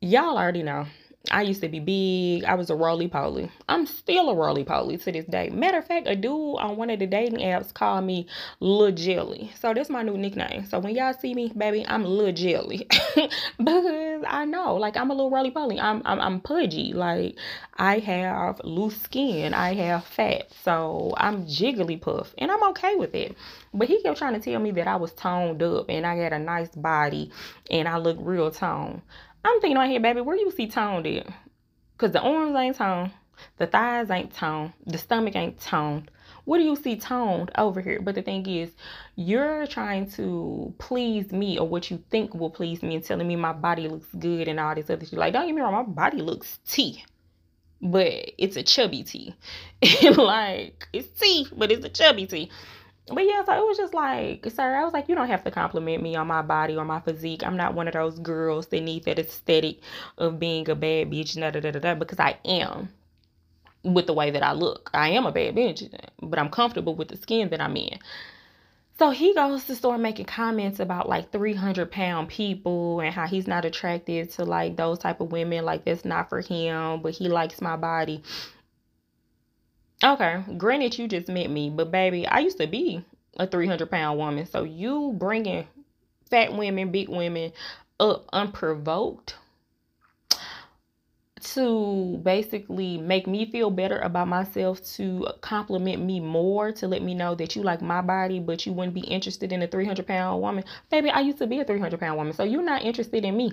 Y'all 0.00 0.36
already 0.36 0.62
know 0.62 0.86
I 1.30 1.42
used 1.42 1.60
to 1.62 1.68
be 1.68 1.80
big. 1.80 2.44
I 2.44 2.54
was 2.54 2.70
a 2.70 2.74
roly 2.76 3.08
poly. 3.08 3.50
I'm 3.68 3.86
still 3.86 4.30
a 4.30 4.34
roly 4.34 4.64
poly 4.64 4.96
to 4.98 5.12
this 5.12 5.24
day. 5.26 5.50
Matter 5.50 5.78
of 5.78 5.86
fact, 5.86 6.06
a 6.06 6.14
dude 6.14 6.58
on 6.58 6.76
one 6.76 6.90
of 6.90 6.98
the 6.98 7.06
dating 7.06 7.40
apps 7.40 7.74
called 7.74 8.04
me 8.04 8.26
Lil 8.60 8.92
Jelly. 8.92 9.52
So 9.60 9.74
that's 9.74 9.90
my 9.90 10.02
new 10.02 10.16
nickname. 10.16 10.66
So 10.66 10.78
when 10.78 10.94
y'all 10.94 11.14
see 11.14 11.34
me, 11.34 11.52
baby, 11.56 11.84
I'm 11.86 12.04
Lil 12.04 12.32
Jelly. 12.32 12.86
because 13.58 14.24
I 14.26 14.44
know, 14.44 14.76
like 14.76 14.96
I'm 14.96 15.10
a 15.10 15.14
little 15.14 15.30
roly 15.30 15.50
poly. 15.50 15.80
I'm, 15.80 16.02
I'm 16.04 16.20
I'm 16.20 16.40
pudgy. 16.40 16.92
Like 16.92 17.36
I 17.76 17.98
have 17.98 18.60
loose 18.64 19.00
skin. 19.00 19.52
I 19.54 19.74
have 19.74 20.04
fat. 20.04 20.48
So 20.64 21.14
I'm 21.16 21.46
Jigglypuff. 21.46 22.28
And 22.38 22.50
I'm 22.50 22.62
okay 22.70 22.94
with 22.96 23.14
it. 23.14 23.36
But 23.74 23.88
he 23.88 24.02
kept 24.02 24.18
trying 24.18 24.34
to 24.34 24.40
tell 24.40 24.60
me 24.60 24.70
that 24.72 24.88
I 24.88 24.96
was 24.96 25.12
toned 25.12 25.62
up 25.62 25.86
and 25.88 26.06
I 26.06 26.16
had 26.16 26.32
a 26.32 26.38
nice 26.38 26.70
body 26.70 27.30
and 27.70 27.86
I 27.86 27.98
look 27.98 28.16
real 28.20 28.50
toned. 28.50 29.02
I'm 29.46 29.60
thinking 29.60 29.78
right 29.78 29.90
here, 29.90 30.00
baby, 30.00 30.20
where 30.20 30.36
you 30.36 30.50
see 30.50 30.66
toned 30.66 31.06
at? 31.06 31.26
Because 31.96 32.12
the 32.12 32.20
arms 32.20 32.56
ain't 32.56 32.76
toned, 32.76 33.12
the 33.58 33.66
thighs 33.66 34.10
ain't 34.10 34.34
toned, 34.34 34.72
the 34.86 34.98
stomach 34.98 35.36
ain't 35.36 35.60
toned. 35.60 36.10
What 36.44 36.58
do 36.58 36.64
you 36.64 36.76
see 36.76 36.96
toned 36.96 37.50
over 37.56 37.80
here? 37.80 38.00
But 38.00 38.16
the 38.16 38.22
thing 38.22 38.46
is, 38.46 38.72
you're 39.14 39.66
trying 39.66 40.10
to 40.12 40.74
please 40.78 41.32
me 41.32 41.58
or 41.58 41.66
what 41.66 41.90
you 41.90 42.02
think 42.10 42.34
will 42.34 42.50
please 42.50 42.82
me 42.82 42.96
and 42.96 43.04
telling 43.04 43.26
me 43.26 43.36
my 43.36 43.52
body 43.52 43.88
looks 43.88 44.08
good 44.18 44.48
and 44.48 44.58
all 44.58 44.74
this 44.74 44.90
other 44.90 45.06
shit. 45.06 45.18
Like, 45.18 45.32
don't 45.32 45.46
get 45.46 45.54
me 45.54 45.62
wrong, 45.62 45.72
my 45.72 45.82
body 45.82 46.22
looks 46.22 46.58
T, 46.68 47.04
but 47.80 48.32
it's 48.38 48.56
a 48.56 48.62
chubby 48.64 49.04
T. 49.04 49.34
like, 50.16 50.88
it's 50.92 51.08
T, 51.20 51.46
but 51.56 51.70
it's 51.70 51.84
a 51.84 51.88
chubby 51.90 52.26
T. 52.26 52.50
But 53.08 53.24
yeah, 53.24 53.44
so 53.44 53.52
it 53.52 53.64
was 53.64 53.76
just 53.76 53.94
like, 53.94 54.46
sir, 54.50 54.76
I 54.76 54.84
was 54.84 54.92
like, 54.92 55.08
you 55.08 55.14
don't 55.14 55.28
have 55.28 55.44
to 55.44 55.50
compliment 55.50 56.02
me 56.02 56.16
on 56.16 56.26
my 56.26 56.42
body 56.42 56.76
or 56.76 56.84
my 56.84 57.00
physique. 57.00 57.46
I'm 57.46 57.56
not 57.56 57.74
one 57.74 57.86
of 57.86 57.94
those 57.94 58.18
girls 58.18 58.66
that 58.68 58.80
need 58.82 59.04
that 59.04 59.18
aesthetic 59.18 59.78
of 60.18 60.40
being 60.40 60.68
a 60.68 60.74
bad 60.74 61.10
bitch, 61.10 61.38
da 61.38 61.50
da 61.50 61.60
da 61.60 61.70
da, 61.70 61.78
da 61.78 61.94
because 61.94 62.18
I 62.18 62.36
am 62.44 62.88
with 63.84 64.06
the 64.06 64.12
way 64.12 64.32
that 64.32 64.42
I 64.42 64.52
look. 64.52 64.90
I 64.92 65.10
am 65.10 65.24
a 65.24 65.32
bad 65.32 65.54
bitch, 65.54 65.88
but 66.20 66.38
I'm 66.38 66.48
comfortable 66.48 66.96
with 66.96 67.08
the 67.08 67.16
skin 67.16 67.50
that 67.50 67.60
I'm 67.60 67.76
in. 67.76 67.98
So 68.98 69.10
he 69.10 69.34
goes 69.34 69.64
to 69.66 69.76
start 69.76 70.00
making 70.00 70.24
comments 70.24 70.80
about 70.80 71.08
like 71.08 71.30
300 71.30 71.90
pound 71.90 72.28
people 72.28 73.00
and 73.00 73.14
how 73.14 73.26
he's 73.26 73.46
not 73.46 73.66
attracted 73.66 74.30
to 74.32 74.44
like 74.44 74.76
those 74.76 74.98
type 74.98 75.20
of 75.20 75.30
women. 75.30 75.64
Like 75.64 75.84
that's 75.84 76.04
not 76.04 76.30
for 76.30 76.40
him, 76.40 77.02
but 77.02 77.12
he 77.12 77.28
likes 77.28 77.60
my 77.60 77.76
body. 77.76 78.22
Okay, 80.04 80.44
granted 80.58 80.98
you 80.98 81.08
just 81.08 81.28
met 81.28 81.48
me, 81.48 81.70
but 81.70 81.90
baby, 81.90 82.26
I 82.26 82.40
used 82.40 82.58
to 82.58 82.66
be 82.66 83.04
a 83.38 83.46
300 83.46 83.90
pound 83.90 84.18
woman. 84.18 84.46
So 84.46 84.64
you 84.64 85.14
bringing 85.16 85.66
fat 86.30 86.52
women, 86.52 86.90
big 86.90 87.08
women 87.08 87.52
up 87.98 88.28
unprovoked 88.32 89.36
to 91.40 92.20
basically 92.22 92.98
make 92.98 93.26
me 93.26 93.50
feel 93.50 93.70
better 93.70 93.98
about 94.00 94.28
myself, 94.28 94.82
to 94.96 95.26
compliment 95.40 96.02
me 96.02 96.20
more, 96.20 96.72
to 96.72 96.88
let 96.88 97.02
me 97.02 97.14
know 97.14 97.34
that 97.34 97.54
you 97.54 97.62
like 97.62 97.80
my 97.80 98.00
body, 98.02 98.40
but 98.40 98.66
you 98.66 98.72
wouldn't 98.72 98.94
be 98.94 99.00
interested 99.00 99.52
in 99.52 99.62
a 99.62 99.66
300 99.66 100.06
pound 100.06 100.42
woman. 100.42 100.64
Baby, 100.90 101.10
I 101.10 101.20
used 101.20 101.38
to 101.38 101.46
be 101.46 101.60
a 101.60 101.64
300 101.64 102.00
pound 102.00 102.16
woman, 102.16 102.32
so 102.32 102.42
you're 102.42 102.62
not 102.62 102.82
interested 102.82 103.24
in 103.24 103.36
me 103.36 103.52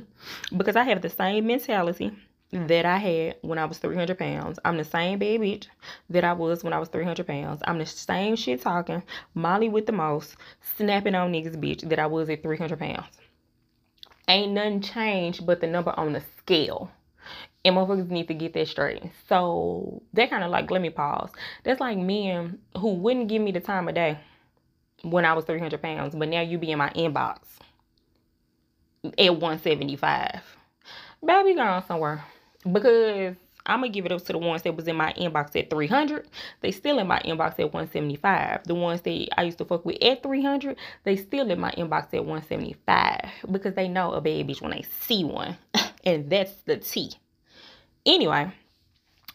because 0.58 0.75
I 0.75 0.84
have 0.84 1.01
the 1.01 1.10
same 1.10 1.47
mentality 1.47 2.12
Mm. 2.54 2.68
that 2.68 2.86
I 2.86 2.98
had 2.98 3.38
when 3.42 3.58
I 3.58 3.66
was 3.66 3.80
300 3.80 4.18
pounds. 4.18 4.60
I'm 4.63 4.78
the 4.78 4.84
same 4.84 5.18
bad 5.18 5.39
bitch 5.42 5.66
that 6.12 6.24
I 6.24 6.34
was 6.34 6.63
when 6.63 6.72
I 6.72 6.78
was 6.78 6.89
300 6.89 7.26
pounds. 7.26 7.62
I'm 7.66 7.80
the 7.80 7.86
same 7.88 8.36
shit 8.36 8.62
talking, 8.62 9.02
Molly 9.34 9.70
with 9.70 9.88
the 9.88 9.92
most, 9.92 10.36
snapping 10.78 11.16
on 11.16 11.34
niggas 11.34 11.56
bitch 11.56 11.89
that 11.89 11.98
I 11.98 12.06
was 12.06 12.30
at 12.30 12.44
300 12.44 12.78
pounds. 12.78 13.08
Ain't 14.28 14.54
nothing 14.54 14.82
changed 14.82 15.48
but 15.48 15.62
the 15.62 15.68
number 15.68 15.98
on 15.98 16.13
the 16.13 16.22
scale. 16.38 16.92
And 17.66 17.76
motherfuckers 17.76 18.10
need 18.10 18.28
to 18.28 18.36
get 18.36 18.54
that 18.54 18.68
straight. 18.68 19.02
So 19.28 20.04
that 20.13 20.30
kind 20.30 20.44
of 20.44 20.52
like, 20.52 20.70
let 20.70 20.82
me 20.82 20.92
pause. 20.92 21.32
That's 21.63 21.80
like 21.80 21.98
men 21.98 22.60
who 22.78 22.94
wouldn't 22.94 23.30
give 23.30 23.42
me 23.42 23.52
the 23.52 23.62
time 23.62 23.88
of 23.88 23.96
day 23.96 24.20
when 25.02 25.26
I 25.26 25.34
was 25.34 25.46
300 25.46 25.82
pounds, 25.82 26.13
but 26.13 26.28
now 26.28 26.42
you 26.42 26.60
be 26.60 26.72
in 26.72 26.78
my 26.78 26.89
inbox 26.92 27.39
at 29.18 29.32
175. 29.32 30.42
Baby, 31.26 31.56
gone 31.56 31.84
somewhere. 31.88 32.24
Because 32.69 33.36
I'm 33.65 33.80
gonna 33.80 33.91
give 33.91 34.06
it 34.06 34.12
up 34.12 34.23
to 34.26 34.34
the 34.34 34.38
ones 34.38 34.63
that 34.63 34.76
was 34.76 34.88
in 34.88 34.95
my 34.95 35.13
inbox 35.13 35.56
at 35.60 35.69
300. 35.69 36.28
They 36.62 36.71
still 36.71 36.99
in 36.99 37.08
my 37.08 37.19
inbox 37.19 37.60
at 37.60 37.73
175. 37.73 38.63
The 38.65 38.76
ones 38.76 39.02
that 39.02 39.28
I 39.38 39.43
used 39.43 39.58
to 39.60 39.65
fuck 39.65 39.86
with 39.86 40.02
at 40.04 40.21
300, 40.21 40.78
they 41.04 41.15
still 41.15 41.49
in 41.49 41.60
my 41.60 41.71
inbox 41.71 42.13
at 42.13 42.26
175 42.26 43.52
because 43.52 43.73
they 43.76 43.88
know 43.88 44.12
a 44.13 44.21
bad 44.21 44.47
bitch 44.47 44.62
when 44.62 44.71
they 44.71 44.84
see 45.02 45.23
one, 45.23 45.58
and 46.04 46.30
that's 46.30 46.54
the 46.63 46.78
T. 46.78 47.13
Anyway, 48.06 48.52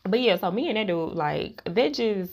but 0.05 0.21
yeah, 0.21 0.37
so 0.37 0.51
me 0.51 0.69
and 0.69 0.77
that 0.77 0.87
dude, 0.87 1.15
like, 1.15 1.63
that 1.65 1.95
just 1.95 2.33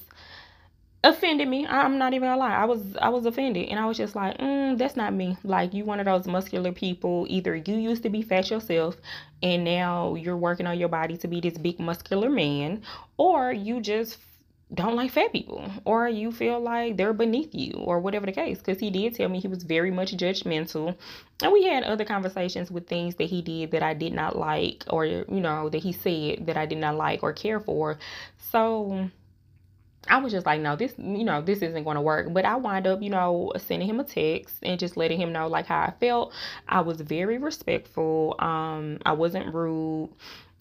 offended 1.06 1.48
me. 1.48 1.66
I'm 1.68 1.98
not 1.98 2.14
even 2.14 2.28
gonna 2.28 2.40
lie. 2.40 2.56
I 2.56 2.66
was 2.66 2.82
I 3.02 3.10
was 3.10 3.26
offended, 3.26 3.70
and 3.70 3.80
I 3.80 3.86
was 3.86 3.98
just 3.98 4.16
like, 4.16 4.38
mm, 4.38 4.78
that's 4.78 4.96
not 4.96 5.14
me. 5.14 5.38
Like, 5.44 5.74
you 5.74 5.86
one 5.86 6.00
of 6.00 6.06
those 6.06 6.28
muscular 6.28 6.72
people. 6.72 7.26
Either 7.30 7.56
you 7.56 7.76
used 7.76 8.04
to 8.04 8.10
be 8.10 8.22
fat 8.22 8.50
yourself, 8.50 8.98
and 9.42 9.64
now 9.64 10.16
you're 10.16 10.38
working 10.38 10.68
on 10.68 10.78
your 10.78 10.90
body 10.90 11.18
to 11.18 11.28
be 11.28 11.40
this 11.40 11.58
big 11.58 11.80
muscular 11.80 12.30
man, 12.30 12.82
or 13.18 13.52
you 13.52 13.80
just 13.82 14.18
don't 14.74 14.96
like 14.96 15.12
fat 15.12 15.32
people 15.32 15.70
or 15.86 16.10
you 16.10 16.32
feel 16.32 16.60
like 16.60 16.98
they're 16.98 17.14
beneath 17.14 17.54
you 17.54 17.74
or 17.78 18.00
whatever 18.00 18.26
the 18.26 18.32
case 18.32 18.58
because 18.58 18.80
he 18.80 18.90
did 18.90 19.14
tell 19.14 19.30
me 19.30 19.40
he 19.40 19.48
was 19.48 19.62
very 19.62 19.92
much 19.92 20.18
judgmental 20.18 20.98
and 21.44 21.52
we 21.54 21.64
had 21.64 21.84
other 21.84 22.04
conversations 22.04 22.72
with 22.72 22.88
things 22.88 23.14
that 23.16 23.26
he 23.26 23.44
did 23.44 23.70
that 23.70 23.84
i 23.84 23.94
did 23.94 24.12
not 24.12 24.36
like 24.36 24.84
or 24.90 25.06
you 25.06 25.24
know 25.30 25.70
that 25.70 25.84
he 25.84 25.92
said 25.92 26.48
that 26.48 26.58
i 26.58 26.66
did 26.66 26.80
not 26.80 26.96
like 26.96 27.22
or 27.22 27.32
care 27.32 27.60
for 27.60 28.00
so 28.52 29.08
I 30.08 30.20
was 30.20 30.32
just 30.32 30.46
like, 30.46 30.62
no, 30.62 30.76
this, 30.76 30.94
you 30.98 31.24
know, 31.24 31.42
this 31.42 31.62
isn't 31.62 31.84
going 31.84 31.96
to 31.96 32.02
work. 32.02 32.32
But 32.32 32.46
I 32.46 32.56
wind 32.56 32.88
up, 32.88 33.02
you 33.02 33.10
know, 33.10 33.52
sending 33.58 33.90
him 33.90 34.00
a 34.00 34.04
text 34.04 34.58
and 34.62 34.80
just 34.80 34.98
letting 34.98 35.20
him 35.20 35.32
know 35.32 35.48
like 35.48 35.66
how 35.66 35.82
I 35.82 35.94
felt. 36.00 36.34
I 36.68 36.82
was 36.82 37.02
very 37.02 37.38
respectful. 37.38 38.36
Um, 38.40 39.00
I 39.06 39.14
wasn't 39.14 39.54
rude 39.54 40.10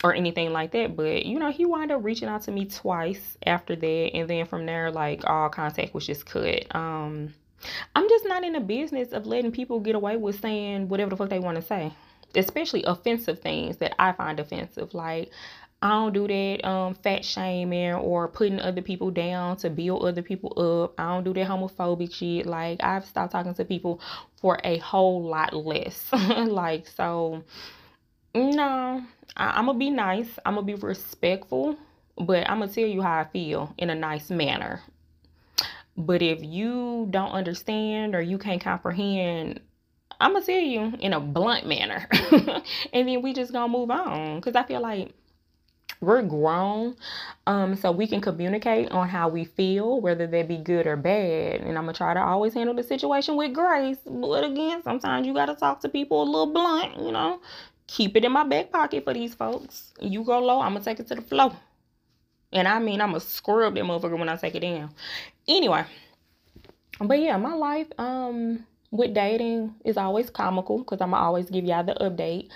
or 0.02 0.14
anything 0.14 0.52
like 0.52 0.72
that. 0.72 0.96
But 0.96 1.26
you 1.26 1.38
know, 1.38 1.50
he 1.50 1.64
wound 1.64 1.92
up 1.92 2.02
reaching 2.02 2.28
out 2.28 2.42
to 2.42 2.52
me 2.52 2.66
twice 2.66 3.36
after 3.46 3.76
that, 3.76 4.10
and 4.14 4.28
then 4.28 4.46
from 4.46 4.66
there, 4.66 4.90
like 4.90 5.22
all 5.26 5.48
contact 5.48 5.94
was 5.94 6.06
just 6.06 6.26
cut. 6.26 6.74
Um, 6.74 7.34
I'm 7.94 8.08
just 8.08 8.26
not 8.26 8.44
in 8.44 8.52
the 8.52 8.60
business 8.60 9.12
of 9.12 9.26
letting 9.26 9.52
people 9.52 9.80
get 9.80 9.94
away 9.94 10.16
with 10.16 10.40
saying 10.40 10.88
whatever 10.88 11.10
the 11.10 11.16
fuck 11.16 11.30
they 11.30 11.38
want 11.38 11.56
to 11.56 11.62
say, 11.62 11.92
especially 12.34 12.84
offensive 12.84 13.40
things 13.40 13.78
that 13.78 13.94
I 13.98 14.12
find 14.12 14.40
offensive. 14.40 14.94
Like 14.94 15.30
I 15.84 15.90
don't 15.90 16.14
do 16.14 16.26
that 16.26 16.66
um 16.66 16.94
fat 16.94 17.26
shaming 17.26 17.92
or 17.92 18.26
putting 18.26 18.58
other 18.58 18.80
people 18.80 19.10
down 19.10 19.58
to 19.58 19.68
build 19.68 20.02
other 20.02 20.22
people 20.22 20.54
up. 20.56 20.94
I 20.98 21.08
don't 21.10 21.24
do 21.24 21.34
that 21.34 21.46
homophobic 21.46 22.10
shit. 22.10 22.46
Like 22.46 22.82
I've 22.82 23.04
stopped 23.04 23.32
talking 23.32 23.52
to 23.52 23.66
people 23.66 24.00
for 24.40 24.58
a 24.64 24.78
whole 24.78 25.22
lot 25.22 25.54
less. 25.54 26.08
like 26.12 26.88
so 26.88 27.44
no, 28.34 29.04
I, 29.36 29.58
am 29.58 29.66
gonna 29.66 29.78
be 29.78 29.90
nice. 29.90 30.38
I'm 30.46 30.54
gonna 30.54 30.66
be 30.66 30.74
respectful, 30.74 31.76
but 32.16 32.48
I'm 32.48 32.60
gonna 32.60 32.72
tell 32.72 32.86
you 32.86 33.02
how 33.02 33.20
I 33.20 33.24
feel 33.24 33.74
in 33.76 33.90
a 33.90 33.94
nice 33.94 34.30
manner. 34.30 34.80
But 35.98 36.22
if 36.22 36.42
you 36.42 37.08
don't 37.10 37.30
understand 37.30 38.14
or 38.14 38.22
you 38.22 38.38
can't 38.38 38.60
comprehend, 38.62 39.60
I'm 40.18 40.32
gonna 40.32 40.46
tell 40.46 40.58
you 40.58 40.94
in 40.98 41.12
a 41.12 41.20
blunt 41.20 41.66
manner, 41.66 42.08
and 42.94 43.06
then 43.06 43.20
we 43.20 43.34
just 43.34 43.52
gonna 43.52 43.70
move 43.70 43.90
on. 43.90 44.40
Cause 44.40 44.54
I 44.56 44.62
feel 44.62 44.80
like 44.80 45.14
we're 46.00 46.22
grown 46.22 46.94
um 47.46 47.76
so 47.76 47.90
we 47.90 48.06
can 48.06 48.20
communicate 48.20 48.90
on 48.90 49.08
how 49.08 49.28
we 49.28 49.44
feel 49.44 50.00
whether 50.00 50.26
they 50.26 50.42
be 50.42 50.56
good 50.56 50.86
or 50.86 50.96
bad 50.96 51.60
and 51.60 51.78
i'm 51.78 51.84
gonna 51.84 51.92
try 51.92 52.12
to 52.14 52.20
always 52.20 52.54
handle 52.54 52.74
the 52.74 52.82
situation 52.82 53.36
with 53.36 53.52
grace 53.52 53.98
but 54.06 54.44
again 54.44 54.82
sometimes 54.82 55.26
you 55.26 55.32
gotta 55.32 55.54
talk 55.54 55.80
to 55.80 55.88
people 55.88 56.22
a 56.22 56.24
little 56.24 56.52
blunt 56.52 56.96
you 57.00 57.12
know 57.12 57.40
keep 57.86 58.16
it 58.16 58.24
in 58.24 58.32
my 58.32 58.44
back 58.44 58.70
pocket 58.72 59.04
for 59.04 59.14
these 59.14 59.34
folks. 59.34 59.92
You 60.00 60.24
go 60.24 60.38
low, 60.40 60.60
I'm 60.60 60.72
gonna 60.72 60.84
take 60.84 61.00
it 61.00 61.06
to 61.08 61.14
the 61.14 61.22
floor. 61.22 61.52
And 62.52 62.68
I 62.68 62.78
mean, 62.78 63.00
I'm 63.00 63.10
gonna 63.10 63.20
scrub 63.20 63.74
that 63.74 63.84
motherfucker 63.84 64.18
when 64.18 64.28
I 64.28 64.36
take 64.36 64.54
it 64.54 64.60
down. 64.60 64.90
Anyway, 65.48 65.84
but 67.00 67.18
yeah, 67.18 67.36
my 67.36 67.54
life 67.54 67.88
um 67.98 68.66
with 68.90 69.12
dating 69.12 69.74
is 69.84 69.96
always 69.96 70.30
comical 70.30 70.78
because 70.78 71.00
I'm 71.00 71.10
gonna 71.10 71.22
always 71.22 71.50
give 71.50 71.64
y'all 71.64 71.84
the 71.84 71.94
update 71.94 72.48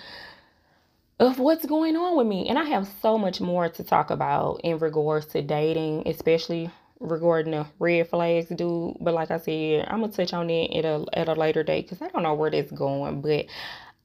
of 1.19 1.37
what's 1.37 1.65
going 1.65 1.97
on 1.97 2.17
with 2.17 2.27
me. 2.27 2.47
And 2.47 2.57
I 2.57 2.63
have 2.63 2.89
so 3.01 3.17
much 3.17 3.41
more 3.41 3.69
to 3.69 3.83
talk 3.83 4.09
about 4.09 4.61
in 4.63 4.79
regards 4.79 5.25
to 5.27 5.41
dating, 5.41 6.07
especially 6.07 6.71
regarding 6.99 7.51
the 7.51 7.65
red 7.77 8.09
flags, 8.09 8.47
dude. 8.49 8.97
But 8.99 9.13
like 9.13 9.31
I 9.31 9.37
said, 9.37 9.85
I'm 9.89 10.01
gonna 10.01 10.13
touch 10.13 10.33
on 10.33 10.49
it 10.49 10.71
at 10.77 10.85
a 10.85 11.05
at 11.13 11.27
a 11.27 11.33
later 11.33 11.63
date 11.63 11.85
because 11.85 12.01
I 12.01 12.09
don't 12.09 12.23
know 12.23 12.33
where 12.33 12.51
that's 12.51 12.71
going. 12.71 13.21
But 13.21 13.47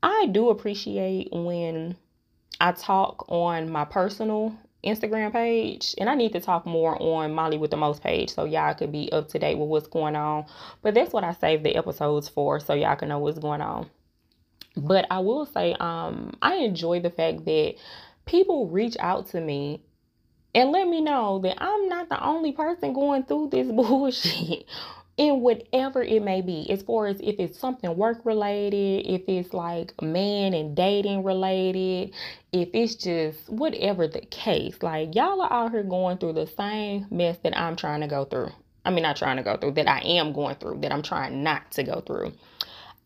I 0.02 0.26
do 0.26 0.50
appreciate 0.50 1.28
when 1.32 1.96
I 2.60 2.72
talk 2.72 3.26
on 3.28 3.70
my 3.70 3.84
personal 3.84 4.56
Instagram 4.84 5.32
page, 5.32 5.94
and 5.98 6.10
I 6.10 6.14
need 6.14 6.32
to 6.32 6.40
talk 6.40 6.66
more 6.66 7.00
on 7.00 7.32
Molly 7.32 7.58
with 7.58 7.70
the 7.70 7.76
Most 7.76 8.02
page 8.02 8.30
so 8.30 8.44
y'all 8.44 8.74
could 8.74 8.92
be 8.92 9.10
up 9.12 9.28
to 9.28 9.38
date 9.38 9.56
with 9.56 9.68
what's 9.68 9.86
going 9.86 10.14
on. 10.16 10.46
But 10.82 10.94
that's 10.94 11.12
what 11.12 11.24
I 11.24 11.32
save 11.32 11.62
the 11.62 11.76
episodes 11.76 12.28
for 12.28 12.60
so 12.60 12.74
y'all 12.74 12.96
can 12.96 13.08
know 13.08 13.18
what's 13.18 13.38
going 13.38 13.60
on. 13.60 13.88
But 14.76 15.06
I 15.10 15.20
will 15.20 15.46
say, 15.46 15.74
um, 15.74 16.34
I 16.42 16.56
enjoy 16.56 17.00
the 17.00 17.10
fact 17.10 17.44
that 17.44 17.74
people 18.26 18.68
reach 18.68 18.96
out 18.98 19.28
to 19.30 19.40
me 19.40 19.82
and 20.54 20.70
let 20.70 20.88
me 20.88 21.00
know 21.00 21.40
that 21.40 21.56
I'm 21.60 21.88
not 21.88 22.08
the 22.08 22.22
only 22.22 22.52
person 22.52 22.92
going 22.92 23.24
through 23.24 23.50
this 23.50 23.68
bullshit 23.72 24.66
in 25.16 25.40
whatever 25.40 26.02
it 26.02 26.22
may 26.22 26.40
be, 26.40 26.68
as 26.70 26.82
far 26.82 27.06
as 27.06 27.20
if 27.20 27.36
it's 27.38 27.58
something 27.58 27.96
work 27.96 28.18
related, 28.24 29.06
if 29.06 29.22
it's 29.28 29.54
like 29.54 30.00
man 30.02 30.54
and 30.54 30.76
dating 30.76 31.22
related, 31.22 32.12
if 32.52 32.68
it's 32.72 32.96
just 32.96 33.48
whatever 33.48 34.08
the 34.08 34.20
case, 34.22 34.76
like 34.82 35.14
y'all 35.14 35.40
are 35.40 35.52
out 35.52 35.70
here 35.70 35.84
going 35.84 36.18
through 36.18 36.32
the 36.32 36.46
same 36.46 37.06
mess 37.10 37.38
that 37.44 37.56
I'm 37.56 37.76
trying 37.76 38.00
to 38.00 38.08
go 38.08 38.24
through. 38.24 38.50
I 38.84 38.90
mean, 38.90 39.02
not 39.02 39.16
trying 39.16 39.36
to 39.36 39.42
go 39.42 39.56
through, 39.56 39.72
that 39.72 39.88
I 39.88 40.00
am 40.00 40.32
going 40.32 40.56
through, 40.56 40.80
that 40.80 40.92
I'm 40.92 41.02
trying 41.02 41.42
not 41.42 41.70
to 41.72 41.84
go 41.84 42.00
through. 42.00 42.32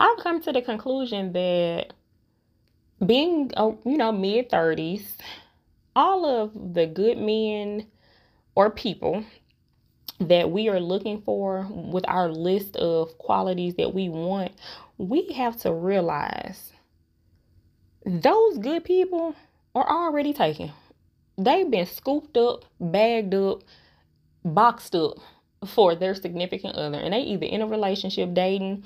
I've 0.01 0.19
come 0.19 0.41
to 0.43 0.53
the 0.53 0.63
conclusion 0.63 1.33
that 1.33 1.93
being, 3.05 3.51
uh, 3.57 3.73
you 3.85 3.97
know, 3.97 4.13
mid 4.13 4.51
30s, 4.51 5.03
all 5.97 6.25
of 6.25 6.75
the 6.75 6.87
good 6.87 7.19
men 7.19 7.87
or 8.55 8.71
people 8.71 9.25
that 10.21 10.51
we 10.51 10.69
are 10.69 10.81
looking 10.81 11.23
for 11.23 11.67
with 11.71 12.05
our 12.09 12.29
list 12.29 12.77
of 12.77 13.17
qualities 13.19 13.75
that 13.77 13.95
we 13.95 14.09
want, 14.09 14.53
we 14.99 15.33
have 15.33 15.57
to 15.59 15.73
realize 15.73 16.73
those 18.05 18.59
good 18.59 18.85
people 18.85 19.35
are 19.75 19.89
already 19.89 20.33
taken. 20.33 20.73
They've 21.37 21.71
been 21.71 21.87
scooped 21.87 22.37
up, 22.37 22.65
bagged 22.81 23.35
up, 23.35 23.63
boxed 24.45 24.95
up 24.97 25.19
for 25.67 25.95
their 25.95 26.15
significant 26.15 26.75
other, 26.77 26.99
and 26.99 27.13
they 27.13 27.21
either 27.21 27.47
in 27.47 27.63
a 27.63 27.67
relationship 27.67 28.35
dating 28.35 28.85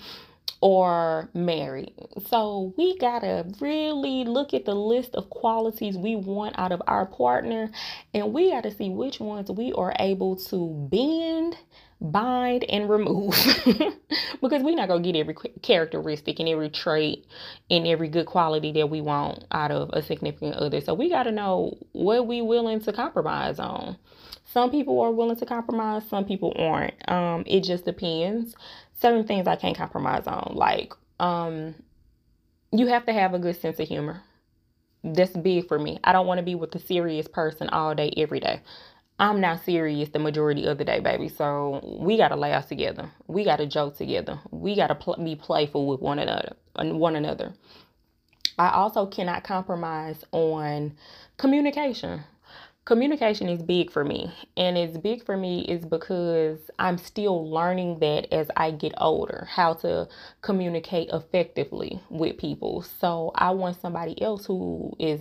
or 0.63 1.29
married. 1.35 1.93
So 2.29 2.73
we 2.79 2.97
gotta 2.99 3.45
really 3.61 4.25
look 4.25 4.55
at 4.55 4.65
the 4.65 4.75
list 4.75 5.15
of 5.17 5.29
qualities 5.29 5.99
we 5.99 6.15
want 6.15 6.57
out 6.57 6.71
of 6.71 6.81
our 6.87 7.05
partner 7.05 7.71
and 8.15 8.33
we 8.33 8.51
gotta 8.51 8.71
see 8.71 8.89
which 8.89 9.19
ones 9.19 9.51
we 9.51 9.73
are 9.73 9.93
able 9.99 10.37
to 10.37 10.89
bend, 10.91 11.57
bind, 12.01 12.63
and 12.65 12.89
remove. 12.89 13.35
because 14.41 14.63
we're 14.63 14.77
not 14.77 14.87
gonna 14.87 15.03
get 15.03 15.17
every 15.17 15.35
characteristic 15.63 16.39
and 16.39 16.49
every 16.49 16.71
trait 16.71 17.27
and 17.69 17.85
every 17.85 18.09
good 18.09 18.27
quality 18.27 18.71
that 18.71 18.89
we 18.89 19.01
want 19.01 19.45
out 19.51 19.73
of 19.73 19.91
a 19.93 20.01
significant 20.01 20.55
other. 20.55 20.81
So 20.81 20.95
we 20.95 21.11
gotta 21.11 21.33
know 21.33 21.77
what 21.91 22.29
we 22.29 22.41
willing 22.41 22.81
to 22.83 22.93
compromise 22.93 23.59
on. 23.59 23.97
Some 24.45 24.71
people 24.71 25.01
are 25.01 25.11
willing 25.11 25.37
to 25.37 25.47
compromise, 25.47 26.03
some 26.09 26.25
people 26.25 26.53
aren't. 26.57 27.11
Um, 27.11 27.43
it 27.47 27.65
just 27.65 27.85
depends 27.85 28.55
certain 29.03 29.27
things 29.27 29.47
I 29.47 29.57
can't 29.57 29.77
compromise 29.77 30.27
on. 30.27 30.55
Like, 30.55 30.95
um, 31.21 31.75
you 32.73 32.87
have 32.87 33.07
to 33.07 33.13
have 33.13 33.35
a 33.35 33.41
good 33.41 33.61
sense 33.61 33.79
of 33.81 33.89
humor. 33.89 34.23
That's 35.05 35.33
big 35.33 35.69
for 35.69 35.79
me. 35.79 35.99
I 36.05 36.13
don't 36.13 36.27
want 36.27 36.39
to 36.39 36.45
be 36.45 36.55
with 36.55 36.75
a 36.77 36.79
serious 36.79 37.29
person 37.29 37.69
all 37.71 37.95
day, 37.95 38.13
every 38.17 38.41
day. 38.41 38.63
I'm 39.19 39.41
not 39.41 39.65
serious 39.65 40.11
the 40.11 40.21
majority 40.21 40.67
of 40.67 40.79
the 40.79 40.85
day, 40.85 41.01
baby. 41.01 41.29
So 41.29 41.99
we 42.01 42.17
gotta 42.17 42.37
laugh 42.37 42.69
together. 42.69 43.11
We 43.29 43.45
gotta 43.45 43.67
joke 43.67 43.97
together. 43.97 44.41
We 44.51 44.77
gotta 44.77 44.95
pl- 44.95 45.23
be 45.23 45.37
playful 45.37 45.87
with 45.87 46.01
one 46.01 46.19
another. 46.19 46.57
One 46.77 47.17
another. 47.17 47.55
I 48.59 48.71
also 48.71 49.07
cannot 49.07 49.45
compromise 49.45 50.25
on 50.33 50.95
communication 51.37 52.25
communication 52.85 53.49
is 53.49 53.63
big 53.63 53.91
for 53.91 54.05
me 54.05 54.33
and 54.57 54.77
it's 54.77 54.99
big 54.99 55.25
for 55.25 55.37
me 55.37 55.63
is 55.63 55.85
because 55.85 56.59
i'm 56.81 56.99
still 56.99 57.49
learning 57.49 57.99
that 58.01 58.33
as 58.35 58.51
i 58.57 58.71
get 58.73 58.93
older 58.99 59.47
how 59.51 59.73
to 59.73 60.09
communicate 60.41 61.09
effectively 61.13 62.01
with 62.11 62.37
people 62.39 62.83
so 62.83 63.31
i 63.37 63.51
want 63.51 63.81
somebody 63.81 64.21
else 64.21 64.47
who 64.47 64.93
is 64.99 65.21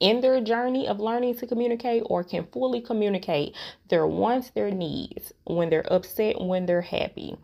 in 0.00 0.20
their 0.20 0.40
journey 0.42 0.86
of 0.88 0.98
learning 0.98 1.34
to 1.34 1.46
communicate 1.46 2.02
or 2.06 2.24
can 2.24 2.44
fully 2.52 2.80
communicate 2.80 3.54
their 3.88 4.06
wants 4.06 4.50
their 4.50 4.70
needs 4.70 5.32
when 5.44 5.70
they're 5.70 5.92
upset 5.92 6.40
when 6.40 6.66
they're 6.66 6.82
happy 6.82 7.36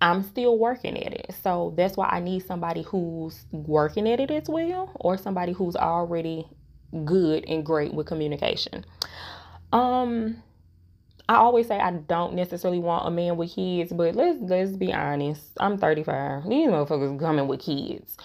I'm 0.00 0.22
still 0.22 0.58
working 0.58 1.02
at 1.02 1.14
it. 1.14 1.34
So 1.42 1.72
that's 1.76 1.96
why 1.96 2.08
I 2.08 2.20
need 2.20 2.44
somebody 2.44 2.82
who's 2.82 3.46
working 3.52 4.06
at 4.06 4.20
it 4.20 4.30
as 4.30 4.48
well 4.48 4.92
or 4.96 5.16
somebody 5.16 5.52
who's 5.52 5.76
already 5.76 6.46
good 7.04 7.44
and 7.46 7.64
great 7.64 7.94
with 7.94 8.06
communication. 8.06 8.84
Um 9.72 10.42
I 11.28 11.36
always 11.36 11.68
say 11.68 11.78
I 11.78 11.90
don't 11.92 12.34
necessarily 12.34 12.78
want 12.78 13.06
a 13.06 13.10
man 13.10 13.36
with 13.36 13.54
kids, 13.54 13.92
but 13.92 14.14
let's 14.14 14.38
let's 14.40 14.72
be 14.72 14.92
honest. 14.92 15.42
I'm 15.58 15.78
35. 15.78 16.48
These 16.48 16.68
motherfuckers 16.68 17.18
coming 17.18 17.48
with 17.48 17.60
kids. 17.60 18.16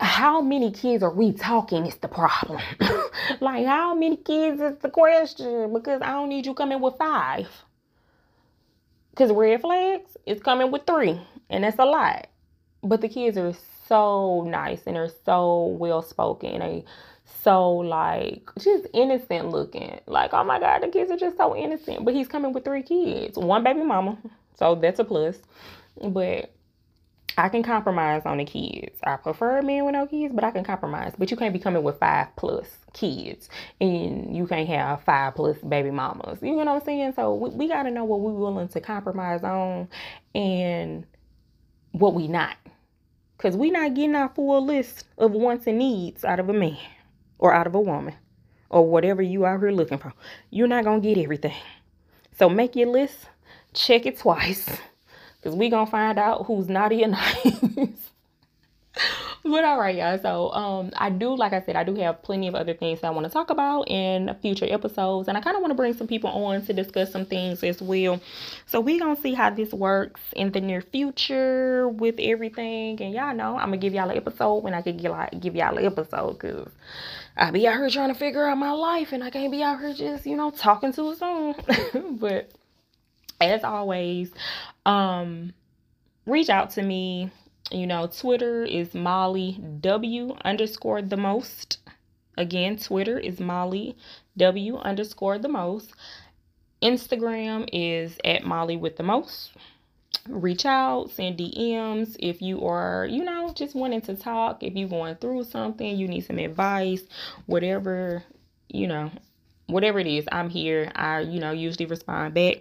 How 0.00 0.40
many 0.40 0.72
kids 0.72 1.02
are 1.02 1.14
we 1.14 1.32
talking 1.32 1.86
is 1.86 1.96
the 1.96 2.08
problem. 2.08 2.60
like 3.40 3.66
how 3.66 3.94
many 3.94 4.16
kids 4.16 4.60
is 4.60 4.78
the 4.78 4.90
question? 4.90 5.72
Because 5.72 6.02
I 6.02 6.12
don't 6.12 6.28
need 6.28 6.46
you 6.46 6.54
coming 6.54 6.80
with 6.80 6.96
five. 6.98 7.48
Cause 9.14 9.30
red 9.30 9.60
flags 9.60 10.16
is 10.26 10.40
coming 10.40 10.70
with 10.72 10.86
three. 10.86 11.20
And 11.50 11.64
that's 11.64 11.78
a 11.78 11.84
lot. 11.84 12.28
But 12.82 13.02
the 13.02 13.08
kids 13.08 13.36
are 13.36 13.54
so 13.86 14.42
nice 14.48 14.82
and 14.86 14.96
they're 14.96 15.12
so 15.24 15.66
well 15.78 16.02
spoken. 16.02 16.58
They 16.58 16.84
so 17.42 17.70
like 17.70 18.48
just 18.58 18.86
innocent 18.92 19.48
looking. 19.48 20.00
Like, 20.06 20.32
oh 20.32 20.44
my 20.44 20.60
God, 20.60 20.82
the 20.82 20.88
kids 20.88 21.10
are 21.10 21.16
just 21.16 21.36
so 21.36 21.56
innocent. 21.56 22.04
But 22.04 22.14
he's 22.14 22.28
coming 22.28 22.52
with 22.52 22.64
three 22.64 22.82
kids, 22.82 23.36
one 23.36 23.64
baby 23.64 23.82
mama. 23.82 24.18
So 24.58 24.74
that's 24.74 24.98
a 24.98 25.04
plus. 25.04 25.38
But 26.02 26.52
I 27.38 27.48
can 27.48 27.62
compromise 27.62 28.22
on 28.26 28.38
the 28.38 28.44
kids. 28.44 28.98
I 29.04 29.16
prefer 29.16 29.58
a 29.58 29.62
man 29.62 29.84
with 29.84 29.94
no 29.94 30.06
kids, 30.06 30.34
but 30.34 30.44
I 30.44 30.50
can 30.50 30.64
compromise. 30.64 31.14
But 31.16 31.30
you 31.30 31.36
can't 31.36 31.52
be 31.52 31.58
coming 31.58 31.82
with 31.82 31.98
five 31.98 32.28
plus 32.36 32.68
kids, 32.92 33.48
and 33.80 34.36
you 34.36 34.46
can't 34.46 34.68
have 34.68 35.02
five 35.04 35.34
plus 35.34 35.56
baby 35.58 35.90
mamas. 35.90 36.38
You 36.42 36.50
know 36.50 36.56
what 36.56 36.68
I'm 36.68 36.84
saying? 36.84 37.14
So 37.14 37.34
we, 37.34 37.50
we 37.50 37.68
got 37.68 37.84
to 37.84 37.90
know 37.90 38.04
what 38.04 38.20
we're 38.20 38.32
willing 38.32 38.68
to 38.68 38.80
compromise 38.80 39.42
on, 39.42 39.88
and 40.34 41.06
what 41.92 42.14
we 42.14 42.28
not, 42.28 42.56
because 43.36 43.56
we 43.56 43.70
not 43.70 43.94
getting 43.94 44.14
our 44.14 44.28
full 44.30 44.64
list 44.64 45.04
of 45.18 45.32
wants 45.32 45.66
and 45.66 45.78
needs 45.78 46.24
out 46.24 46.40
of 46.40 46.48
a 46.48 46.52
man 46.52 46.78
or 47.42 47.52
out 47.52 47.66
of 47.66 47.74
a 47.74 47.80
woman 47.80 48.14
or 48.70 48.88
whatever 48.88 49.20
you 49.20 49.44
out 49.44 49.58
here 49.58 49.72
looking 49.72 49.98
for. 49.98 50.14
You're 50.50 50.68
not 50.68 50.84
going 50.84 51.02
to 51.02 51.08
get 51.14 51.22
everything. 51.22 51.56
So 52.38 52.48
make 52.48 52.76
your 52.76 52.88
list, 52.88 53.16
check 53.74 54.06
it 54.06 54.16
twice 54.18 54.64
because 55.42 55.56
we 55.56 55.68
going 55.68 55.86
to 55.86 55.90
find 55.90 56.18
out 56.20 56.46
who's 56.46 56.68
naughty 56.68 57.02
and 57.02 57.12
nice. 57.76 58.11
but 59.44 59.64
all 59.64 59.78
right, 59.78 59.96
y'all. 59.96 60.18
So 60.18 60.52
um, 60.52 60.90
I 60.96 61.10
do, 61.10 61.34
like 61.34 61.52
I 61.52 61.62
said, 61.62 61.76
I 61.76 61.84
do 61.84 61.94
have 61.96 62.22
plenty 62.22 62.48
of 62.48 62.54
other 62.54 62.74
things 62.74 63.00
that 63.00 63.06
I 63.06 63.10
want 63.10 63.26
to 63.26 63.32
talk 63.32 63.50
about 63.50 63.88
in 63.88 64.34
future 64.42 64.66
episodes, 64.68 65.28
and 65.28 65.36
I 65.36 65.40
kind 65.40 65.56
of 65.56 65.62
want 65.62 65.70
to 65.70 65.74
bring 65.74 65.94
some 65.94 66.06
people 66.06 66.30
on 66.30 66.64
to 66.66 66.72
discuss 66.72 67.10
some 67.10 67.24
things 67.24 67.62
as 67.64 67.80
well. 67.80 68.20
So 68.66 68.80
we 68.80 68.98
gonna 68.98 69.20
see 69.20 69.34
how 69.34 69.50
this 69.50 69.72
works 69.72 70.20
in 70.34 70.52
the 70.52 70.60
near 70.60 70.80
future 70.80 71.88
with 71.88 72.16
everything, 72.18 73.00
and 73.00 73.14
y'all 73.14 73.34
know 73.34 73.56
I'm 73.56 73.68
gonna 73.68 73.78
give 73.78 73.94
y'all 73.94 74.10
an 74.10 74.16
episode 74.16 74.62
when 74.62 74.74
I 74.74 74.82
can 74.82 74.96
give 74.96 75.12
like 75.12 75.40
give 75.40 75.56
y'all 75.56 75.78
an 75.78 75.84
episode, 75.84 76.38
cause 76.38 76.68
I 77.36 77.50
be 77.50 77.66
out 77.66 77.74
here 77.74 77.88
trying 77.88 78.12
to 78.12 78.18
figure 78.18 78.46
out 78.46 78.58
my 78.58 78.72
life, 78.72 79.12
and 79.12 79.24
I 79.24 79.30
can't 79.30 79.50
be 79.50 79.62
out 79.62 79.80
here 79.80 79.94
just 79.94 80.26
you 80.26 80.36
know 80.36 80.50
talking 80.50 80.92
to 80.92 81.10
a 81.10 81.16
song. 81.16 81.54
but 82.20 82.50
as 83.40 83.64
always, 83.64 84.30
um, 84.86 85.52
reach 86.26 86.50
out 86.50 86.70
to 86.72 86.82
me 86.82 87.30
you 87.72 87.86
know, 87.86 88.06
Twitter 88.06 88.64
is 88.64 88.94
Molly 88.94 89.60
W 89.80 90.36
underscore 90.44 91.02
the 91.02 91.16
most. 91.16 91.78
Again, 92.36 92.76
Twitter 92.76 93.18
is 93.18 93.40
Molly 93.40 93.96
W 94.36 94.76
underscore 94.76 95.38
the 95.38 95.48
most. 95.48 95.92
Instagram 96.82 97.68
is 97.72 98.16
at 98.24 98.44
Molly 98.44 98.76
with 98.76 98.96
the 98.96 99.02
most. 99.02 99.52
Reach 100.28 100.66
out, 100.66 101.10
send 101.10 101.38
DMs 101.38 102.16
if 102.18 102.42
you 102.42 102.66
are, 102.66 103.06
you 103.06 103.24
know, 103.24 103.52
just 103.54 103.74
wanting 103.74 104.02
to 104.02 104.14
talk. 104.14 104.62
If 104.62 104.74
you're 104.74 104.88
going 104.88 105.16
through 105.16 105.44
something, 105.44 105.96
you 105.96 106.06
need 106.06 106.24
some 106.26 106.38
advice, 106.38 107.02
whatever, 107.46 108.22
you 108.68 108.86
know, 108.86 109.10
whatever 109.72 109.98
it 109.98 110.06
is, 110.06 110.26
I'm 110.30 110.48
here. 110.50 110.92
I, 110.94 111.20
you 111.20 111.40
know, 111.40 111.52
usually 111.52 111.86
respond 111.86 112.34
back. 112.34 112.58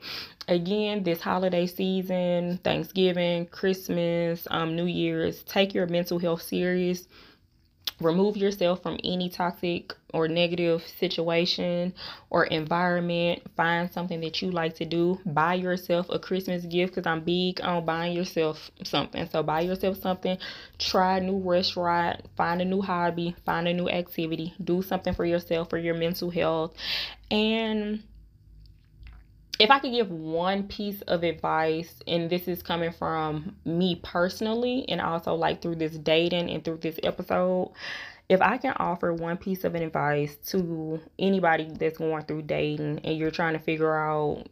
Again, 0.48 1.04
this 1.04 1.22
holiday 1.22 1.68
season, 1.68 2.58
Thanksgiving, 2.64 3.46
Christmas, 3.48 4.48
um, 4.50 4.76
New 4.76 4.86
Year's, 4.86 5.44
take 5.44 5.74
your 5.74 5.88
mental 5.88 6.20
health 6.20 6.42
serious. 6.42 7.08
Remove 8.02 8.36
yourself 8.36 8.82
from 8.82 8.98
any 9.04 9.30
toxic 9.30 9.94
or 10.12 10.28
negative 10.28 10.82
situation 10.98 11.94
or 12.32 12.46
environment. 12.46 13.44
Find 13.56 13.92
something 13.92 14.22
that 14.22 14.42
you 14.42 14.50
like 14.50 14.76
to 14.78 14.86
do. 14.86 15.20
Buy 15.24 15.54
yourself 15.54 16.08
a 16.10 16.18
Christmas 16.18 16.66
gift 16.66 16.96
because 16.96 17.08
I'm 17.08 17.22
big 17.22 17.62
on 17.62 17.86
buying 17.86 18.14
yourself 18.14 18.72
something. 18.84 19.30
So 19.30 19.44
buy 19.44 19.62
yourself 19.62 19.98
something. 19.98 20.40
Try 20.80 21.18
a 21.18 21.22
new 21.22 21.38
restaurant. 21.38 22.26
Find 22.36 22.60
a 22.60 22.66
new 22.66 22.82
hobby. 22.82 23.36
Find 23.46 23.68
a 23.68 23.74
new 23.74 23.88
activity. 23.88 24.56
Do 24.64 24.82
something 24.82 25.14
for 25.14 25.26
yourself 25.26 25.70
for 25.70 25.78
your 25.78 25.94
mental 25.94 26.32
health. 26.32 26.74
And 27.30 28.02
if 29.60 29.70
I 29.70 29.80
could 29.80 29.92
give 29.92 30.10
one 30.10 30.64
piece 30.68 31.02
of 31.04 31.24
advice, 31.24 31.94
and 32.08 32.30
this 32.30 32.48
is 32.48 32.64
coming 32.64 32.92
from 32.92 33.56
me 33.66 34.00
personally, 34.04 34.86
and 34.90 35.02
also 35.02 35.36
like 35.36 35.62
through 35.62 35.76
this 35.76 35.98
dating 35.98 36.50
and 36.50 36.64
through 36.64 36.78
this 36.78 37.00
episode, 37.04 37.72
if 38.30 38.42
I 38.42 38.58
can 38.58 38.74
offer 38.78 39.14
one 39.14 39.38
piece 39.38 39.64
of 39.64 39.76
advice 39.76 40.38
to 40.48 41.00
anybody 41.20 41.70
that's 41.70 41.98
going 41.98 42.24
through 42.24 42.44
dating 42.44 43.02
and 43.04 43.18
you're 43.18 43.30
trying 43.30 43.54
to 43.54 43.60
figure 43.60 43.94
out 43.94 44.48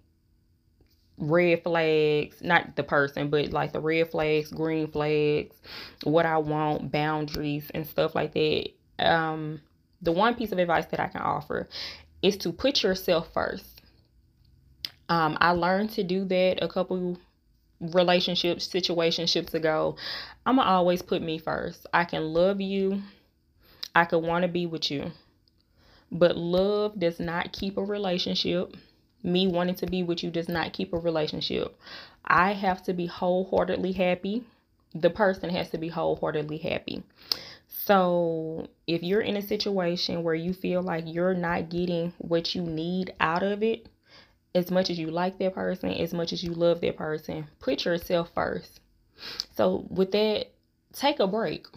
red 1.18 1.64
flags, 1.64 2.42
not 2.42 2.76
the 2.76 2.84
person, 2.84 3.30
but 3.30 3.52
like 3.52 3.72
the 3.72 3.80
red 3.80 4.12
flags, 4.12 4.52
green 4.52 4.92
flags, 4.92 5.56
what 6.04 6.26
I 6.26 6.38
want, 6.38 6.92
boundaries, 6.92 7.72
and 7.74 7.88
stuff 7.88 8.16
like 8.16 8.34
that. 8.34 8.70
Um, 9.00 9.62
the 10.02 10.12
one 10.12 10.36
piece 10.36 10.52
of 10.52 10.60
advice 10.60 10.86
that 10.88 11.00
I 11.00 11.08
can 11.08 11.22
offer 11.22 11.70
is 12.22 12.38
to 12.38 12.52
put 12.52 12.84
yourself 12.84 13.32
first 13.34 13.79
um, 15.10 15.38
I 15.42 15.52
learned 15.52 15.90
to 15.92 16.04
do 16.04 16.24
that 16.26 16.64
a 16.64 16.68
couple 16.68 17.18
relationships, 17.82 18.68
situationships 18.68 19.54
ago. 19.54 19.96
I'm 20.46 20.58
gonna 20.58 20.70
always 20.70 21.02
put 21.02 21.22
me 21.22 21.40
first. 21.40 21.88
I 21.94 22.06
can 22.06 22.34
love 22.34 22.62
you. 22.62 23.02
I 23.96 24.06
could 24.06 24.20
want 24.20 24.44
to 24.44 24.48
be 24.48 24.66
with 24.66 24.92
you. 24.92 25.12
But 26.12 26.38
love 26.38 27.00
does 27.00 27.20
not 27.20 27.54
keep 27.54 27.78
a 27.78 27.84
relationship. 27.84 28.76
Me 29.24 29.48
wanting 29.48 29.76
to 29.76 29.88
be 29.88 30.04
with 30.04 30.24
you 30.24 30.32
does 30.32 30.48
not 30.48 30.74
keep 30.74 30.94
a 30.94 30.98
relationship. 30.98 31.78
I 32.24 32.54
have 32.54 32.84
to 32.84 32.94
be 32.94 33.08
wholeheartedly 33.08 33.94
happy. 33.94 34.44
The 34.94 35.10
person 35.10 35.50
has 35.50 35.70
to 35.72 35.78
be 35.78 35.90
wholeheartedly 35.90 36.60
happy. 36.60 37.04
So, 37.68 38.68
if 38.88 39.04
you're 39.04 39.22
in 39.22 39.38
a 39.38 39.42
situation 39.42 40.24
where 40.24 40.36
you 40.36 40.54
feel 40.54 40.82
like 40.82 41.04
you're 41.08 41.34
not 41.34 41.70
getting 41.70 42.14
what 42.18 42.56
you 42.56 42.62
need 42.62 43.14
out 43.20 43.44
of 43.44 43.62
it, 43.62 43.88
as 44.56 44.72
much 44.72 44.90
as 44.90 44.98
you 44.98 45.08
like 45.08 45.38
that 45.40 45.54
person, 45.54 45.92
as 45.92 46.14
much 46.14 46.34
as 46.34 46.44
you 46.44 46.54
love 46.54 46.82
that 46.82 46.98
person, 46.98 47.48
put 47.60 47.86
yourself 47.86 48.32
first. 48.34 48.80
So, 49.56 49.86
with 49.90 50.12
that, 50.12 50.48
take 50.94 51.20
a 51.20 51.28
break. 51.28 51.68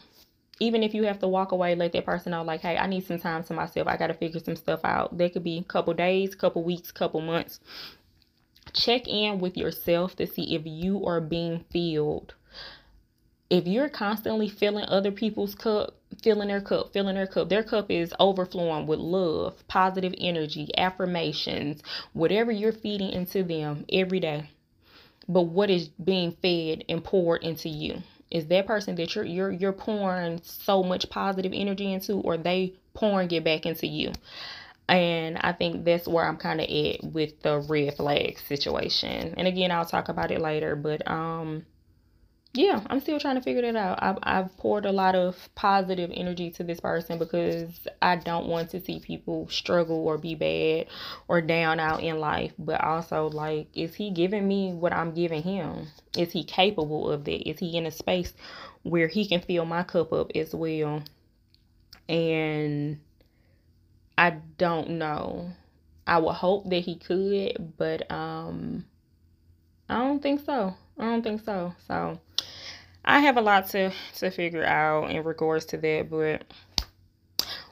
Even 0.61 0.83
if 0.83 0.95
you 0.95 1.05
have 1.05 1.19
to 1.19 1.29
walk 1.29 1.53
away, 1.53 1.75
let 1.75 1.93
that 1.93 2.07
person 2.07 2.31
know, 2.31 2.43
like, 2.43 2.61
hey, 2.61 2.77
I 2.77 2.87
need 2.87 3.07
some 3.07 3.19
time 3.19 3.43
to 3.45 3.55
myself. 3.55 3.89
I 3.89 3.97
got 3.97 4.09
to 4.09 4.15
figure 4.15 4.41
some 4.41 4.57
stuff 4.57 4.81
out. 4.85 5.17
That 5.19 5.33
could 5.33 5.45
be 5.45 5.59
a 5.59 5.65
couple 5.65 5.93
days, 5.93 6.35
couple 6.35 6.63
weeks, 6.63 6.93
couple 6.93 7.21
months. 7.21 7.59
Check 8.73 9.09
in 9.09 9.41
with 9.41 9.57
yourself 9.57 10.15
to 10.17 10.27
see 10.27 10.55
if 10.55 10.63
you 10.65 11.05
are 11.05 11.21
being 11.21 11.65
filled. 11.71 12.35
If 13.51 13.67
you're 13.67 13.89
constantly 13.89 14.49
filling 14.49 14.85
other 14.87 15.11
people's 15.11 15.55
cup, 15.55 15.97
filling 16.23 16.49
their 16.49 16.61
cup, 16.61 16.93
filling 16.93 17.15
their 17.15 17.27
cup. 17.27 17.49
Their 17.49 17.63
cup 17.63 17.91
is 17.91 18.15
overflowing 18.19 18.87
with 18.87 18.99
love, 18.99 19.67
positive 19.69 20.15
energy, 20.19 20.69
affirmations, 20.77 21.83
whatever 22.13 22.53
you're 22.53 22.73
feeding 22.73 23.11
into 23.11 23.43
them 23.43 23.85
every 23.93 24.21
day. 24.21 24.51
But 25.29 25.43
what 25.43 25.71
is 25.71 25.89
being 25.89 26.33
fed 26.43 26.85
and 26.89 27.03
poured 27.03 27.43
into 27.43 27.69
you? 27.69 28.03
Is 28.31 28.47
that 28.47 28.67
person 28.67 28.95
that 28.97 29.15
you're 29.15 29.25
you're 29.25 29.53
you're 29.53 29.73
pouring 29.73 30.41
so 30.43 30.83
much 30.83 31.11
positive 31.11 31.53
energy 31.55 31.93
into, 31.93 32.15
or 32.15 32.37
they 32.37 32.75
pouring 32.95 33.31
it 33.31 33.45
back 33.45 33.67
into 33.67 33.87
you? 33.87 34.13
And 34.89 35.39
I 35.39 35.53
think 35.53 35.85
that's 35.85 36.09
where 36.09 36.27
I'm 36.27 36.37
kind 36.39 36.61
of 36.61 36.69
at 36.69 37.05
with 37.05 37.41
the 37.43 37.61
red 37.61 37.97
flag 37.97 38.39
situation. 38.41 39.35
And 39.37 39.47
again, 39.47 39.71
I'll 39.71 39.85
talk 39.85 40.09
about 40.09 40.31
it 40.31 40.41
later, 40.41 40.77
but 40.77 41.09
um 41.11 41.65
yeah, 42.55 42.83
I'm 42.91 43.01
still 43.01 43.19
trying 43.19 43.37
to 43.37 43.41
figure 43.41 43.63
that 43.63 43.77
out. 43.77 43.99
I've, 44.03 44.19
I've 44.23 44.57
poured 44.59 44.85
a 44.85 44.93
lot 44.93 45.15
of 45.15 45.49
positive 45.55 46.11
energy 46.13 46.51
to 46.51 46.65
this 46.65 46.81
person 46.81 47.19
because 47.19 47.87
I 48.03 48.17
don't 48.17 48.47
want 48.47 48.71
to 48.71 48.81
see 48.81 49.01
people 49.01 49.49
struggle 49.49 50.07
or 50.07 50.19
be 50.19 50.35
bad 50.35 50.89
or 51.29 51.41
down 51.41 51.81
out 51.81 52.03
in 52.03 52.19
life. 52.19 52.53
But 52.59 52.83
also, 52.83 53.29
like, 53.29 53.69
is 53.73 53.95
he 53.95 54.11
giving 54.11 54.47
me 54.47 54.75
what 54.75 54.93
I'm 54.93 55.15
giving 55.15 55.43
him? 55.43 55.87
Is 56.17 56.33
he 56.33 56.45
capable 56.45 57.11
of 57.11 57.25
that? 57.25 57.49
Is 57.49 57.59
he 57.59 57.75
in 57.79 57.87
a 57.87 57.91
space 57.91 58.35
where 58.83 59.09
he 59.09 59.27
can 59.27 59.41
fill 59.41 59.65
my 59.65 59.83
cup 59.83 60.13
up 60.13 60.33
as 60.35 60.55
well? 60.55 61.03
And 62.07 63.01
I 64.19 64.31
don't 64.59 64.91
know. 64.91 65.53
I 66.07 66.19
would 66.19 66.35
hope 66.35 66.69
that 66.69 66.81
he 66.81 66.97
could, 66.97 67.79
but 67.79 68.11
um, 68.11 68.85
I 69.89 69.99
don't 69.99 70.23
think 70.23 70.45
so. 70.45 70.75
I 70.99 71.05
don't 71.05 71.23
think 71.23 71.45
so. 71.45 71.75
So 71.87 72.21
I 73.05 73.21
have 73.21 73.37
a 73.37 73.41
lot 73.41 73.69
to 73.71 73.93
to 74.17 74.31
figure 74.31 74.65
out 74.65 75.11
in 75.11 75.25
regards 75.25 75.67
to 75.67 75.77
that, 75.79 76.09
but 76.11 76.45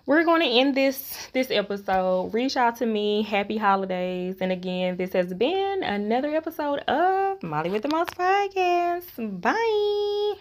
we're 0.06 0.24
going 0.24 0.40
to 0.40 0.48
end 0.48 0.74
this 0.74 1.28
this 1.32 1.50
episode. 1.50 2.34
Reach 2.34 2.56
out 2.56 2.76
to 2.76 2.86
me. 2.86 3.22
Happy 3.22 3.56
holidays. 3.56 4.36
And 4.40 4.50
again, 4.50 4.96
this 4.96 5.12
has 5.12 5.32
been 5.32 5.82
another 5.82 6.34
episode 6.34 6.80
of 6.80 7.42
Molly 7.42 7.70
with 7.70 7.82
the 7.82 7.88
Most 7.88 8.16
podcast. 8.16 9.40
Bye. 9.40 10.40